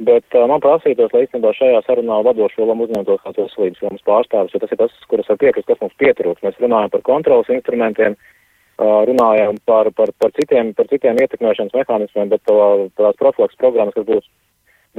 Bet 0.04 0.34
man 0.34 0.60
prasītos, 0.60 1.14
lai 1.14 1.24
īstenībā 1.24 1.54
šajā 1.54 1.84
sarunā 1.86 2.20
vadošo 2.26 2.66
lomu 2.66 2.88
uzņemtos 2.88 3.22
kāds 3.24 3.44
veselības 3.46 3.84
lomas 3.86 4.08
pārstāvis, 4.10 4.52
jo 4.52 4.60
tas 4.60 4.74
ir 4.74 4.82
tas, 4.82 5.02
kuras 5.08 5.30
var 5.30 5.38
piekrist, 5.40 5.70
kas 5.70 5.80
mums 5.80 5.94
pietrūks. 6.02 6.42
Mēs 6.44 6.58
runājam 6.60 6.90
par 6.90 7.04
kontrolas 7.06 7.52
instrumentiem, 7.54 8.18
uh, 8.18 8.43
runājam 8.78 9.58
par, 9.64 9.90
par, 9.94 10.10
par, 10.18 10.32
citiem, 10.38 10.72
par 10.74 10.88
citiem 10.90 11.18
ietekmēšanas 11.22 11.74
mehānismiem, 11.76 12.32
bet 12.32 12.42
tās 12.46 13.20
profilaks 13.20 13.60
programmas, 13.60 13.94
kas 13.94 14.06
būs 14.08 14.26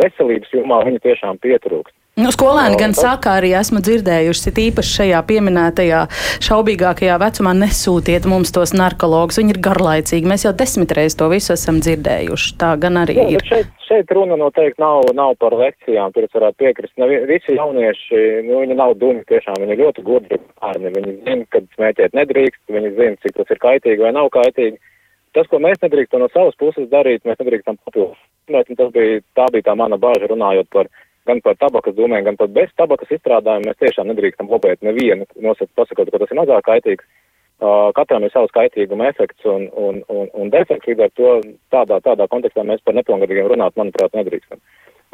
veselības 0.01 0.55
jomā 0.55 0.81
viņa 0.87 1.03
tiešām 1.05 1.39
pietrūkst. 1.43 1.95
Nu, 2.15 2.29
skolēni 2.31 2.77
gan 2.79 2.93
saka, 2.95 3.33
arī 3.41 3.49
esmu 3.59 3.81
dzirdējuši, 3.83 4.43
it 4.47 4.59
īpaši 4.69 4.91
šajā 5.01 5.17
pieminētajā 5.27 6.03
šaubīgākajā 6.47 7.17
vecumā 7.19 7.51
nesūtiet 7.59 8.23
mums 8.31 8.53
tos 8.55 8.71
narkologus. 8.71 9.41
Viņi 9.41 9.51
ir 9.51 9.59
garlaicīgi. 9.65 10.29
Mēs 10.31 10.45
jau 10.45 10.53
desmitreiz 10.55 11.17
to 11.19 11.27
visu 11.33 11.51
esam 11.57 11.81
dzirdējuši. 11.83 12.53
Tā 12.61 12.69
gan 12.79 13.01
arī 13.01 13.17
Jā, 13.17 13.25
ir. 13.35 13.43
Šeit, 13.49 13.73
šeit 13.83 14.13
runa 14.15 14.37
noteikti 14.39 14.79
nav, 14.79 15.09
nav 15.17 15.35
par 15.43 15.57
lekcijām, 15.59 16.15
tur 16.15 16.29
es 16.29 16.37
varētu 16.37 16.61
piekrist. 16.63 16.93
Ne, 16.95 17.09
visi 17.27 17.57
jaunieši, 17.57 18.21
nu, 18.47 18.61
viņi 18.63 18.79
nav 18.79 18.95
dumi, 19.01 19.25
tiešām 19.27 19.59
viņi 19.65 19.77
ļoti 19.81 20.05
gudri 20.07 20.39
bērni. 20.39 20.93
Viņi 20.95 21.17
zina, 21.17 21.49
kad 21.51 21.67
smēķēt 21.75 22.15
nedrīkst, 22.15 22.63
viņi 22.77 22.93
zina, 22.95 23.19
cik 23.25 23.35
tas 23.41 23.51
ir 23.51 23.59
kaitīgi 23.67 24.07
vai 24.07 24.15
nav 24.15 24.31
kaitīgi. 24.37 24.79
Tas, 25.35 25.51
ko 25.51 25.59
mēs 25.59 25.83
nedrīkstam 25.83 26.23
no 26.23 26.31
savas 26.31 26.55
puses 26.55 26.87
darīt, 26.95 27.27
mēs 27.27 27.43
nedrīkstam 27.43 27.75
papildus. 27.83 28.23
Tas 28.45 28.91
bija, 28.93 29.21
tā 29.37 29.49
bija 29.53 29.71
tā 29.71 29.73
mana 29.77 29.97
bāža 29.97 30.29
runājot 30.29 30.69
par 30.73 30.89
gan 31.25 31.41
par 31.41 31.57
tabakas 31.57 31.95
dūmēm, 31.97 32.23
gan 32.27 32.37
pat 32.37 32.53
bez 32.53 32.71
tabakas 32.77 33.11
izstrādājuma 33.15 33.71
mēs 33.71 33.79
tiešām 33.81 34.09
nedrīkstam 34.11 34.49
lobēt 34.51 34.83
nevienu, 34.85 35.25
nosakt, 35.41 35.73
pasakot, 35.77 36.11
ka 36.11 36.21
tas 36.21 36.33
ir 36.33 36.41
mazāk 36.41 36.67
kaitīgs. 36.69 37.07
Uh, 37.55 37.87
katram 37.95 38.25
ir 38.27 38.33
savs 38.33 38.51
kaitīguma 38.51 39.07
efekts 39.07 39.45
un, 39.47 39.69
un, 39.79 40.01
un, 40.11 40.25
un 40.35 40.49
defekts, 40.51 40.89
līdz 40.89 41.05
ar 41.05 41.11
to 41.15 41.29
tādā, 41.71 42.01
tādā 42.03 42.27
kontekstā 42.27 42.65
mēs 42.67 42.83
par 42.83 42.97
nepilngadīgiem 42.97 43.47
runāt, 43.47 43.77
manuprāt, 43.79 44.11
nedrīkstam. 44.17 44.59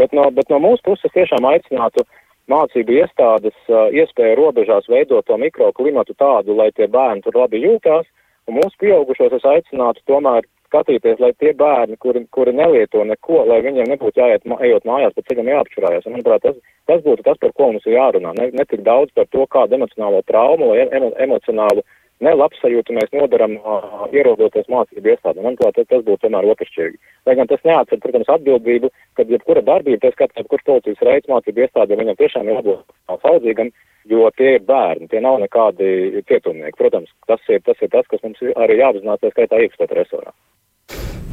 Bet 0.01 0.15
no, 0.17 0.25
bet 0.33 0.49
no 0.49 0.57
mūsu 0.63 0.81
puses 0.87 1.13
tiešām 1.13 1.45
aicinātu 1.45 2.01
mācību 2.49 2.97
iestādes 2.97 3.53
uh, 3.69 3.93
iespēju 3.93 4.39
robežās 4.39 4.89
veidot 4.89 5.27
to 5.29 5.37
mikroklimatu 5.37 6.17
tādu, 6.17 6.57
lai 6.57 6.71
tie 6.73 6.89
bērni 6.89 7.21
tur 7.21 7.37
labi 7.43 7.61
jūtās, 7.61 8.09
un 8.49 8.57
mūsu 8.57 8.73
pieaugušos 8.81 9.37
es 9.37 9.45
aicinātu 9.53 10.01
tomēr 10.09 10.49
skatīties, 10.71 11.19
lai 11.19 11.31
tie 11.37 11.53
bērni, 11.57 11.99
kuri, 12.01 12.23
kuri 12.31 12.55
nelieto 12.55 13.03
neko, 13.07 13.43
lai 13.49 13.61
viņiem 13.65 13.91
nebūtu 13.91 14.23
jāiet, 14.23 14.47
ejot 14.47 14.87
mājās, 14.87 15.15
pēc 15.17 15.31
ceļam 15.31 15.51
jāapčurājas. 15.51 16.07
Un, 16.07 16.17
manuprāt, 16.17 16.45
tas, 16.47 16.59
tas 16.89 17.03
būtu 17.05 17.27
tas, 17.27 17.39
par 17.41 17.53
ko 17.57 17.71
mums 17.71 17.87
ir 17.87 17.97
jārunā. 17.97 18.35
Ne, 18.39 18.51
ne 18.55 18.67
tik 18.67 18.85
daudz 18.87 19.11
par 19.15 19.27
to, 19.35 19.47
kādu 19.51 19.77
emocionālo 19.77 20.23
traumu 20.27 20.71
vai 20.71 20.87
emo, 20.87 21.11
emocionālu 21.27 21.83
nelabsajūtu 22.21 22.93
mēs 22.95 23.13
nodaram 23.17 23.55
uh, 23.57 24.03
ierodoties 24.13 24.69
mācību 24.71 25.13
iestādēm. 25.13 25.45
Manuprāt, 25.47 25.75
tas, 25.77 25.87
tas 25.89 26.03
būtu 26.05 26.27
tomēr 26.27 26.47
otršķirīgi. 26.53 26.99
Lai 27.27 27.35
gan 27.39 27.49
tas 27.49 27.63
neatcer, 27.67 28.01
protams, 28.03 28.29
atbildību, 28.35 28.91
kad 29.17 29.31
jebkura 29.33 29.63
darbība, 29.65 30.03
tā 30.05 30.13
skatā, 30.13 30.45
kurš 30.45 30.67
policijas 30.69 31.01
reids 31.07 31.31
mācību 31.31 31.65
iestādēm, 31.65 32.03
viņam 32.03 32.19
tiešām 32.21 32.51
ir 32.51 32.59
jābūt 32.59 33.19
saudzīgam, 33.25 33.73
jo 34.13 34.29
tie 34.37 34.55
ir 34.59 34.65
bērni, 34.69 35.09
tie 35.09 35.21
nav 35.23 35.41
nekādi 35.41 36.21
cietumnieki. 36.29 36.77
Protams, 36.77 37.09
tas 37.29 37.41
ir 37.49 37.61
tas, 37.65 37.81
ir 37.81 37.91
tas 37.93 38.07
kas 38.09 38.23
mums 38.25 38.41
arī 38.53 38.79
jāapzinās, 38.81 39.21
tā 39.21 39.33
skaitā 39.33 39.61
iekšpēt 39.65 39.97
resorā. 39.97 40.33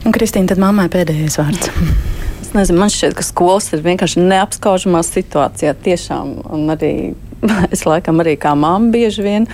Un, 0.08 0.12
Kristīna, 0.16 0.48
tad 0.48 0.56
mammai 0.56 0.86
pēdējais 0.88 1.34
vārds. 1.36 1.66
Es 2.40 2.54
nezinu, 2.56 2.78
man 2.80 2.88
šķiet, 2.88 3.12
ka 3.18 3.20
skolas 3.26 3.66
ir 3.76 3.82
vienkārši 3.84 4.22
neapskaužamā 4.24 5.02
situācijā. 5.04 5.74
Tiešām, 5.84 6.30
un 6.48 6.72
arī 6.72 6.92
es 7.74 7.84
laikam 7.84 8.22
arī 8.24 8.38
kā 8.40 8.54
mamma 8.56 8.88
bieži 8.94 9.26
vien 9.26 9.48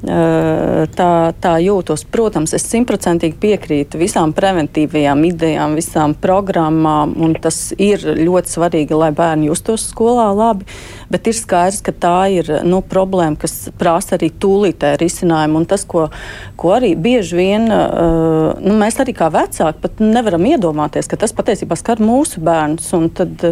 tā, 0.00 1.10
tā 1.42 1.52
jūtos. 1.60 2.06
Protams, 2.08 2.54
es 2.56 2.64
simtprocentīgi 2.70 3.36
piekrītu 3.40 4.00
visām 4.00 4.32
preventīvajām 4.36 5.24
idejām, 5.28 5.76
visām 5.78 6.14
programmām, 6.18 7.12
un 7.20 7.34
tas 7.40 7.70
ir 7.76 8.04
ļoti 8.18 8.54
svarīgi, 8.54 8.96
lai 8.96 9.10
bērni 9.16 9.50
justos 9.50 9.88
skolā 9.90 10.30
labi. 10.36 10.68
Bet 11.12 11.28
ir 11.28 11.36
skaidrs, 11.36 11.82
ka 11.84 11.92
tā 11.92 12.16
ir 12.32 12.50
nu, 12.64 12.80
problēma, 12.86 13.38
kas 13.40 13.68
prasa 13.78 14.16
arī 14.16 14.30
tūlītē 14.32 14.94
risinājumu. 15.00 15.62
Un 15.62 15.68
tas, 15.68 15.84
ko, 15.88 16.08
ko 16.60 16.74
arī 16.78 16.94
bieži 16.96 17.40
vien 17.40 17.68
nu, 17.68 18.76
mēs 18.80 19.00
arī 19.02 19.14
kā 19.16 19.30
vecāki 19.32 19.84
pat 19.84 20.02
nevaram 20.02 20.46
iedomāties, 20.48 21.10
ka 21.10 21.20
tas 21.20 21.34
patiesībā 21.36 21.78
skar 21.78 22.02
mūsu 22.02 22.42
bērnus. 22.44 22.92
Tad, 23.16 23.50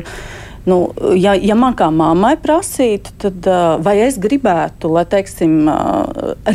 Nu, 0.66 0.78
ja, 1.16 1.32
ja 1.34 1.54
man 1.58 1.76
kā 1.78 1.88
mammai 1.94 2.34
prasītu, 2.40 3.14
tad 3.22 3.46
vai 3.84 3.94
es 4.04 4.18
gribētu, 4.20 4.90
lai, 4.92 5.04
teiksim, 5.08 5.54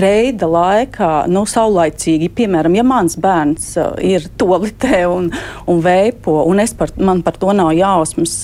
reida 0.02 0.50
laikā, 0.50 1.12
nu, 1.32 1.46
saulaicīgi, 1.50 2.30
piemēram, 2.36 2.76
ja 2.78 2.86
mans 2.88 3.18
bērns 3.22 3.72
ir 4.04 4.28
tolitē 4.38 5.06
un, 5.10 5.32
un 5.70 5.82
veipo, 5.84 6.42
un 6.50 6.62
par, 6.78 6.94
man 7.00 7.24
par 7.26 7.40
to 7.42 7.56
nav 7.58 7.72
jausmas, 7.78 8.36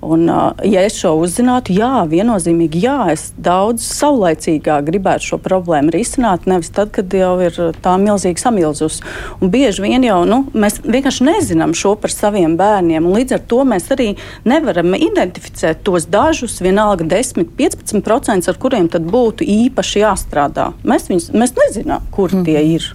Un, 0.00 0.24
ja 0.64 0.80
es 0.88 0.94
šo 0.96 1.12
uzzinātu, 1.20 1.74
jā, 1.76 2.06
viennozīmīgi, 2.08 2.80
jā, 2.86 2.96
es 3.12 3.26
daudz 3.36 3.84
saulaicīgāk 3.84 4.86
gribētu 4.86 5.26
šo 5.28 5.38
problēmu 5.44 5.92
risināt, 5.92 6.46
nevis 6.48 6.72
tad, 6.72 6.88
kad 6.94 7.12
jau 7.12 7.34
ir 7.44 7.58
tā 7.84 7.98
milzīgi 8.00 8.40
samilzus. 8.40 9.02
Un 9.44 9.52
bieži 9.52 9.84
vien 9.84 10.06
jau 10.08 10.22
nu, 10.28 10.40
mēs 10.56 10.80
vienkārši 10.86 11.28
nezinām 11.28 11.76
šo 11.76 11.98
par 12.00 12.14
saviem 12.14 12.56
bērniem, 12.56 13.04
un 13.04 13.18
līdz 13.18 13.36
ar 13.36 13.44
to 13.52 13.60
mēs 13.68 13.92
arī 13.92 14.08
nevaram 14.48 14.96
identificēt 14.96 15.84
tos 15.84 16.08
dažus, 16.08 16.62
vienalga 16.64 17.04
10, 17.04 17.52
15%, 17.60 18.48
ar 18.48 18.60
kuriem 18.64 18.88
tad 18.88 19.04
būtu 19.04 19.44
īpaši 19.44 20.04
jāstrādā. 20.06 20.70
Mēs, 20.80 21.10
viņus, 21.12 21.30
mēs 21.36 21.56
nezinām, 21.60 22.08
kur 22.14 22.32
mm. 22.32 22.48
tie 22.48 22.64
ir. 22.78 22.92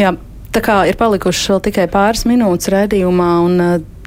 Jā. 0.00 0.16
Tā 0.54 0.60
kā 0.62 0.74
ir 0.86 0.94
palikušas 0.94 1.48
vēl 1.50 1.60
tikai 1.66 1.88
pāris 1.90 2.20
minūtes 2.30 2.68
redzējumā, 2.70 3.30
un 3.42 3.62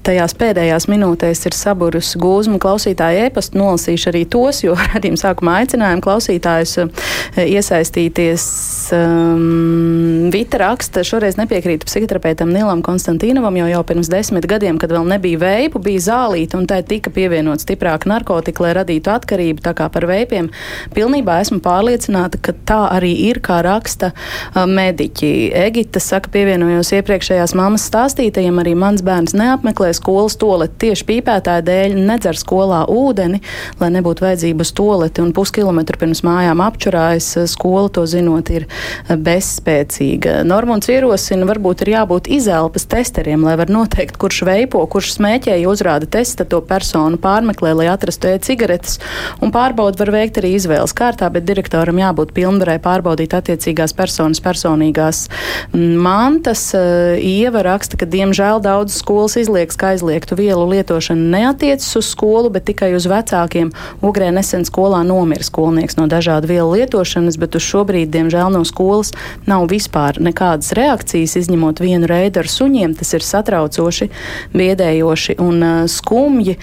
tajās 0.07 0.35
pēdējās 0.37 0.87
minūtēs 0.91 1.43
ir 1.49 1.55
saburusi 1.55 2.19
gūzmu 2.21 2.59
klausītāju 2.63 3.27
ēpastu. 3.27 3.59
Nolasīšu 3.59 4.11
arī 4.11 4.23
tos, 4.29 4.61
jo 4.63 4.75
radījuma 4.93 5.19
sākumā 5.19 5.57
aicinājumu 5.63 6.03
klausītājus 6.05 6.77
eh, 6.83 7.43
iesaistīties. 7.57 8.47
Um, 8.95 10.29
Vita 10.31 10.59
raksta, 10.61 11.03
šoreiz 11.07 11.37
nepiekrītu 11.39 11.87
psihoterapeitam 11.87 12.51
Nilam 12.53 12.81
Konstantīnovam, 12.85 13.57
jo 13.59 13.67
jau 13.71 13.83
pirms 13.87 14.09
desmit 14.11 14.47
gadiem, 14.49 14.79
kad 14.79 14.91
vēl 14.93 15.07
nebija 15.07 15.41
veipu, 15.41 15.81
bija 15.83 16.03
zālīta 16.09 16.59
un 16.59 16.67
tai 16.69 16.81
tika 16.87 17.11
pievienot 17.13 17.63
stiprāka 17.63 18.09
narkotika, 18.11 18.65
lai 18.65 18.73
radītu 18.77 19.11
atkarību. 19.13 19.63
Tā 19.65 19.73
kā 19.77 19.89
par 19.91 20.07
veipiem 20.09 20.49
pilnībā 20.95 21.39
esmu 21.43 21.59
pārliecināta, 21.65 22.39
ka 22.43 22.55
tā 22.67 22.79
arī 22.95 23.13
ir, 23.27 23.41
kā 23.43 23.59
raksta 23.65 24.11
uh, 24.13 24.63
mediķi. 24.69 25.31
Egita 25.67 26.01
saka, 26.03 26.31
pievienojos 26.33 26.93
iepriekšējās 26.99 27.55
mammas 27.57 27.87
stāstītajiem, 27.89 28.59
arī 28.63 28.75
mans 28.77 29.03
bērns 29.05 29.35
neapmeklē 29.37 29.93
skolas 29.97 30.37
toleti 30.39 30.87
tieši 30.87 31.07
pīpētāja 31.09 31.65
dēļ 31.67 31.97
nedzer 32.07 32.37
skolā 32.39 32.83
ūdeni, 32.91 33.41
lai 33.81 33.89
nebūtu 33.95 34.25
vajadzība 34.25 34.65
uz 34.65 34.73
toleti 34.77 35.23
un 35.23 35.33
puskilometru 35.35 35.99
pirms 36.01 36.23
mājām 36.27 36.61
apčurājas. 36.63 37.33
Skola 37.51 37.89
to 37.93 38.05
zinot 38.09 38.51
ir 38.53 38.67
bezspēcīga. 39.09 40.41
Normons 40.47 40.89
ierosina, 40.91 41.47
varbūt 41.49 41.83
ir 41.85 41.93
jābūt 41.95 42.29
izelpas 42.37 42.87
testeriem, 42.89 43.43
lai 43.45 43.55
var 43.59 43.71
noteikt, 43.73 44.19
kurš 44.21 44.43
veipo, 44.47 44.83
kurš 44.91 45.15
smēķē, 45.17 45.57
ja 45.61 45.71
uzrāda 45.71 46.09
testa 46.17 46.45
to 46.47 46.61
personu 46.65 47.19
pārmeklē, 47.21 47.73
lai 47.77 47.89
atrastu 47.91 48.31
e-cigaretes 48.31 48.99
un 49.41 49.53
pārbaudu 49.55 50.01
var 50.01 50.13
veikt 50.13 50.39
arī 50.41 50.53
izvēles 50.57 50.95
kārtā, 50.97 51.29
bet 51.33 51.47
direktoram 51.47 51.99
jābūt 52.01 52.33
pilnvarē 52.37 52.77
pārbaudīt 52.83 53.35
attiecīgās 53.37 53.95
personas 53.97 54.41
personīgās 54.43 55.25
mantas. 55.73 56.69
Ieva 56.75 57.63
raksta, 57.67 57.99
ka 57.99 58.09
diemžēl 58.09 58.61
daudz 58.63 58.99
skolas 59.01 59.37
izliekas, 59.39 59.77
ka 59.87 59.93
aizliegtu 59.95 60.35
vielu 60.35 60.65
lietošana 60.67 61.37
neatiecas 61.37 61.95
uz 61.95 62.09
skolu, 62.11 62.49
bet 62.51 62.65
tikai 62.67 62.91
uz 62.97 63.05
vecākiem. 63.07 63.71
Ugrē 64.03 64.31
nesen 64.35 64.65
skolā 64.67 64.99
nomira 65.07 65.43
skolnieks 65.43 65.95
no 65.95 66.07
dažādu 66.11 66.49
vielu 66.49 66.75
lietošanas, 66.75 67.37
bet 67.39 67.55
uz 67.55 67.63
šo 67.63 67.85
brīdi, 67.87 68.11
diemžēl, 68.17 68.51
no 68.51 68.65
skolas 68.67 69.13
nav 69.47 69.69
vispār 69.71 70.19
nekādas 70.19 70.73
reakcijas, 70.75 71.37
izņemot 71.39 71.79
vienu 71.79 72.09
reidu 72.09 72.41
ar 72.41 72.49
suņiem. 72.51 72.97
Tas 72.99 73.13
ir 73.15 73.23
satraucoši, 73.23 74.09
biedējoši 74.57 75.37
un 75.39 75.63
uh, 75.63 75.77
skumji. 75.87 76.57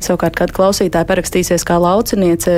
Savukārt, 0.00 0.38
kad 0.40 0.54
klausītāji 0.56 1.08
parakstīsies 1.10 1.66
kā 1.68 1.76
lauciniece, 1.82 2.54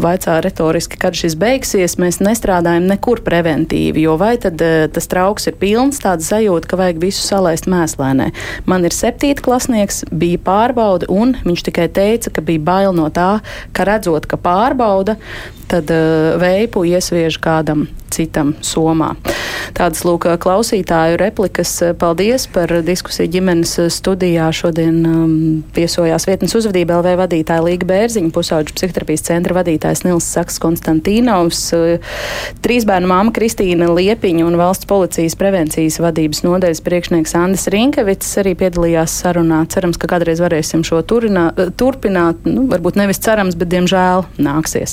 vaicā 0.00 0.38
retoriski, 0.44 0.96
kad 1.02 1.18
šis 1.18 1.36
beigsies, 1.36 1.98
mēs 2.00 2.22
nestrādājam 2.24 2.88
nekur 2.88 3.20
preventīvi, 3.26 4.06
jo 4.06 4.16
vai 4.20 4.38
tad 4.40 4.64
uh, 4.64 4.86
tas 4.92 5.10
trauks 5.12 5.50
ir 5.50 5.60
pilns, 5.60 6.00
tāda 6.00 6.24
sajūta, 6.24 6.72
ka 6.72 6.80
vajag 6.80 7.04
visu 7.04 7.26
salaist 7.26 7.68
mēslēnē. 7.68 8.30
Man 8.70 8.88
ir 8.88 8.96
septīta 8.96 9.41
klasnieks, 9.44 10.02
bija 10.10 10.40
pārbauda, 10.42 11.08
un 11.12 11.34
viņš 11.44 11.66
tikai 11.68 11.88
teica, 11.92 12.32
ka 12.34 12.44
bija 12.44 12.62
bail 12.62 12.94
no 12.96 13.08
tā, 13.14 13.40
ka 13.76 13.86
redzot, 13.88 14.28
ka 14.30 14.38
pārbauda, 14.40 15.18
tad 15.70 15.90
uh, 15.92 16.36
veipu 16.42 16.86
iesviež 16.88 17.40
kādam 17.42 17.88
citam 18.12 18.54
somā. 18.64 19.12
Tādas 19.76 20.04
lūk 20.06 20.26
klausītāju 20.42 21.18
replikas. 21.20 21.74
Paldies 21.98 22.46
par 22.52 22.72
diskusiju 22.84 23.30
ģimenes 23.32 23.74
studijā. 23.94 24.50
Šodien 24.54 24.98
um, 25.08 25.34
viesojās 25.76 26.26
vietnes 26.28 26.54
uzvedība 26.58 27.00
LV 27.00 27.16
vadītāja 27.22 27.64
Līga 27.64 27.88
Bērziņa, 27.88 28.32
pusauģu 28.34 28.76
psihoterapijas 28.76 29.26
centra 29.28 29.56
vadītājs 29.56 30.04
Nils 30.06 30.28
Saks 30.34 30.58
Konstantīnovs, 30.62 31.62
trīs 32.64 32.86
bērnu 32.88 33.10
māma 33.10 33.34
Kristīna 33.34 33.88
Liepiņa 33.92 34.46
un 34.46 34.58
valsts 34.60 34.88
policijas 34.90 35.36
prevencijas 35.40 36.00
vadības 36.02 36.42
nodaļas 36.46 36.82
priekšnieks 36.84 37.36
Andis 37.38 37.68
Rinkevits 37.72 38.34
arī 38.42 38.54
piedalījās 38.58 39.14
sarunā. 39.22 39.62
Cerams, 39.72 40.00
ka 40.00 40.10
kādreiz 40.10 40.42
varēsim 40.42 40.84
šo 40.86 41.00
turinā, 41.06 41.48
turpināt. 41.78 42.44
Nu, 42.48 42.66
varbūt 42.70 42.98
nevis 43.00 43.22
cerams, 43.22 43.56
bet 43.58 43.70
diemžēl 43.72 44.26
nāksies. 44.42 44.82